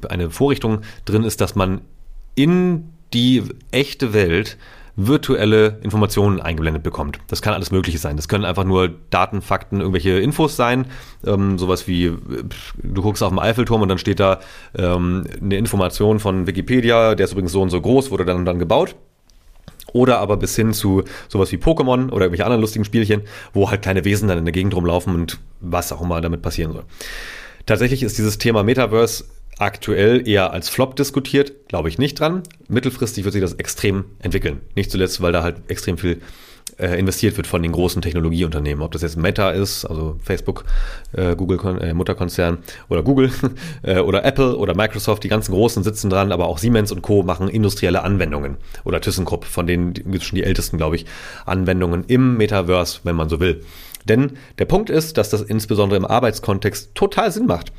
eine 0.10 0.30
Vorrichtung 0.30 0.82
drin 1.05 1.24
ist, 1.24 1.41
dass 1.41 1.55
man 1.55 1.82
in 2.36 2.89
die 3.14 3.43
echte 3.72 4.14
Welt 4.14 4.57
virtuelle 4.95 5.80
Informationen 5.82 6.41
eingeblendet 6.41 6.84
bekommt. 6.84 7.20
Das 7.28 7.41
kann 7.41 7.53
alles 7.53 7.72
Mögliche 7.72 7.97
sein. 7.97 8.18
Das 8.18 8.28
können 8.28 8.45
einfach 8.45 8.66
nur 8.66 8.89
Daten, 9.10 9.41
Fakten, 9.41 9.80
irgendwelche 9.80 10.20
Infos 10.20 10.55
sein. 10.55 10.86
Ähm, 11.26 11.57
sowas 11.57 11.88
wie, 11.88 12.14
du 12.84 13.01
guckst 13.01 13.24
auf 13.24 13.30
den 13.30 13.39
Eiffelturm 13.39 13.82
und 13.82 13.89
dann 13.89 13.97
steht 13.97 14.20
da 14.20 14.39
ähm, 14.78 15.26
eine 15.41 15.57
Information 15.57 16.20
von 16.20 16.47
Wikipedia, 16.47 17.16
der 17.16 17.24
ist 17.24 17.32
übrigens 17.32 17.53
so 17.53 17.62
und 17.62 17.70
so 17.70 17.80
groß, 17.80 18.12
wurde 18.12 18.26
dann 18.26 18.38
und 18.38 18.45
dann 18.45 18.60
gebaut. 18.60 18.95
Oder 19.93 20.19
aber 20.19 20.37
bis 20.37 20.55
hin 20.55 20.73
zu 20.73 21.03
sowas 21.27 21.51
wie 21.51 21.57
Pokémon 21.57 22.07
oder 22.09 22.25
irgendwelche 22.25 22.45
anderen 22.45 22.61
lustigen 22.61 22.85
Spielchen, 22.85 23.23
wo 23.53 23.69
halt 23.69 23.81
kleine 23.81 24.05
Wesen 24.05 24.27
dann 24.27 24.37
in 24.37 24.45
der 24.45 24.51
Gegend 24.51 24.75
rumlaufen 24.75 25.15
und 25.15 25.39
was 25.59 25.91
auch 25.91 26.01
immer 26.01 26.21
damit 26.21 26.41
passieren 26.41 26.73
soll. 26.73 26.83
Tatsächlich 27.65 28.03
ist 28.03 28.17
dieses 28.17 28.37
Thema 28.37 28.63
Metaverse 28.63 29.25
aktuell 29.59 30.27
eher 30.27 30.51
als 30.53 30.69
Flop 30.69 30.95
diskutiert, 30.95 31.67
glaube 31.67 31.89
ich 31.89 31.97
nicht 31.97 32.19
dran. 32.19 32.43
Mittelfristig 32.67 33.25
wird 33.25 33.33
sich 33.33 33.41
das 33.41 33.53
extrem 33.53 34.05
entwickeln. 34.19 34.61
Nicht 34.75 34.89
zuletzt, 34.89 35.21
weil 35.21 35.33
da 35.33 35.43
halt 35.43 35.57
extrem 35.67 35.97
viel 35.97 36.21
äh, 36.80 36.97
investiert 36.99 37.38
wird 37.38 37.47
von 37.47 37.61
den 37.61 37.71
großen 37.71 38.01
Technologieunternehmen. 38.01 38.84
Ob 38.84 38.91
das 38.91 39.01
jetzt 39.01 39.17
Meta 39.17 39.51
ist, 39.51 39.86
also 39.86 40.17
Facebook, 40.23 40.65
äh, 41.13 41.36
Google, 41.36 41.59
äh, 41.82 41.93
Mutterkonzern 41.93 42.59
oder 42.89 43.03
Google 43.03 43.32
äh, 43.84 43.99
oder 43.99 44.25
Apple 44.25 44.55
oder 44.57 44.75
Microsoft, 44.75 45.23
die 45.23 45.30
ganzen 45.30 45.53
Großen 45.53 45.84
sitzen 45.84 46.09
dran, 46.09 46.32
aber 46.32 46.47
auch 46.47 46.57
Siemens 46.57 46.91
und 46.91 47.01
Co. 47.01 47.23
machen 47.23 47.47
industrielle 47.47 48.03
Anwendungen. 48.03 48.57
Oder 48.84 49.01
ThyssenKrupp, 49.01 49.45
von 49.45 49.67
denen 49.67 49.93
gibt 49.93 50.23
schon 50.23 50.36
die 50.38 50.43
ältesten, 50.43 50.77
glaube 50.77 50.95
ich, 50.95 51.05
Anwendungen 51.45 52.03
im 52.05 52.38
Metaverse, 52.38 53.01
wenn 53.03 53.15
man 53.15 53.30
so 53.30 53.39
will. 53.39 53.63
Denn 54.05 54.32
der 54.57 54.65
Punkt 54.65 54.89
ist, 54.89 55.17
dass 55.17 55.30
das 55.30 55.41
insbesondere 55.41 55.97
im 55.97 56.05
Arbeitskontext 56.05 56.95
total 56.95 57.32
Sinn 57.32 57.45
macht. 57.45 57.71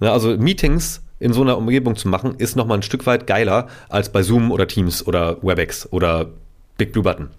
Also 0.00 0.36
Meetings 0.36 1.02
in 1.18 1.32
so 1.32 1.42
einer 1.42 1.56
Umgebung 1.56 1.96
zu 1.96 2.08
machen, 2.08 2.34
ist 2.38 2.56
nochmal 2.56 2.78
ein 2.78 2.82
Stück 2.82 3.06
weit 3.06 3.26
geiler 3.26 3.68
als 3.88 4.10
bei 4.10 4.22
Zoom 4.22 4.50
oder 4.50 4.66
Teams 4.66 5.06
oder 5.06 5.42
WebEx 5.42 5.90
oder 5.90 6.28
Big 6.76 6.92
Blue 6.92 7.04
Button. 7.04 7.30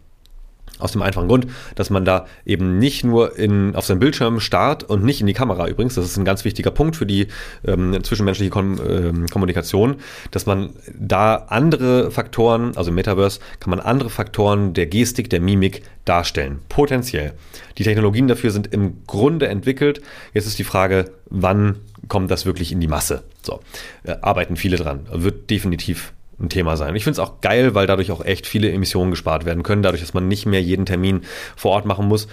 Aus 0.80 0.92
dem 0.92 1.02
einfachen 1.02 1.28
Grund, 1.28 1.48
dass 1.76 1.90
man 1.90 2.06
da 2.06 2.28
eben 2.46 2.78
nicht 2.78 3.04
nur 3.04 3.38
in, 3.38 3.76
auf 3.76 3.86
seinem 3.86 4.00
Bildschirm 4.00 4.40
starrt 4.40 4.84
und 4.84 5.04
nicht 5.04 5.22
in 5.22 5.28
die 5.28 5.34
Kamera 5.34 5.68
übrigens, 5.68 5.96
das 5.96 6.06
ist 6.06 6.18
ein 6.18 6.26
ganz 6.26 6.46
wichtiger 6.46 6.72
Punkt 6.72 6.96
für 6.96 7.06
die 7.06 7.28
ähm, 7.66 8.04
zwischenmenschliche 8.04 8.52
Kom 8.52 8.80
ähm, 8.88 9.28
Kommunikation, 9.28 9.96
dass 10.32 10.46
man 10.46 10.72
da 10.98 11.46
andere 11.48 12.12
Faktoren, 12.12 12.76
also 12.76 12.90
im 12.90 12.96
Metaverse 12.96 13.40
kann 13.60 13.72
man 13.72 13.80
andere 13.80 14.10
Faktoren 14.10 14.74
der 14.74 14.88
Gestik, 14.88 15.30
der 15.30 15.42
Mimik 15.42 15.84
darstellen, 16.06 16.60
potenziell. 16.70 17.34
Die 17.78 17.84
Technologien 17.84 18.28
dafür 18.28 18.52
sind 18.52 18.68
im 18.74 19.04
Grunde 19.08 19.48
entwickelt. 19.48 20.02
Jetzt 20.34 20.48
ist 20.48 20.60
die 20.60 20.64
Frage, 20.64 21.12
wann 21.30 21.78
kommt 22.08 22.32
das 22.32 22.46
wirklich 22.46 22.72
in 22.72 22.80
die 22.80 22.88
Masse? 22.88 23.24
So, 23.42 23.60
äh, 24.04 24.16
arbeiten 24.22 24.56
viele 24.56 24.78
dran, 24.78 25.08
wird 25.12 25.50
definitiv 25.50 26.14
ein 26.40 26.50
Thema 26.50 26.78
sein. 26.78 26.96
Ich 26.96 27.04
finde 27.04 27.22
es 27.22 27.28
auch 27.28 27.42
geil, 27.42 27.74
weil 27.74 27.88
dadurch 27.88 28.12
auch 28.12 28.24
echt 28.24 28.46
viele 28.46 28.72
Emissionen 28.72 29.12
gespart 29.12 29.46
werden 29.46 29.64
können, 29.64 29.82
dadurch, 29.82 30.02
dass 30.02 30.14
man 30.14 30.28
nicht 30.28 30.46
mehr 30.46 30.62
jeden 30.62 30.86
Termin 30.86 31.22
vor 31.56 31.72
Ort 31.72 31.86
machen 31.86 32.08
muss. 32.08 32.28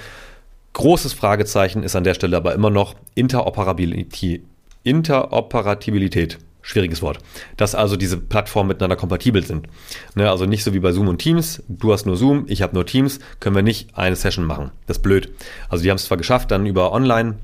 Großes 0.74 1.12
Fragezeichen 1.12 1.82
ist 1.82 1.96
an 1.96 2.04
der 2.04 2.14
Stelle 2.14 2.36
aber 2.36 2.54
immer 2.54 2.70
noch 2.70 2.94
Interoperabilität. 3.14 4.42
Interoperabilität. 4.82 6.38
Schwieriges 6.62 7.02
Wort. 7.02 7.18
Dass 7.58 7.74
also 7.74 7.96
diese 7.96 8.16
Plattformen 8.16 8.68
miteinander 8.68 8.96
kompatibel 8.96 9.44
sind. 9.44 9.68
Ne, 10.14 10.30
also 10.30 10.46
nicht 10.46 10.64
so 10.64 10.72
wie 10.72 10.80
bei 10.80 10.92
Zoom 10.92 11.08
und 11.08 11.18
Teams. 11.18 11.62
Du 11.68 11.92
hast 11.92 12.06
nur 12.06 12.16
Zoom, 12.16 12.46
ich 12.48 12.62
habe 12.62 12.74
nur 12.74 12.86
Teams. 12.86 13.20
Können 13.38 13.54
wir 13.54 13.62
nicht 13.62 13.96
eine 13.96 14.16
Session 14.16 14.46
machen. 14.46 14.70
Das 14.86 14.96
ist 14.96 15.02
blöd. 15.02 15.30
Also 15.68 15.84
die 15.84 15.90
haben 15.90 15.96
es 15.96 16.06
zwar 16.06 16.16
geschafft, 16.16 16.50
dann 16.50 16.64
über 16.66 16.92
Online 16.92 17.36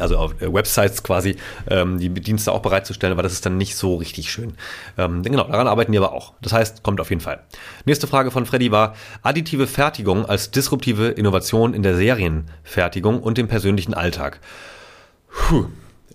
also 0.00 0.16
auf 0.16 0.40
äh, 0.40 0.52
Websites 0.52 1.02
quasi 1.02 1.36
ähm, 1.68 1.98
die 1.98 2.08
Dienste 2.10 2.52
auch 2.52 2.60
bereitzustellen, 2.60 3.12
aber 3.12 3.22
das 3.22 3.32
ist 3.32 3.46
dann 3.46 3.56
nicht 3.56 3.76
so 3.76 3.96
richtig 3.96 4.30
schön. 4.30 4.54
Ähm, 4.96 5.22
genau, 5.22 5.44
daran 5.44 5.66
arbeiten 5.66 5.92
die 5.92 5.98
aber 5.98 6.12
auch. 6.12 6.34
Das 6.42 6.52
heißt, 6.52 6.82
kommt 6.82 7.00
auf 7.00 7.10
jeden 7.10 7.22
Fall. 7.22 7.40
Nächste 7.84 8.06
Frage 8.06 8.30
von 8.30 8.46
Freddy 8.46 8.70
war 8.70 8.94
additive 9.22 9.66
Fertigung 9.66 10.26
als 10.26 10.50
disruptive 10.50 11.08
Innovation 11.08 11.74
in 11.74 11.82
der 11.82 11.96
Serienfertigung 11.96 13.20
und 13.22 13.38
dem 13.38 13.48
persönlichen 13.48 13.94
Alltag. 13.94 14.40
Puh. 15.30 15.66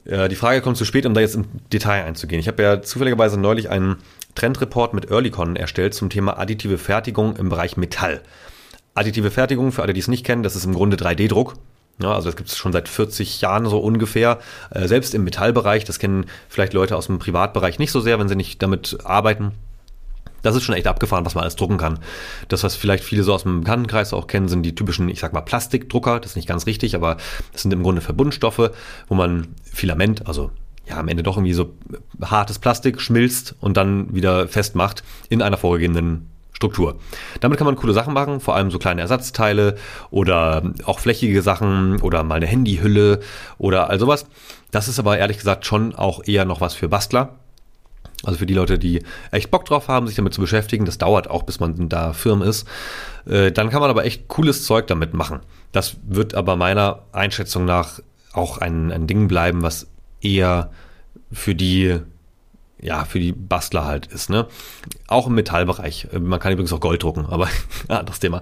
Äh, 0.06 0.30
die 0.30 0.36
Frage 0.36 0.62
kommt 0.62 0.78
zu 0.78 0.86
spät, 0.86 1.06
um 1.06 1.14
da 1.14 1.22
jetzt 1.22 1.36
im 1.36 1.46
Detail 1.72 2.04
einzugehen. 2.04 2.40
Ich 2.40 2.48
habe 2.48 2.64
ja 2.64 2.82
zufälligerweise 2.82 3.40
neulich 3.40 3.70
einen 3.70 3.98
Trendreport 4.36 4.94
mit 4.94 5.12
Earlycon 5.12 5.56
erstellt 5.56 5.94
zum 5.94 6.10
Thema 6.10 6.38
additive 6.40 6.78
Fertigung 6.78 7.36
im 7.36 7.50
Bereich 7.50 7.78
Metall. 7.78 8.22
Additive 8.94 9.32
Fertigung, 9.32 9.72
für 9.72 9.84
alle, 9.84 9.94
die 9.94 10.00
es 10.00 10.08
nicht 10.08 10.26
kennen, 10.26 10.44
das 10.44 10.56
ist 10.56 10.66
im 10.66 10.74
Grunde 10.74 10.98
3D-Druck. 10.98 11.56
Ja, 12.02 12.14
also 12.14 12.30
das 12.30 12.36
gibt 12.36 12.50
es 12.50 12.58
schon 12.58 12.74
seit 12.74 12.90
40 12.90 13.42
Jahren 13.42 13.66
so 13.66 13.80
ungefähr. 13.80 14.40
Äh, 14.70 14.88
selbst 14.88 15.14
im 15.14 15.24
Metallbereich, 15.24 15.86
das 15.86 16.00
kennen 16.00 16.26
vielleicht 16.50 16.74
Leute 16.74 16.96
aus 16.96 17.08
dem 17.08 17.20
Privatbereich 17.20 17.80
nicht 17.80 17.92
so 17.92 18.00
sehr, 18.00 18.20
wenn 18.20 18.28
sie 18.28 18.36
nicht 18.36 18.62
damit 18.62 18.98
arbeiten. 19.04 19.54
Das 20.42 20.56
ist 20.56 20.64
schon 20.64 20.76
echt 20.76 20.88
abgefahren, 20.88 21.26
was 21.26 21.36
man 21.36 21.44
alles 21.44 21.56
drucken 21.56 21.78
kann. 21.78 22.00
Das, 22.48 22.64
was 22.64 22.76
vielleicht 22.76 23.04
viele 23.04 23.24
so 23.24 23.34
aus 23.34 23.44
dem 23.44 23.62
Bekanntenkreis 23.62 24.14
auch 24.14 24.28
kennen, 24.28 24.48
sind 24.48 24.64
die 24.64 24.74
typischen, 24.74 25.08
ich 25.10 25.20
sag 25.20 25.34
mal, 25.34 25.42
Plastikdrucker. 25.42 26.20
Das 26.20 26.32
ist 26.32 26.36
nicht 26.36 26.48
ganz 26.48 26.66
richtig, 26.66 26.96
aber 26.96 27.18
das 27.52 27.62
sind 27.62 27.72
im 27.72 27.84
Grunde 27.84 28.02
Verbundstoffe, 28.02 28.72
wo 29.08 29.16
man 29.16 29.50
Filament, 29.64 30.28
also 30.28 30.52
ja, 30.88 30.98
am 30.98 31.08
Ende 31.08 31.22
doch 31.22 31.38
irgendwie 31.38 31.54
so 31.54 31.76
hartes 32.22 32.58
Plastik 32.58 33.02
schmilzt 33.02 33.56
und 33.60 33.78
dann 33.78 34.16
wieder 34.16 34.48
festmacht 34.48 35.04
in 35.30 35.44
einer 35.44 35.58
vorgegebenen 35.58 36.31
Struktur. 36.62 37.00
Damit 37.40 37.58
kann 37.58 37.66
man 37.66 37.76
coole 37.76 37.94
Sachen 37.94 38.14
machen, 38.14 38.40
vor 38.40 38.56
allem 38.56 38.70
so 38.70 38.78
kleine 38.78 39.02
Ersatzteile 39.02 39.76
oder 40.12 40.62
auch 40.86 41.00
flächige 41.00 41.42
Sachen 41.42 42.00
oder 42.02 42.24
mal 42.24 42.36
eine 42.36 42.46
Handyhülle 42.46 43.20
oder 43.58 43.90
all 43.90 44.00
sowas. 44.00 44.28
Das 44.70 44.88
ist 44.88 45.00
aber 45.00 45.18
ehrlich 45.18 45.38
gesagt 45.38 45.66
schon 45.66 45.96
auch 45.96 46.22
eher 46.26 46.46
noch 46.46 46.62
was 46.62 46.76
für 46.76 46.88
Bastler. 46.88 47.36
Also 48.24 48.38
für 48.38 48.46
die 48.46 48.54
Leute, 48.54 48.78
die 48.78 49.04
echt 49.32 49.50
Bock 49.50 49.66
drauf 49.66 49.88
haben, 49.88 50.06
sich 50.06 50.16
damit 50.16 50.36
zu 50.36 50.42
beschäftigen, 50.42 50.86
das 50.86 51.00
dauert 51.00 51.28
auch, 51.28 51.42
bis 51.42 51.60
man 51.60 51.90
da 51.90 52.14
firm 52.14 52.44
ist. 52.44 52.68
Äh, 53.26 53.52
dann 53.52 53.72
kann 53.72 53.82
man 53.82 53.90
aber 53.90 54.06
echt 54.06 54.28
cooles 54.28 54.64
Zeug 54.64 54.86
damit 54.86 55.16
machen. 55.16 55.40
Das 55.72 55.98
wird 56.08 56.36
aber 56.36 56.56
meiner 56.56 57.00
Einschätzung 57.12 57.66
nach 57.66 58.00
auch 58.34 58.60
ein, 58.60 58.92
ein 58.92 59.08
Ding 59.08 59.28
bleiben, 59.28 59.64
was 59.64 59.88
eher 60.22 60.70
für 61.32 61.56
die 61.56 62.00
ja, 62.82 63.06
für 63.06 63.20
die 63.20 63.32
Bastler 63.32 63.86
halt 63.86 64.08
ist. 64.08 64.30
Ne? 64.30 64.48
Auch 65.08 65.28
im 65.28 65.36
Metallbereich. 65.36 66.08
Man 66.20 66.40
kann 66.40 66.52
übrigens 66.52 66.74
auch 66.74 66.80
Gold 66.80 67.04
drucken, 67.04 67.26
aber 67.28 67.48
anderes 67.88 68.20
Thema. 68.20 68.42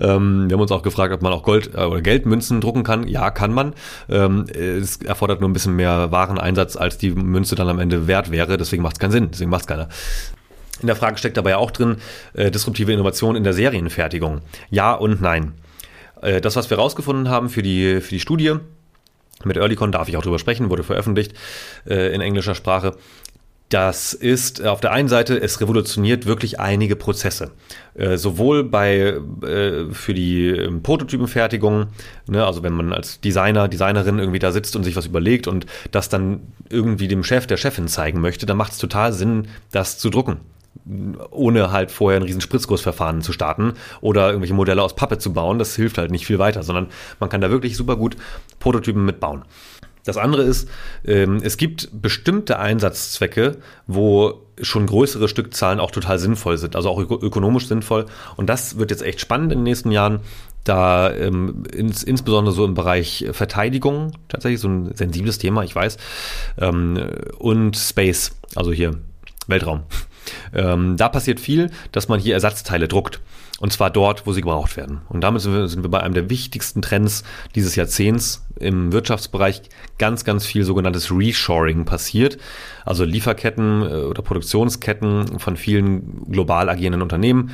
Ähm, 0.00 0.48
wir 0.48 0.54
haben 0.54 0.62
uns 0.62 0.72
auch 0.72 0.82
gefragt, 0.82 1.12
ob 1.12 1.22
man 1.22 1.32
auch 1.32 1.42
Gold 1.42 1.74
äh, 1.74 1.84
oder 1.84 2.00
Geldmünzen 2.00 2.60
drucken 2.60 2.84
kann. 2.84 3.08
Ja, 3.08 3.30
kann 3.30 3.52
man. 3.52 3.74
Ähm, 4.08 4.46
es 4.48 4.98
erfordert 4.98 5.40
nur 5.40 5.50
ein 5.50 5.52
bisschen 5.52 5.74
mehr 5.74 6.12
Wareneinsatz, 6.12 6.76
als 6.76 6.98
die 6.98 7.10
Münze 7.10 7.56
dann 7.56 7.68
am 7.68 7.80
Ende 7.80 8.06
wert 8.06 8.30
wäre. 8.30 8.56
Deswegen 8.56 8.82
macht 8.82 8.94
es 8.94 9.00
keinen 9.00 9.12
Sinn. 9.12 9.28
Deswegen 9.32 9.50
macht 9.50 9.62
es 9.62 9.66
keiner. 9.66 9.88
In 10.80 10.86
der 10.86 10.96
Frage 10.96 11.18
steckt 11.18 11.36
ja 11.36 11.56
auch 11.56 11.70
drin, 11.72 11.96
äh, 12.32 12.50
disruptive 12.50 12.92
Innovation 12.92 13.36
in 13.36 13.44
der 13.44 13.52
Serienfertigung. 13.52 14.40
Ja 14.70 14.94
und 14.94 15.20
nein. 15.20 15.52
Äh, 16.22 16.40
das, 16.40 16.56
was 16.56 16.70
wir 16.70 16.78
rausgefunden 16.78 17.28
haben 17.28 17.48
für 17.48 17.62
die, 17.62 18.00
für 18.00 18.10
die 18.10 18.20
Studie, 18.20 18.54
mit 19.44 19.56
Earlycon 19.56 19.90
darf 19.90 20.08
ich 20.08 20.16
auch 20.16 20.22
drüber 20.22 20.38
sprechen, 20.38 20.68
wurde 20.68 20.82
veröffentlicht 20.82 21.32
äh, 21.86 22.14
in 22.14 22.20
englischer 22.20 22.54
Sprache. 22.54 22.96
Das 23.70 24.14
ist 24.14 24.66
auf 24.66 24.80
der 24.80 24.90
einen 24.90 25.06
Seite, 25.06 25.40
es 25.40 25.60
revolutioniert 25.60 26.26
wirklich 26.26 26.58
einige 26.58 26.96
Prozesse. 26.96 27.52
Äh, 27.94 28.16
sowohl 28.16 28.64
bei, 28.64 29.20
äh, 29.42 29.84
für 29.92 30.12
die 30.12 30.48
ähm, 30.48 30.82
Prototypenfertigung, 30.82 31.86
ne, 32.26 32.44
also 32.44 32.64
wenn 32.64 32.72
man 32.72 32.92
als 32.92 33.20
Designer, 33.20 33.68
Designerin 33.68 34.18
irgendwie 34.18 34.40
da 34.40 34.50
sitzt 34.50 34.74
und 34.74 34.82
sich 34.82 34.96
was 34.96 35.06
überlegt 35.06 35.46
und 35.46 35.66
das 35.92 36.08
dann 36.08 36.40
irgendwie 36.68 37.06
dem 37.06 37.22
Chef, 37.22 37.46
der 37.46 37.58
Chefin 37.58 37.86
zeigen 37.86 38.20
möchte, 38.20 38.44
dann 38.44 38.56
macht 38.56 38.72
es 38.72 38.78
total 38.78 39.12
Sinn, 39.12 39.46
das 39.70 39.98
zu 39.98 40.10
drucken 40.10 40.40
ohne 41.30 41.72
halt 41.72 41.90
vorher 41.90 42.18
ein 42.18 42.24
riesen 42.24 42.40
Spritzgussverfahren 42.40 43.22
zu 43.22 43.32
starten 43.32 43.74
oder 44.00 44.28
irgendwelche 44.28 44.54
Modelle 44.54 44.82
aus 44.82 44.94
Pappe 44.94 45.18
zu 45.18 45.32
bauen, 45.32 45.58
das 45.58 45.76
hilft 45.76 45.98
halt 45.98 46.10
nicht 46.10 46.26
viel 46.26 46.38
weiter, 46.38 46.62
sondern 46.62 46.88
man 47.18 47.28
kann 47.28 47.40
da 47.40 47.50
wirklich 47.50 47.76
super 47.76 47.96
gut 47.96 48.16
Prototypen 48.60 49.04
mitbauen. 49.04 49.44
Das 50.04 50.16
andere 50.16 50.42
ist, 50.42 50.68
ähm, 51.04 51.40
es 51.42 51.56
gibt 51.56 51.88
bestimmte 51.92 52.58
Einsatzzwecke, 52.58 53.58
wo 53.86 54.46
schon 54.62 54.86
größere 54.86 55.28
Stückzahlen 55.28 55.80
auch 55.80 55.90
total 55.90 56.18
sinnvoll 56.18 56.58
sind, 56.58 56.76
also 56.76 56.90
auch 56.90 56.98
ökonomisch 56.98 57.66
sinnvoll. 57.66 58.06
Und 58.36 58.48
das 58.48 58.78
wird 58.78 58.90
jetzt 58.90 59.02
echt 59.02 59.20
spannend 59.20 59.52
in 59.52 59.60
den 59.60 59.64
nächsten 59.64 59.90
Jahren, 59.90 60.20
da 60.64 61.10
ähm, 61.14 61.64
ins, 61.74 62.02
insbesondere 62.02 62.54
so 62.54 62.64
im 62.64 62.74
Bereich 62.74 63.26
Verteidigung, 63.32 64.12
tatsächlich 64.28 64.60
so 64.60 64.68
ein 64.68 64.94
sensibles 64.94 65.38
Thema, 65.38 65.64
ich 65.64 65.74
weiß, 65.74 65.96
ähm, 66.58 66.98
und 67.38 67.76
Space, 67.76 68.32
also 68.54 68.72
hier 68.72 68.96
Weltraum. 69.46 69.82
Ähm, 70.54 70.96
da 70.96 71.08
passiert 71.08 71.40
viel, 71.40 71.70
dass 71.92 72.08
man 72.08 72.20
hier 72.20 72.34
Ersatzteile 72.34 72.88
druckt. 72.88 73.20
Und 73.60 73.74
zwar 73.74 73.90
dort, 73.90 74.26
wo 74.26 74.32
sie 74.32 74.40
gebraucht 74.40 74.78
werden. 74.78 75.02
Und 75.10 75.20
damit 75.20 75.42
sind 75.42 75.52
wir, 75.52 75.68
sind 75.68 75.82
wir 75.82 75.90
bei 75.90 76.00
einem 76.00 76.14
der 76.14 76.30
wichtigsten 76.30 76.80
Trends 76.80 77.24
dieses 77.54 77.76
Jahrzehnts 77.76 78.46
im 78.58 78.90
Wirtschaftsbereich. 78.90 79.60
Ganz, 79.98 80.24
ganz 80.24 80.46
viel 80.46 80.64
sogenanntes 80.64 81.10
Reshoring 81.12 81.84
passiert. 81.84 82.38
Also 82.86 83.04
Lieferketten 83.04 83.82
äh, 83.82 83.94
oder 84.04 84.22
Produktionsketten 84.22 85.38
von 85.38 85.56
vielen 85.58 86.24
global 86.30 86.70
agierenden 86.70 87.02
Unternehmen 87.02 87.50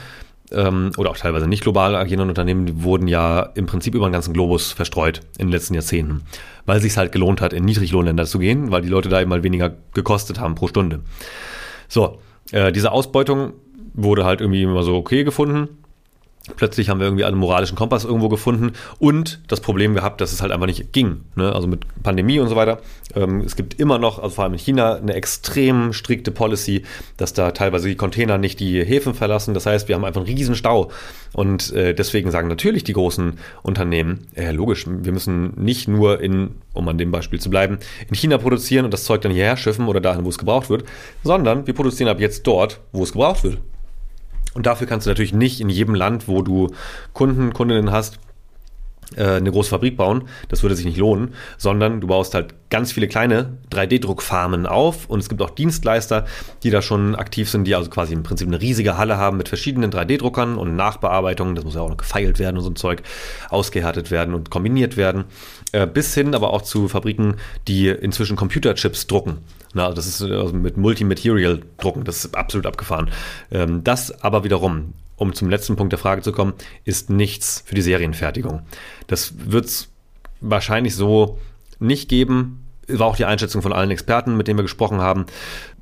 ähm, 0.53 0.93
oder 0.97 1.11
auch 1.11 1.17
teilweise 1.17 1.47
nicht 1.47 1.62
global 1.62 1.97
agierenden 1.97 2.29
Unternehmen, 2.29 2.67
die 2.67 2.83
wurden 2.83 3.09
ja 3.09 3.41
im 3.55 3.67
Prinzip 3.67 3.95
über 3.95 4.09
den 4.09 4.12
ganzen 4.12 4.33
Globus 4.33 4.73
verstreut 4.73 5.21
in 5.39 5.49
den 5.49 5.53
letzten 5.53 5.75
Jahrzehnten, 5.75 6.23
weil 6.67 6.77
es 6.77 6.83
sich 6.83 6.97
halt 6.97 7.12
gelohnt 7.12 7.41
hat, 7.41 7.53
in 7.53 7.64
Niedriglohnländer 7.64 8.27
zu 8.27 8.39
gehen, 8.39 8.71
weil 8.71 8.83
die 8.83 8.89
Leute 8.89 9.09
da 9.09 9.21
eben 9.21 9.31
mal 9.31 9.43
weniger 9.43 9.75
gekostet 9.95 10.41
haben 10.41 10.55
pro 10.55 10.69
Stunde. 10.69 11.01
So, 11.89 12.21
äh, 12.53 12.72
diese 12.72 12.92
Ausbeutung 12.92 13.55
wurde 13.94 14.24
halt 14.24 14.40
irgendwie 14.40 14.62
immer 14.62 14.82
so 14.82 14.97
okay 14.97 15.24
gefunden 15.24 15.78
Plötzlich 16.55 16.88
haben 16.88 17.01
wir 17.01 17.07
irgendwie 17.07 17.24
einen 17.24 17.36
moralischen 17.36 17.76
Kompass 17.76 18.05
irgendwo 18.05 18.28
gefunden 18.28 18.72
und 19.01 19.40
das 19.49 19.61
Problem 19.61 19.94
gehabt, 19.94 20.20
dass 20.20 20.32
es 20.32 20.42
halt 20.42 20.53
einfach 20.53 20.66
nicht 20.66 20.92
ging. 20.92 21.22
Ne? 21.34 21.53
Also 21.53 21.66
mit 21.66 21.84
Pandemie 22.05 22.38
und 22.38 22.49
so 22.49 22.55
weiter. 22.55 22.78
Ähm, 23.16 23.40
es 23.40 23.57
gibt 23.57 23.80
immer 23.80 23.99
noch, 23.99 24.20
also 24.20 24.36
vor 24.36 24.44
allem 24.44 24.53
in 24.53 24.61
China, 24.61 24.94
eine 24.94 25.14
extrem 25.14 25.92
strikte 25.92 26.30
Policy, 26.30 26.84
dass 27.16 27.32
da 27.32 27.51
teilweise 27.51 27.88
die 27.88 27.97
Container 27.97 28.38
nicht 28.38 28.61
die 28.61 28.84
Häfen 28.84 29.14
verlassen. 29.14 29.55
Das 29.55 29.66
heißt, 29.66 29.88
wir 29.88 29.97
haben 29.97 30.05
einfach 30.05 30.20
einen 30.20 30.28
riesen 30.28 30.55
Stau. 30.55 30.92
Und 31.32 31.72
äh, 31.72 31.94
deswegen 31.94 32.30
sagen 32.30 32.47
natürlich 32.47 32.84
die 32.84 32.92
großen 32.92 33.38
Unternehmen, 33.64 34.28
äh, 34.36 34.53
logisch, 34.53 34.86
wir 34.86 35.12
müssen 35.12 35.53
nicht 35.57 35.88
nur 35.88 36.20
in, 36.20 36.55
um 36.74 36.88
an 36.88 36.97
dem 36.97 37.11
Beispiel 37.11 37.40
zu 37.40 37.51
bleiben, 37.51 37.78
in 38.09 38.14
China 38.14 38.38
produzieren 38.38 38.84
und 38.84 38.94
das 38.94 39.03
Zeug 39.05 39.20
dann 39.22 39.32
hierher 39.32 39.57
schiffen 39.57 39.88
oder 39.88 40.01
dahin, 40.01 40.24
wo 40.24 40.28
es 40.28 40.38
gebraucht 40.38 40.70
wird, 40.70 40.84
sondern 41.24 41.66
wir 41.66 41.74
produzieren 41.74 42.09
ab 42.09 42.20
jetzt 42.20 42.47
dort, 42.47 42.80
wo 42.92 43.03
es 43.03 43.12
gebraucht 43.12 43.42
wird. 43.42 43.59
Und 44.57 44.64
dafür 44.64 44.86
kannst 44.86 45.04
du 45.04 45.11
natürlich 45.11 45.34
nicht 45.34 45.61
in 45.61 45.68
jedem 45.68 45.94
Land, 45.94 46.28
wo 46.28 46.40
du 46.40 46.70
Kunden, 47.12 47.52
Kundinnen 47.52 47.92
hast, 47.92 48.18
eine 49.16 49.50
große 49.50 49.70
Fabrik 49.70 49.96
bauen, 49.96 50.24
das 50.48 50.62
würde 50.62 50.74
sich 50.74 50.84
nicht 50.84 50.98
lohnen, 50.98 51.34
sondern 51.59 52.00
du 52.00 52.09
baust 52.09 52.34
halt 52.34 52.54
ganz 52.70 52.92
viele 52.92 53.07
kleine 53.09 53.59
3D-Druckfarmen 53.70 54.66
auf 54.66 55.09
und 55.09 55.20
es 55.20 55.28
gibt 55.28 55.40
auch 55.42 55.50
Dienstleister, 55.50 56.26
die 56.62 56.70
da 56.70 56.82
schon 56.82 57.14
aktiv 57.14 57.48
sind, 57.48 57.64
die 57.64 57.74
also 57.74 57.88
quasi 57.88 58.12
im 58.14 58.24
Prinzip 58.24 58.48
eine 58.48 58.61
riesige 58.61 58.98
Halle 58.98 59.16
haben 59.16 59.36
mit 59.36 59.48
verschiedenen 59.48 59.92
3D-Druckern 59.92 60.57
und 60.57 60.74
Nachbearbeitungen, 60.76 61.54
das 61.54 61.64
muss 61.64 61.74
ja 61.74 61.82
auch 61.82 61.88
noch 61.88 61.96
gefeilt 61.96 62.38
werden 62.38 62.57
und 62.57 62.64
so 62.64 62.70
ein 62.70 62.76
Zeug, 62.76 63.02
ausgehärtet 63.48 64.11
werden 64.11 64.34
und 64.34 64.50
kombiniert 64.50 64.96
werden, 64.96 65.24
äh, 65.72 65.86
bis 65.86 66.12
hin 66.14 66.34
aber 66.34 66.52
auch 66.52 66.62
zu 66.62 66.88
Fabriken, 66.88 67.36
die 67.68 67.88
inzwischen 67.88 68.36
Computerchips 68.36 69.07
drucken. 69.07 69.38
Na, 69.74 69.92
das 69.92 70.07
ist 70.07 70.22
also 70.22 70.54
mit 70.54 70.76
Multimaterial 70.76 71.61
drucken, 71.78 72.04
das 72.04 72.24
ist 72.24 72.34
absolut 72.34 72.66
abgefahren. 72.66 73.11
Ähm, 73.50 73.84
das 73.84 74.22
aber 74.22 74.42
wiederum, 74.42 74.94
um 75.17 75.33
zum 75.33 75.51
letzten 75.51 75.77
Punkt 75.77 75.93
der 75.93 75.99
Frage 75.99 76.23
zu 76.23 76.33
kommen, 76.33 76.55
ist 76.85 77.11
nichts 77.11 77.62
für 77.67 77.75
die 77.75 77.83
Serienfertigung. 77.83 78.62
Das 79.07 79.35
wird 79.37 79.67
es 79.67 79.89
wahrscheinlich 80.41 80.95
so 80.95 81.39
nicht 81.79 82.09
geben. 82.09 82.64
War 82.89 83.07
auch 83.07 83.17
die 83.17 83.25
Einschätzung 83.25 83.62
von 83.62 83.73
allen 83.73 83.91
Experten, 83.91 84.37
mit 84.37 84.47
denen 84.47 84.59
wir 84.59 84.64
gesprochen 84.64 85.01
haben. 85.01 85.27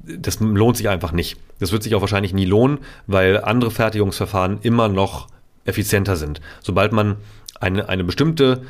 Das 0.02 0.40
lohnt 0.40 0.76
sich 0.76 0.88
einfach 0.88 1.12
nicht. 1.12 1.36
Das 1.58 1.72
wird 1.72 1.82
sich 1.82 1.94
auch 1.94 2.00
wahrscheinlich 2.00 2.32
nie 2.32 2.44
lohnen, 2.44 2.78
weil 3.06 3.42
andere 3.42 3.70
Fertigungsverfahren 3.70 4.58
immer 4.62 4.88
noch 4.88 5.28
effizienter 5.64 6.16
sind. 6.16 6.40
Sobald 6.62 6.92
man 6.92 7.16
eine, 7.60 7.88
eine 7.88 8.04
bestimmte 8.04 8.62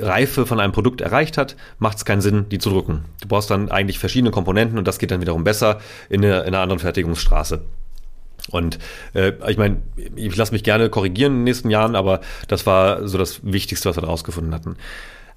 Reife 0.00 0.46
von 0.46 0.60
einem 0.60 0.72
Produkt 0.72 1.00
erreicht 1.00 1.38
hat, 1.38 1.56
macht 1.78 1.98
es 1.98 2.04
keinen 2.04 2.20
Sinn, 2.20 2.48
die 2.50 2.58
zu 2.58 2.70
drücken. 2.70 3.04
Du 3.20 3.28
brauchst 3.28 3.50
dann 3.50 3.70
eigentlich 3.70 3.98
verschiedene 3.98 4.30
Komponenten 4.30 4.78
und 4.78 4.86
das 4.86 4.98
geht 4.98 5.10
dann 5.10 5.20
wiederum 5.20 5.44
besser 5.44 5.80
in, 6.08 6.24
eine, 6.24 6.40
in 6.40 6.48
einer 6.48 6.60
anderen 6.60 6.80
Fertigungsstraße. 6.80 7.62
Und 8.50 8.78
äh, 9.14 9.32
ich 9.48 9.56
meine, 9.56 9.78
ich 10.16 10.36
lasse 10.36 10.52
mich 10.52 10.64
gerne 10.64 10.90
korrigieren 10.90 11.32
in 11.32 11.38
den 11.40 11.44
nächsten 11.44 11.70
Jahren, 11.70 11.94
aber 11.94 12.20
das 12.48 12.66
war 12.66 13.06
so 13.06 13.18
das 13.18 13.40
Wichtigste, 13.44 13.88
was 13.88 13.96
wir 13.96 14.02
daraus 14.02 14.24
gefunden 14.24 14.54
hatten. 14.54 14.76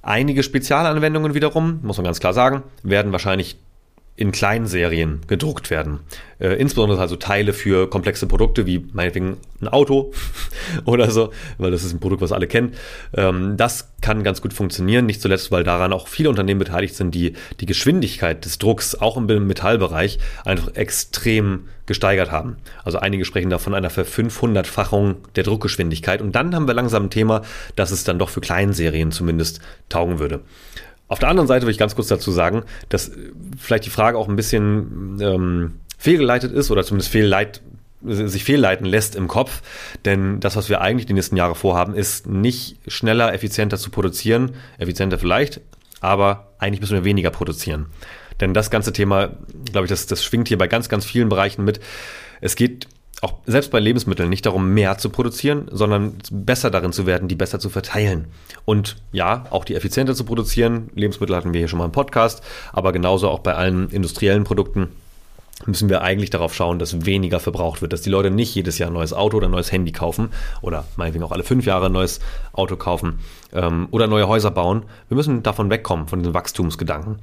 Einige 0.02 0.44
Spezialanwendungen 0.44 1.34
wiederum, 1.34 1.80
muss 1.84 1.98
man 1.98 2.06
ganz 2.06 2.20
klar 2.20 2.34
sagen, 2.34 2.64
werden 2.84 3.12
wahrscheinlich 3.12 3.58
in 4.18 4.32
kleinen 4.32 4.66
Serien 4.66 5.22
gedruckt 5.28 5.70
werden. 5.70 6.00
Äh, 6.40 6.54
insbesondere 6.54 7.02
also 7.02 7.18
Teile 7.18 7.52
für 7.52 7.90
komplexe 7.90 8.28
Produkte 8.28 8.66
wie 8.66 8.86
meinetwegen 8.94 9.38
ein 9.60 9.68
Auto 9.68 10.14
oder 10.86 11.12
so, 11.12 11.32
weil 11.58 11.72
das 11.72 11.84
ist 11.84 11.94
ein 11.94 12.00
Produkt, 12.00 12.22
was 12.22 12.32
alle 12.32 12.48
kennen. 12.48 12.76
Ähm, 13.14 13.58
das 13.58 13.94
kann 14.02 14.24
ganz 14.24 14.42
gut 14.42 14.54
funktionieren, 14.54 15.06
nicht 15.06 15.22
zuletzt, 15.22 15.52
weil 15.52 15.66
daran 15.66 15.92
auch 15.92 16.08
viele 16.08 16.30
Unternehmen 16.30 16.60
beteiligt 16.60 16.96
sind, 16.96 17.14
die 17.14 17.34
die 17.60 17.66
Geschwindigkeit 17.66 18.46
des 18.46 18.58
Drucks 18.58 18.96
auch 18.96 19.18
im 19.18 19.26
Metallbereich 19.48 20.20
einfach 20.46 20.76
extrem 20.76 21.66
gesteigert 21.86 22.32
haben. 22.32 22.58
Also 22.84 23.00
einige 23.00 23.26
sprechen 23.26 23.50
da 23.50 23.58
von 23.58 23.74
einer 23.74 23.90
Ver-500-fachung 23.90 25.16
der 25.36 25.44
Druckgeschwindigkeit 25.44 26.22
und 26.22 26.34
dann 26.34 26.56
haben 26.56 26.68
wir 26.68 26.74
langsam 26.74 27.04
ein 27.04 27.10
Thema, 27.10 27.42
dass 27.76 27.92
es 27.92 28.04
dann 28.04 28.20
doch 28.20 28.30
für 28.30 28.42
Kleinserien 28.42 29.12
zumindest 29.12 29.60
taugen 29.90 30.20
würde. 30.20 30.42
Auf 31.08 31.20
der 31.20 31.30
anderen 31.30 31.48
Seite 31.48 31.66
will 31.66 31.72
ich 31.72 31.78
ganz 31.78 31.96
kurz 31.96 32.08
dazu 32.08 32.32
sagen, 32.32 32.64
dass 32.90 33.12
vielleicht 33.60 33.86
die 33.86 33.92
Frage 33.92 34.18
auch 34.18 34.28
ein 34.28 34.36
bisschen 34.36 35.20
ähm, 35.22 35.74
fehlgeleitet 35.98 36.52
ist 36.52 36.72
oder 36.72 36.84
zumindest 36.84 37.12
fehlleit, 37.12 37.62
sich 38.02 38.44
fehlleiten 38.44 38.86
lässt 38.86 39.16
im 39.16 39.28
Kopf. 39.28 39.62
Denn 40.04 40.40
das, 40.40 40.56
was 40.56 40.70
wir 40.70 40.82
eigentlich 40.82 41.06
die 41.06 41.14
nächsten 41.14 41.38
Jahre 41.38 41.56
vorhaben, 41.56 41.94
ist 41.94 42.28
nicht 42.28 42.78
schneller, 42.88 43.34
effizienter 43.34 43.78
zu 43.78 43.92
produzieren. 43.92 44.56
Effizienter 44.80 45.20
vielleicht, 45.20 45.62
aber 46.02 46.54
eigentlich 46.58 46.82
müssen 46.82 46.96
wir 46.96 47.04
weniger 47.04 47.30
produzieren. 47.30 47.88
Denn 48.40 48.54
das 48.54 48.70
ganze 48.70 48.94
Thema, 48.94 49.30
glaube 49.72 49.86
ich, 49.86 49.90
das, 49.90 50.08
das 50.08 50.24
schwingt 50.24 50.48
hier 50.48 50.58
bei 50.58 50.68
ganz, 50.68 50.90
ganz 50.90 51.06
vielen 51.06 51.30
Bereichen 51.30 51.64
mit. 51.64 51.80
Es 52.42 52.56
geht 52.56 52.88
auch 53.22 53.36
selbst 53.46 53.72
bei 53.72 53.80
Lebensmitteln 53.80 54.30
nicht 54.30 54.46
darum, 54.46 54.74
mehr 54.74 54.98
zu 54.98 55.10
produzieren, 55.10 55.68
sondern 55.72 56.18
besser 56.32 56.70
darin 56.70 56.92
zu 56.92 57.06
werden, 57.06 57.28
die 57.28 57.36
besser 57.36 57.60
zu 57.60 57.70
verteilen. 57.70 58.28
Und 58.66 58.98
ja, 59.12 59.46
auch 59.50 59.66
die 59.66 59.76
effizienter 59.76 60.16
zu 60.16 60.26
produzieren. 60.26 60.90
Lebensmittel 60.96 61.36
hatten 61.36 61.54
wir 61.54 61.60
hier 61.60 61.68
schon 61.68 61.80
mal 61.80 61.86
im 61.86 61.92
Podcast, 61.92 62.44
aber 62.74 62.92
genauso 62.92 63.30
auch 63.30 63.40
bei 63.40 63.56
allen 63.56 63.90
industriellen 63.90 64.44
Produkten 64.44 64.90
müssen 65.66 65.88
wir 65.88 66.02
eigentlich 66.02 66.30
darauf 66.30 66.54
schauen, 66.54 66.80
dass 66.80 67.06
weniger 67.06 67.40
verbraucht 67.40 67.82
wird, 67.82 67.94
dass 67.94 68.02
die 68.02 68.10
Leute 68.10 68.30
nicht 68.30 68.54
jedes 68.54 68.78
Jahr 68.78 68.90
ein 68.90 68.94
neues 68.94 69.14
Auto 69.14 69.38
oder 69.38 69.48
ein 69.48 69.52
neues 69.52 69.72
Handy 69.72 69.94
kaufen 69.94 70.30
oder 70.62 70.86
meinetwegen 70.98 71.24
auch 71.24 71.32
alle 71.32 71.44
fünf 71.44 71.66
Jahre 71.66 71.86
ein 71.86 71.94
neues 71.94 72.20
Auto 72.52 72.76
kaufen 72.76 73.20
ähm, 73.54 73.88
oder 73.92 74.08
neue 74.08 74.28
Häuser 74.28 74.52
bauen. 74.52 74.84
Wir 75.08 75.16
müssen 75.16 75.44
davon 75.44 75.70
wegkommen, 75.70 76.08
von 76.08 76.20
diesen 76.20 76.34
Wachstumsgedanken. 76.34 77.20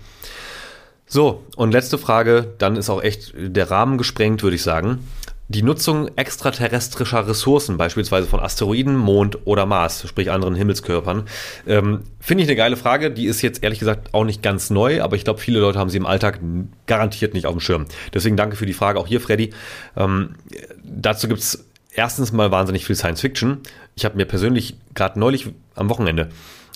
So, 1.13 1.45
und 1.57 1.73
letzte 1.73 1.99
Frage, 1.99 2.55
dann 2.57 2.75
ist 2.75 2.89
auch 2.89 3.03
echt 3.03 3.35
der 3.37 3.71
Rahmen 3.71 3.99
gesprengt, 3.99 4.43
würde 4.43 4.57
ich 4.57 4.63
sagen 4.63 5.01
die 5.49 5.63
Nutzung 5.63 6.09
extraterrestrischer 6.17 7.29
Ressourcen, 7.29 7.77
beispielsweise 7.77 8.27
von 8.27 8.41
Asteroiden, 8.41 8.97
Mond 8.97 9.41
oder 9.45 9.67
Mars, 9.67 10.09
sprich 10.09 10.31
anderen 10.31 10.55
Himmelskörpern, 10.55 11.25
ähm, 11.67 12.05
finde 12.21 12.45
ich 12.45 12.49
eine 12.49 12.57
geile 12.57 12.77
Frage. 12.79 13.11
Die 13.11 13.27
ist 13.27 13.43
jetzt 13.43 13.63
ehrlich 13.63 13.79
gesagt 13.79 14.15
auch 14.15 14.25
nicht 14.25 14.43
ganz 14.43 14.71
neu, 14.71 15.03
aber 15.03 15.17
ich 15.17 15.25
glaube, 15.25 15.41
viele 15.41 15.61
Leute 15.61 15.79
haben 15.79 15.91
sie 15.91 15.99
im 15.99 16.07
Alltag 16.07 16.41
garantiert 16.87 17.35
nicht 17.35 17.45
auf 17.45 17.53
dem 17.53 17.61
Schirm. 17.61 17.85
Deswegen 18.15 18.39
danke 18.39 18.57
für 18.57 18.65
die 18.65 18.73
Frage 18.73 18.99
auch 18.99 19.07
hier, 19.07 19.21
Freddy. 19.21 19.51
Ähm, 19.95 20.37
dazu 20.83 21.29
gibt 21.29 21.41
es 21.41 21.67
erstens 21.93 22.33
mal 22.33 22.51
wahnsinnig 22.51 22.87
viel 22.87 22.97
Science 22.97 23.21
Fiction. 23.21 23.59
Ich 23.95 24.07
habe 24.07 24.17
mir 24.17 24.25
persönlich 24.25 24.77
gerade 24.95 25.21
neulich 25.21 25.51
am 25.75 25.91
Wochenende 25.91 26.31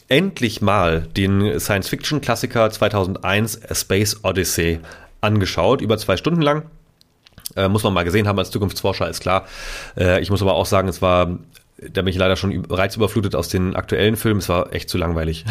endlich 0.08 0.62
mal 0.62 1.02
den 1.16 1.58
Science 1.58 1.88
Fiction 1.88 2.20
Klassiker 2.20 2.70
2001 2.70 3.70
A 3.70 3.74
Space 3.74 4.20
Odyssey 4.22 4.80
angeschaut, 5.20 5.80
über 5.80 5.98
zwei 5.98 6.16
Stunden 6.16 6.42
lang 6.42 6.64
äh, 7.54 7.68
muss 7.68 7.82
man 7.84 7.94
mal 7.94 8.04
gesehen 8.04 8.26
haben 8.26 8.38
als 8.38 8.50
Zukunftsforscher, 8.50 9.08
ist 9.08 9.20
klar. 9.20 9.46
Äh, 9.96 10.20
ich 10.20 10.30
muss 10.30 10.42
aber 10.42 10.54
auch 10.54 10.66
sagen, 10.66 10.88
es 10.88 11.00
war 11.02 11.38
da 11.78 12.00
bin 12.00 12.08
ich 12.08 12.16
leider 12.16 12.36
schon 12.36 12.64
reizüberflutet 12.70 13.34
aus 13.34 13.48
den 13.48 13.76
aktuellen 13.76 14.16
Filmen. 14.16 14.40
Es 14.40 14.48
war 14.48 14.72
echt 14.72 14.88
zu 14.88 14.96
langweilig. 14.96 15.44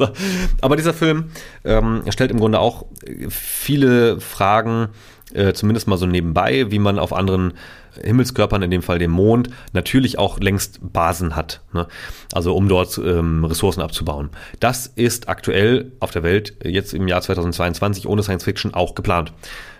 Aber 0.60 0.76
dieser 0.76 0.92
Film 0.92 1.30
ähm, 1.64 2.02
stellt 2.10 2.30
im 2.30 2.38
Grunde 2.38 2.58
auch 2.58 2.84
viele 3.30 4.20
Fragen, 4.20 4.88
äh, 5.34 5.52
zumindest 5.52 5.88
mal 5.88 5.96
so 5.96 6.06
nebenbei, 6.06 6.70
wie 6.70 6.78
man 6.78 6.98
auf 6.98 7.12
anderen 7.12 7.54
Himmelskörpern, 8.02 8.62
in 8.62 8.70
dem 8.70 8.82
Fall 8.82 8.98
dem 8.98 9.10
Mond, 9.10 9.50
natürlich 9.72 10.18
auch 10.18 10.38
längst 10.40 10.80
Basen 10.92 11.36
hat. 11.36 11.60
Ne? 11.72 11.86
Also 12.32 12.56
um 12.56 12.68
dort 12.68 12.98
ähm, 12.98 13.44
Ressourcen 13.44 13.82
abzubauen. 13.82 14.30
Das 14.60 14.86
ist 14.86 15.28
aktuell 15.28 15.92
auf 16.00 16.10
der 16.10 16.22
Welt 16.22 16.54
jetzt 16.64 16.94
im 16.94 17.08
Jahr 17.08 17.20
2022 17.20 18.06
ohne 18.06 18.22
Science 18.22 18.44
Fiction 18.44 18.74
auch 18.74 18.94
geplant. 18.94 19.32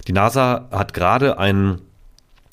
Die 0.09 0.13
NASA 0.13 0.69
hat 0.71 0.95
gerade 0.95 1.39
ein 1.39 1.79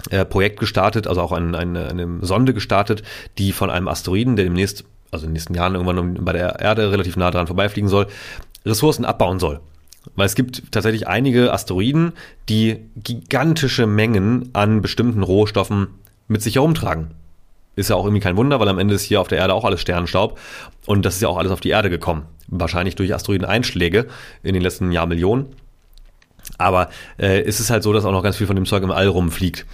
äh, 0.10 0.24
Projekt 0.24 0.60
gestartet, 0.60 1.08
also 1.08 1.22
auch 1.22 1.32
ein, 1.32 1.56
eine, 1.56 1.88
eine 1.88 2.20
Sonde 2.22 2.54
gestartet, 2.54 3.04
die 3.38 3.52
von 3.52 3.70
einem 3.70 3.88
Asteroiden, 3.88 4.36
der 4.36 4.46
demnächst 4.46 4.86
also 5.12 5.26
in 5.26 5.30
den 5.30 5.34
nächsten 5.34 5.56
Jahren 5.56 5.76
irgendwann 5.76 6.24
bei 6.24 6.34
der 6.34 6.60
Erde 6.60 6.92
relativ 6.92 7.18
nah 7.18 7.32
dran 7.32 7.48
vorbeifliegen 7.48 7.90
soll, 7.90 8.08
Ressourcen 8.66 9.06
abbauen 9.06 9.40
soll. 9.40 9.60
Weil 10.16 10.26
es 10.26 10.36
gibt 10.36 10.72
tatsächlich 10.72 11.08
einige 11.08 11.54
Asteroiden, 11.54 12.14
die 12.48 12.80
gigantische 12.96 13.86
Mengen 13.86 14.50
an 14.54 14.82
bestimmten 14.82 15.24
Rohstoffen 15.24 15.88
mit 16.28 16.42
sich 16.42 16.56
herumtragen. 16.56 17.12
Ist 17.76 17.90
ja 17.90 17.96
auch 17.96 18.06
irgendwie 18.06 18.22
kein 18.22 18.38
Wunder, 18.38 18.60
weil 18.60 18.68
am 18.68 18.80
Ende 18.80 18.96
ist 18.96 19.04
hier 19.04 19.22
auf 19.22 19.28
der 19.28 19.38
Erde 19.38 19.54
auch 19.54 19.66
alles 19.66 19.82
Sternenstaub 19.82 20.40
und 20.86 21.06
das 21.06 21.16
ist 21.16 21.22
ja 21.22 21.28
auch 21.28 21.38
alles 21.38 21.52
auf 21.52 21.62
die 21.62 21.70
Erde 21.70 21.90
gekommen. 21.90 22.24
Wahrscheinlich 22.48 22.96
durch 22.96 23.14
Asteroideneinschläge 23.14 24.08
in 24.44 24.54
den 24.54 24.64
letzten 24.64 24.92
Jahrmillionen. 24.92 25.48
Aber 26.58 26.90
äh, 27.18 27.42
es 27.42 27.60
ist 27.60 27.70
halt 27.70 27.84
so, 27.84 27.94
dass 27.94 28.06
auch 28.06 28.12
noch 28.12 28.24
ganz 28.24 28.38
viel 28.38 28.48
von 28.48 28.56
dem 28.56 28.66
Zeug 28.66 28.84
im 28.84 28.92
All 28.92 29.08
rumfliegt. 29.08 29.66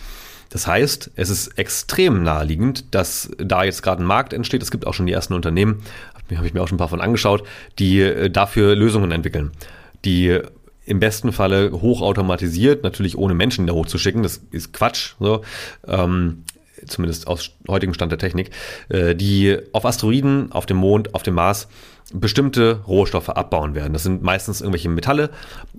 Das 0.50 0.68
heißt, 0.68 1.12
es 1.16 1.30
ist 1.30 1.58
extrem 1.58 2.22
naheliegend, 2.24 2.94
dass 2.94 3.32
da 3.38 3.64
jetzt 3.64 3.82
gerade 3.82 4.04
ein 4.04 4.06
Markt 4.06 4.34
entsteht. 4.34 4.62
Es 4.62 4.72
gibt 4.72 4.86
auch 4.86 4.94
schon 4.94 5.08
die 5.08 5.14
ersten 5.14 5.34
Unternehmen, 5.34 5.82
habe 6.36 6.46
ich 6.46 6.54
mir 6.54 6.62
auch 6.62 6.68
schon 6.68 6.76
ein 6.76 6.80
paar 6.80 6.90
von 6.90 7.02
angeschaut, 7.02 7.44
die 7.80 8.02
äh, 8.02 8.30
dafür 8.30 8.76
Lösungen 8.76 9.12
entwickeln 9.12 9.52
die 10.06 10.40
im 10.86 11.00
besten 11.00 11.32
Falle 11.32 11.72
hochautomatisiert, 11.72 12.84
natürlich 12.84 13.18
ohne 13.18 13.34
Menschen 13.34 13.68
da 13.68 13.74
hochzuschicken, 13.74 14.24
das 14.24 14.42
ist 14.52 14.72
Quatsch, 14.72 15.16
so, 15.20 15.42
ähm, 15.88 16.44
zumindest 16.86 17.28
aus 17.28 17.52
heutigem 17.68 17.94
Stand 17.94 18.12
der 18.12 18.20
Technik, 18.20 18.52
äh, 18.90 19.16
die 19.16 19.58
auf 19.72 19.86
Asteroiden, 19.86 20.52
auf 20.52 20.66
dem 20.66 20.78
Mond, 20.78 21.16
auf 21.16 21.24
dem 21.24 21.34
Mars 21.36 21.68
bestimmte 22.14 22.82
Rohstoffe 22.88 23.30
abbauen 23.30 23.74
werden. 23.74 23.94
Das 23.94 24.04
sind 24.04 24.22
meistens 24.22 24.62
irgendwelche 24.62 24.90
Metalle. 24.90 25.32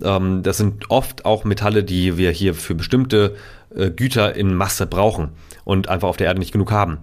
Ähm, 0.03 0.43
das 0.43 0.57
sind 0.57 0.89
oft 0.89 1.25
auch 1.25 1.45
Metalle, 1.45 1.83
die 1.83 2.17
wir 2.17 2.31
hier 2.31 2.53
für 2.53 2.75
bestimmte 2.75 3.35
äh, 3.73 3.89
Güter 3.91 4.35
in 4.35 4.53
Masse 4.53 4.87
brauchen 4.87 5.29
und 5.63 5.87
einfach 5.87 6.09
auf 6.09 6.17
der 6.17 6.27
Erde 6.27 6.39
nicht 6.39 6.51
genug 6.51 6.71
haben. 6.71 6.99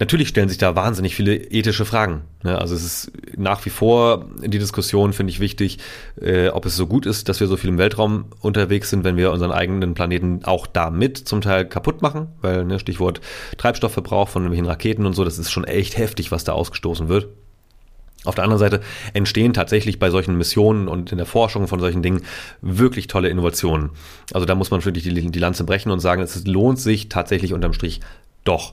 Natürlich 0.00 0.28
stellen 0.28 0.48
sich 0.48 0.58
da 0.58 0.74
wahnsinnig 0.74 1.14
viele 1.14 1.36
ethische 1.36 1.84
Fragen. 1.84 2.22
Ne? 2.42 2.58
Also 2.58 2.74
es 2.74 2.84
ist 2.84 3.12
nach 3.36 3.64
wie 3.64 3.70
vor 3.70 4.26
die 4.44 4.58
Diskussion, 4.58 5.12
finde 5.12 5.30
ich 5.30 5.38
wichtig, 5.38 5.78
äh, 6.20 6.48
ob 6.48 6.66
es 6.66 6.74
so 6.74 6.88
gut 6.88 7.06
ist, 7.06 7.28
dass 7.28 7.38
wir 7.38 7.46
so 7.46 7.56
viel 7.56 7.70
im 7.70 7.78
Weltraum 7.78 8.24
unterwegs 8.40 8.90
sind, 8.90 9.04
wenn 9.04 9.16
wir 9.16 9.30
unseren 9.30 9.52
eigenen 9.52 9.94
Planeten 9.94 10.40
auch 10.44 10.66
damit 10.66 11.18
zum 11.18 11.42
Teil 11.42 11.64
kaputt 11.64 12.02
machen, 12.02 12.26
weil 12.40 12.64
ne, 12.64 12.80
Stichwort 12.80 13.20
Treibstoffverbrauch 13.56 14.28
von 14.28 14.42
irgendwelchen 14.42 14.66
Raketen 14.66 15.06
und 15.06 15.12
so, 15.12 15.24
das 15.24 15.38
ist 15.38 15.52
schon 15.52 15.64
echt 15.64 15.96
heftig, 15.96 16.32
was 16.32 16.42
da 16.42 16.54
ausgestoßen 16.54 17.08
wird. 17.08 17.28
Auf 18.24 18.34
der 18.34 18.44
anderen 18.44 18.58
Seite 18.58 18.80
entstehen 19.12 19.52
tatsächlich 19.52 19.98
bei 19.98 20.10
solchen 20.10 20.36
Missionen 20.36 20.88
und 20.88 21.12
in 21.12 21.18
der 21.18 21.26
Forschung 21.26 21.68
von 21.68 21.78
solchen 21.78 22.02
Dingen 22.02 22.22
wirklich 22.62 23.06
tolle 23.06 23.28
Innovationen. 23.28 23.90
Also 24.32 24.46
da 24.46 24.54
muss 24.54 24.70
man 24.70 24.84
wirklich 24.84 25.04
die, 25.04 25.30
die 25.30 25.38
Lanze 25.38 25.64
brechen 25.64 25.92
und 25.92 26.00
sagen, 26.00 26.22
es 26.22 26.46
lohnt 26.46 26.80
sich 26.80 27.08
tatsächlich 27.08 27.52
unterm 27.52 27.74
Strich 27.74 28.00
doch. 28.44 28.72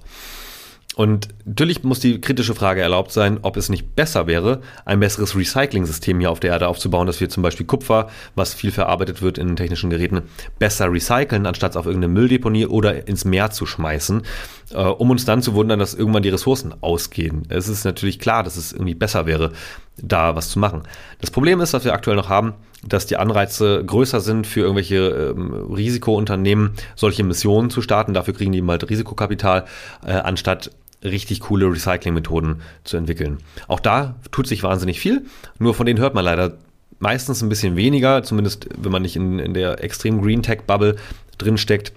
Und 0.95 1.29
natürlich 1.45 1.83
muss 1.83 2.01
die 2.01 2.19
kritische 2.19 2.53
Frage 2.53 2.81
erlaubt 2.81 3.11
sein, 3.13 3.39
ob 3.43 3.55
es 3.55 3.69
nicht 3.69 3.95
besser 3.95 4.27
wäre, 4.27 4.61
ein 4.83 4.99
besseres 4.99 5.37
Recycling-System 5.37 6.19
hier 6.19 6.29
auf 6.29 6.41
der 6.41 6.51
Erde 6.51 6.67
aufzubauen, 6.67 7.07
dass 7.07 7.21
wir 7.21 7.29
zum 7.29 7.43
Beispiel 7.43 7.65
Kupfer, 7.65 8.09
was 8.35 8.53
viel 8.53 8.71
verarbeitet 8.71 9.21
wird 9.21 9.37
in 9.37 9.55
technischen 9.55 9.89
Geräten, 9.89 10.23
besser 10.59 10.91
recyceln, 10.91 11.45
anstatt 11.45 11.71
es 11.71 11.77
auf 11.77 11.85
irgendeine 11.85 12.13
Mülldeponie 12.13 12.65
oder 12.65 13.07
ins 13.07 13.23
Meer 13.23 13.51
zu 13.51 13.65
schmeißen, 13.65 14.23
äh, 14.71 14.83
um 14.83 15.09
uns 15.11 15.23
dann 15.23 15.41
zu 15.41 15.53
wundern, 15.53 15.79
dass 15.79 15.93
irgendwann 15.93 16.23
die 16.23 16.29
Ressourcen 16.29 16.73
ausgehen. 16.81 17.43
Es 17.47 17.69
ist 17.69 17.85
natürlich 17.85 18.19
klar, 18.19 18.43
dass 18.43 18.57
es 18.57 18.73
irgendwie 18.73 18.95
besser 18.95 19.25
wäre, 19.25 19.53
da 19.97 20.35
was 20.35 20.49
zu 20.49 20.59
machen. 20.59 20.83
Das 21.21 21.31
Problem 21.31 21.61
ist, 21.61 21.73
was 21.73 21.85
wir 21.85 21.93
aktuell 21.93 22.17
noch 22.17 22.29
haben, 22.29 22.53
dass 22.83 23.05
die 23.05 23.17
Anreize 23.17 23.83
größer 23.85 24.19
sind 24.19 24.47
für 24.47 24.61
irgendwelche 24.61 25.33
ähm, 25.35 25.53
Risikounternehmen, 25.53 26.71
solche 26.95 27.23
Missionen 27.23 27.69
zu 27.69 27.81
starten. 27.81 28.13
Dafür 28.13 28.33
kriegen 28.33 28.51
die 28.51 28.63
halt 28.63 28.89
Risikokapital, 28.89 29.65
äh, 30.05 30.13
anstatt 30.13 30.71
richtig 31.03 31.41
coole 31.41 31.65
Recycling-Methoden 31.65 32.61
zu 32.83 32.97
entwickeln. 32.97 33.39
Auch 33.67 33.79
da 33.79 34.15
tut 34.31 34.47
sich 34.47 34.63
wahnsinnig 34.63 34.99
viel, 34.99 35.25
nur 35.59 35.73
von 35.73 35.85
denen 35.85 35.99
hört 35.99 36.13
man 36.13 36.25
leider 36.25 36.57
meistens 36.99 37.41
ein 37.41 37.49
bisschen 37.49 37.75
weniger, 37.75 38.23
zumindest 38.23 38.67
wenn 38.77 38.91
man 38.91 39.01
nicht 39.01 39.15
in, 39.15 39.39
in 39.39 39.53
der 39.53 39.83
extrem 39.83 40.21
Green 40.21 40.43
Tech-Bubble 40.43 40.97
drinsteckt, 41.37 41.93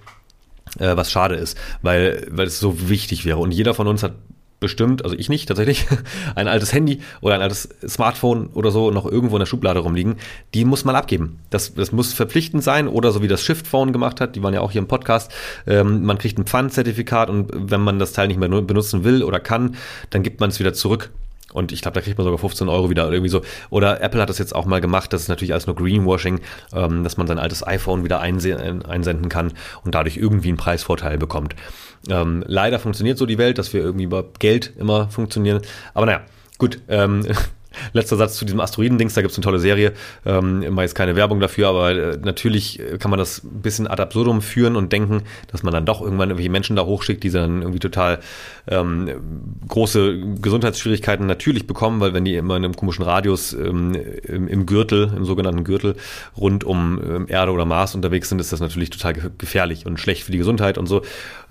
äh, 0.78 0.96
was 0.96 1.10
schade 1.10 1.34
ist, 1.34 1.58
weil, 1.82 2.26
weil 2.30 2.46
es 2.46 2.58
so 2.58 2.88
wichtig 2.88 3.24
wäre. 3.24 3.38
Und 3.38 3.52
jeder 3.52 3.74
von 3.74 3.86
uns 3.86 4.02
hat 4.02 4.14
bestimmt, 4.64 5.04
also 5.04 5.14
ich 5.14 5.28
nicht 5.28 5.46
tatsächlich, 5.46 5.86
ein 6.34 6.48
altes 6.48 6.72
Handy 6.72 7.00
oder 7.20 7.34
ein 7.34 7.42
altes 7.42 7.68
Smartphone 7.86 8.48
oder 8.54 8.70
so 8.70 8.90
noch 8.90 9.04
irgendwo 9.04 9.36
in 9.36 9.40
der 9.40 9.46
Schublade 9.46 9.80
rumliegen, 9.80 10.16
die 10.54 10.64
muss 10.64 10.86
man 10.86 10.96
abgeben. 10.96 11.40
Das, 11.50 11.74
das 11.74 11.92
muss 11.92 12.14
verpflichtend 12.14 12.64
sein 12.64 12.88
oder 12.88 13.12
so 13.12 13.20
wie 13.22 13.28
das 13.28 13.42
Shift 13.42 13.66
Phone 13.66 13.92
gemacht 13.92 14.22
hat, 14.22 14.36
die 14.36 14.42
waren 14.42 14.54
ja 14.54 14.62
auch 14.62 14.72
hier 14.72 14.80
im 14.80 14.88
Podcast, 14.88 15.30
ähm, 15.66 16.04
man 16.04 16.16
kriegt 16.16 16.38
ein 16.38 16.46
Pfandzertifikat 16.46 17.28
und 17.28 17.50
wenn 17.52 17.82
man 17.82 17.98
das 17.98 18.14
Teil 18.14 18.28
nicht 18.28 18.40
mehr 18.40 18.48
benutzen 18.48 19.04
will 19.04 19.22
oder 19.22 19.38
kann, 19.38 19.76
dann 20.08 20.22
gibt 20.22 20.40
man 20.40 20.48
es 20.48 20.58
wieder 20.58 20.72
zurück 20.72 21.10
und 21.52 21.72
ich 21.72 21.82
glaube, 21.82 21.94
da 21.94 22.00
kriegt 22.00 22.18
man 22.18 22.24
sogar 22.24 22.38
15 22.38 22.68
Euro 22.68 22.90
wieder 22.90 23.10
irgendwie 23.10 23.28
so. 23.28 23.42
Oder 23.70 24.00
Apple 24.00 24.20
hat 24.20 24.28
das 24.28 24.38
jetzt 24.38 24.54
auch 24.54 24.66
mal 24.66 24.80
gemacht, 24.80 25.12
das 25.12 25.22
ist 25.22 25.28
natürlich 25.28 25.52
alles 25.52 25.66
nur 25.66 25.76
Greenwashing, 25.76 26.40
ähm, 26.72 27.04
dass 27.04 27.16
man 27.16 27.26
sein 27.26 27.38
altes 27.38 27.66
iPhone 27.66 28.04
wieder 28.04 28.20
einsenden 28.20 29.28
kann 29.28 29.52
und 29.84 29.94
dadurch 29.94 30.16
irgendwie 30.16 30.48
einen 30.48 30.56
Preisvorteil 30.56 31.18
bekommt. 31.18 31.54
Ähm, 32.08 32.44
leider 32.46 32.78
funktioniert 32.78 33.18
so 33.18 33.26
die 33.26 33.38
Welt, 33.38 33.58
dass 33.58 33.72
wir 33.72 33.80
irgendwie 33.80 34.04
über 34.04 34.24
Geld 34.38 34.72
immer 34.76 35.08
funktionieren. 35.08 35.60
Aber 35.94 36.06
naja, 36.06 36.22
gut. 36.58 36.80
Ähm, 36.88 37.26
Letzter 37.92 38.16
Satz 38.16 38.36
zu 38.36 38.44
diesem 38.44 38.60
Asteroiden-Dings, 38.60 39.14
da 39.14 39.22
gibt 39.22 39.32
es 39.32 39.38
eine 39.38 39.44
tolle 39.44 39.58
Serie. 39.58 39.92
Ähm, 40.24 40.62
immer 40.62 40.82
jetzt 40.82 40.94
keine 40.94 41.16
Werbung 41.16 41.40
dafür, 41.40 41.68
aber 41.68 41.90
äh, 41.90 42.18
natürlich 42.22 42.80
kann 42.98 43.10
man 43.10 43.18
das 43.18 43.42
ein 43.44 43.62
bisschen 43.62 43.86
ad 43.86 44.02
absurdum 44.02 44.42
führen 44.42 44.76
und 44.76 44.92
denken, 44.92 45.22
dass 45.50 45.62
man 45.62 45.72
dann 45.72 45.86
doch 45.86 46.00
irgendwann 46.00 46.30
irgendwelche 46.30 46.50
Menschen 46.50 46.76
da 46.76 46.84
hochschickt, 46.84 47.22
die 47.22 47.30
dann 47.30 47.62
irgendwie 47.62 47.80
total 47.80 48.20
ähm, 48.66 49.10
große 49.68 50.18
Gesundheitsschwierigkeiten 50.40 51.26
natürlich 51.26 51.66
bekommen, 51.66 52.00
weil 52.00 52.14
wenn 52.14 52.24
die 52.24 52.34
immer 52.34 52.56
in 52.56 52.64
einem 52.64 52.76
komischen 52.76 53.04
Radius 53.04 53.52
ähm, 53.52 53.94
im, 54.22 54.48
im, 54.48 54.66
Gürtel, 54.66 55.12
im 55.16 55.24
sogenannten 55.24 55.64
Gürtel 55.64 55.96
rund 56.36 56.64
um 56.64 57.00
ähm, 57.02 57.26
Erde 57.28 57.52
oder 57.52 57.64
Mars 57.64 57.94
unterwegs 57.94 58.28
sind, 58.28 58.40
ist 58.40 58.52
das 58.52 58.60
natürlich 58.60 58.90
total 58.90 59.14
gefährlich 59.38 59.86
und 59.86 59.98
schlecht 59.98 60.24
für 60.24 60.32
die 60.32 60.38
Gesundheit 60.38 60.78
und 60.78 60.86
so. 60.86 61.02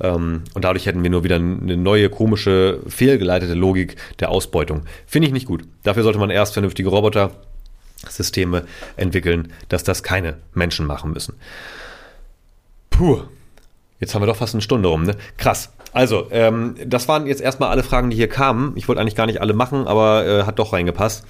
Ähm, 0.01 0.43
und 0.53 0.63
dadurch 0.63 0.85
hätten 0.85 1.03
wir 1.03 1.09
nur 1.09 1.23
wieder 1.23 1.35
eine 1.35 1.77
neue, 1.77 2.09
komische, 2.09 2.79
fehlgeleitete 2.87 3.53
Logik 3.53 3.95
der 4.19 4.29
Ausbeutung. 4.29 4.83
Finde 5.05 5.27
ich 5.27 5.33
nicht 5.33 5.45
gut. 5.45 5.63
Dafür 5.83 6.03
sollte 6.13 6.19
man 6.19 6.29
erst 6.29 6.53
vernünftige 6.53 6.89
Roboter-Systeme 6.89 8.65
entwickeln, 8.97 9.51
dass 9.69 9.83
das 9.83 10.03
keine 10.03 10.37
Menschen 10.53 10.85
machen 10.85 11.11
müssen. 11.11 11.35
Puh. 12.91 13.21
Jetzt 13.99 14.13
haben 14.13 14.21
wir 14.21 14.27
doch 14.27 14.35
fast 14.35 14.53
eine 14.53 14.61
Stunde 14.61 14.89
rum, 14.89 15.03
ne? 15.03 15.15
Krass. 15.37 15.71
Also, 15.91 16.27
ähm, 16.31 16.75
das 16.85 17.07
waren 17.07 17.25
jetzt 17.25 17.41
erstmal 17.41 17.69
alle 17.69 17.83
Fragen, 17.83 18.09
die 18.09 18.15
hier 18.15 18.27
kamen. 18.27 18.73
Ich 18.75 18.87
wollte 18.87 18.99
eigentlich 19.01 19.15
gar 19.15 19.25
nicht 19.25 19.41
alle 19.41 19.53
machen, 19.53 19.87
aber 19.87 20.25
äh, 20.25 20.43
hat 20.43 20.59
doch 20.59 20.73
reingepasst. 20.73 21.25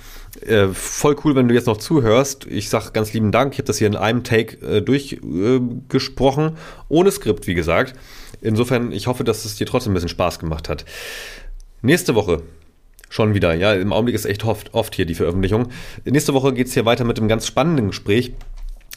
Äh, 0.45 0.67
voll 0.69 1.15
cool, 1.23 1.35
wenn 1.35 1.47
du 1.47 1.53
jetzt 1.53 1.67
noch 1.67 1.77
zuhörst. 1.77 2.45
Ich 2.47 2.69
sag 2.69 2.91
ganz 2.91 3.13
lieben 3.13 3.31
Dank. 3.31 3.53
Ich 3.53 3.59
habe 3.59 3.67
das 3.67 3.77
hier 3.77 3.87
in 3.87 3.95
einem 3.95 4.23
Take 4.23 4.57
äh, 4.65 4.81
durchgesprochen, 4.81 6.57
ohne 6.89 7.11
Skript, 7.11 7.47
wie 7.47 7.53
gesagt. 7.53 7.93
Insofern, 8.41 8.91
ich 8.91 9.07
hoffe, 9.07 9.23
dass 9.23 9.45
es 9.45 9.55
dir 9.55 9.67
trotzdem 9.67 9.91
ein 9.91 9.95
bisschen 9.95 10.09
Spaß 10.09 10.39
gemacht 10.39 10.67
hat. 10.67 10.83
Nächste 11.81 12.15
Woche 12.15 12.41
schon 13.13 13.35
wieder. 13.35 13.53
Ja, 13.53 13.73
im 13.73 13.93
Augenblick 13.93 14.15
ist 14.15 14.25
echt 14.25 14.43
oft, 14.43 14.73
oft 14.73 14.95
hier 14.95 15.05
die 15.05 15.13
Veröffentlichung. 15.13 15.67
Nächste 16.03 16.33
Woche 16.33 16.51
geht 16.51 16.67
es 16.67 16.73
hier 16.73 16.85
weiter 16.85 17.03
mit 17.03 17.19
einem 17.19 17.27
ganz 17.27 17.45
spannenden 17.45 17.89
Gespräch 17.89 18.33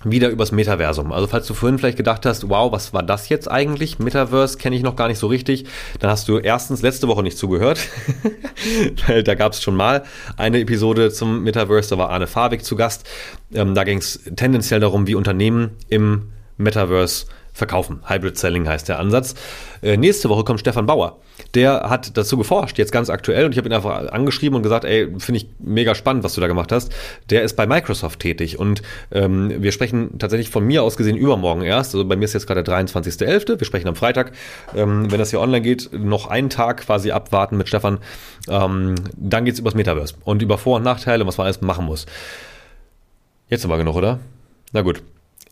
wieder 0.05 0.29
übers 0.31 0.53
Metaversum. 0.53 1.13
Also 1.13 1.27
falls 1.27 1.47
du 1.47 1.55
vorhin 1.55 1.79
vielleicht 1.79 1.97
gedacht 1.97 2.25
hast, 2.25 2.49
wow, 2.49 2.73
was 2.73 2.95
war 2.95 3.03
das 3.03 3.29
jetzt 3.29 3.51
eigentlich? 3.51 3.99
Metaverse 3.99 4.57
kenne 4.57 4.77
ich 4.77 4.83
noch 4.83 4.97
gar 4.97 5.09
nicht 5.09 5.19
so 5.19 5.27
richtig. 5.27 5.67
Dann 6.01 6.11
hast 6.11 6.29
du 6.29 6.39
erstens 6.39 6.81
letzte 6.81 7.09
Woche 7.09 7.23
nicht 7.23 7.37
zugehört, 7.37 7.81
weil 9.07 9.23
da 9.23 9.35
gab 9.35 9.53
es 9.53 9.63
schon 9.63 9.77
mal 9.77 10.05
eine 10.37 10.61
Episode 10.61 11.11
zum 11.11 11.43
Metaverse, 11.43 11.91
da 11.91 11.99
war 11.99 12.11
Arne 12.11 12.27
Fabik 12.27 12.65
zu 12.65 12.77
Gast. 12.77 13.07
Ähm, 13.53 13.75
da 13.75 13.85
ging 13.85 13.99
es 13.99 14.21
tendenziell 14.37 14.81
darum, 14.81 15.07
wie 15.07 15.15
Unternehmen 15.15 15.73
im 15.89 16.31
Metaverse 16.57 17.27
verkaufen. 17.57 18.01
Hybrid 18.07 18.37
Selling 18.37 18.69
heißt 18.69 18.89
der 18.89 18.99
Ansatz. 18.99 19.35
Äh, 19.83 19.97
nächste 19.97 20.29
Woche 20.29 20.45
kommt 20.45 20.61
Stefan 20.61 20.87
Bauer. 20.87 21.19
Der 21.55 21.89
hat 21.89 22.17
dazu 22.17 22.37
geforscht, 22.37 22.79
jetzt 22.79 22.93
ganz 22.93 23.09
aktuell, 23.09 23.47
und 23.47 23.53
ich 23.53 23.59
habe 23.59 23.69
ihn 23.69 23.73
einfach 23.73 24.13
angeschrieben 24.13 24.57
und 24.57 24.63
gesagt, 24.63 24.85
ey, 24.85 25.09
finde 25.19 25.39
ich 25.39 25.49
mega 25.59 25.95
spannend, 25.95 26.23
was 26.23 26.35
du 26.35 26.41
da 26.41 26.49
gemacht 26.49 26.71
hast. 26.71 26.93
Der 27.31 27.43
ist 27.43 27.55
bei 27.55 27.67
Microsoft 27.67 28.21
tätig 28.21 28.59
und 28.59 28.83
ähm, 29.11 29.63
wir 29.63 29.73
sprechen 29.73 30.19
tatsächlich 30.19 30.51
von 30.51 30.65
mir 30.65 30.83
aus 30.83 30.97
gesehen 30.97 31.17
übermorgen 31.17 31.63
erst. 31.63 31.95
Also 31.95 32.07
bei 32.07 32.17
mir 32.17 32.27
ist 32.27 32.35
jetzt 32.35 32.47
gerade 32.47 32.63
der 32.63 32.75
23.11. 32.75 33.59
Wir 33.59 33.67
sprechen 33.67 33.89
am 33.89 33.97
Freitag. 33.97 34.33
Ähm, 34.75 35.11
wenn 35.11 35.19
das 35.19 35.31
hier 35.31 35.41
online 35.41 35.63
geht, 35.63 35.91
noch 35.93 36.27
einen 36.27 36.51
Tag 36.51 36.83
quasi 36.83 37.11
abwarten 37.11 37.57
mit 37.57 37.69
Stefan. 37.69 37.99
Ähm, 38.49 38.97
dann 39.17 39.47
geht's 39.47 39.59
übers 39.59 39.75
Metaverse 39.75 40.15
und 40.25 40.43
über 40.43 40.59
Vor- 40.59 40.77
und 40.77 40.83
Nachteile 40.83 41.25
und 41.25 41.29
was 41.29 41.39
man 41.39 41.47
alles 41.47 41.63
machen 41.63 41.87
muss. 41.87 42.07
Jetzt 43.49 43.65
aber 43.65 43.79
genug, 43.79 43.97
oder? 43.97 44.21
Na 44.73 44.83
gut. 44.83 45.03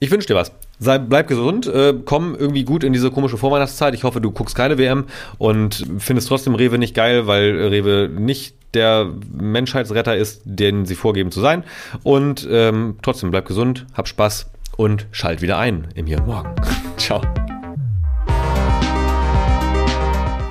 Ich 0.00 0.10
wünsche 0.10 0.26
dir 0.26 0.34
was. 0.34 0.52
Sei, 0.78 0.98
bleib 0.98 1.28
gesund, 1.28 1.66
äh, 1.66 1.94
komm 2.04 2.34
irgendwie 2.34 2.64
gut 2.64 2.82
in 2.82 2.92
diese 2.92 3.10
komische 3.10 3.36
Vorweihnachtszeit. 3.36 3.94
Ich 3.94 4.04
hoffe, 4.04 4.20
du 4.20 4.30
guckst 4.30 4.56
keine 4.56 4.76
WM 4.76 5.04
und 5.38 5.84
findest 5.98 6.28
trotzdem 6.28 6.54
Rewe 6.54 6.78
nicht 6.78 6.94
geil, 6.94 7.26
weil 7.26 7.68
Rewe 7.68 8.08
nicht 8.08 8.56
der 8.74 9.08
Menschheitsretter 9.32 10.16
ist, 10.16 10.42
den 10.44 10.84
sie 10.84 10.96
vorgeben 10.96 11.30
zu 11.30 11.40
sein. 11.40 11.64
Und 12.02 12.46
ähm, 12.50 12.96
trotzdem 13.02 13.30
bleib 13.30 13.46
gesund, 13.46 13.86
hab 13.94 14.08
Spaß 14.08 14.50
und 14.76 15.06
schalt 15.12 15.42
wieder 15.42 15.58
ein 15.58 15.88
im 15.94 16.06
Hier 16.06 16.18
und 16.18 16.26
Morgen. 16.26 16.54
Ciao. 16.96 17.20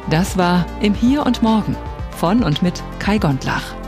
Das 0.10 0.38
war 0.38 0.66
im 0.82 0.94
Hier 0.94 1.26
und 1.26 1.42
Morgen 1.42 1.76
von 2.18 2.44
und 2.44 2.62
mit 2.62 2.82
Kai 3.00 3.18
Gondlach. 3.18 3.83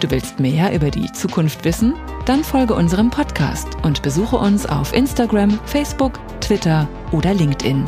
Du 0.00 0.10
willst 0.10 0.40
mehr 0.40 0.74
über 0.74 0.90
die 0.90 1.10
Zukunft 1.12 1.64
wissen? 1.64 1.94
Dann 2.26 2.44
folge 2.44 2.74
unserem 2.74 3.10
Podcast 3.10 3.68
und 3.82 4.02
besuche 4.02 4.36
uns 4.36 4.66
auf 4.66 4.92
Instagram, 4.92 5.58
Facebook, 5.64 6.20
Twitter 6.40 6.88
oder 7.12 7.32
LinkedIn. 7.34 7.84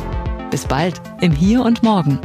Bis 0.49 0.65
bald 0.65 1.01
im 1.21 1.31
Hier 1.31 1.63
und 1.63 1.83
Morgen. 1.83 2.19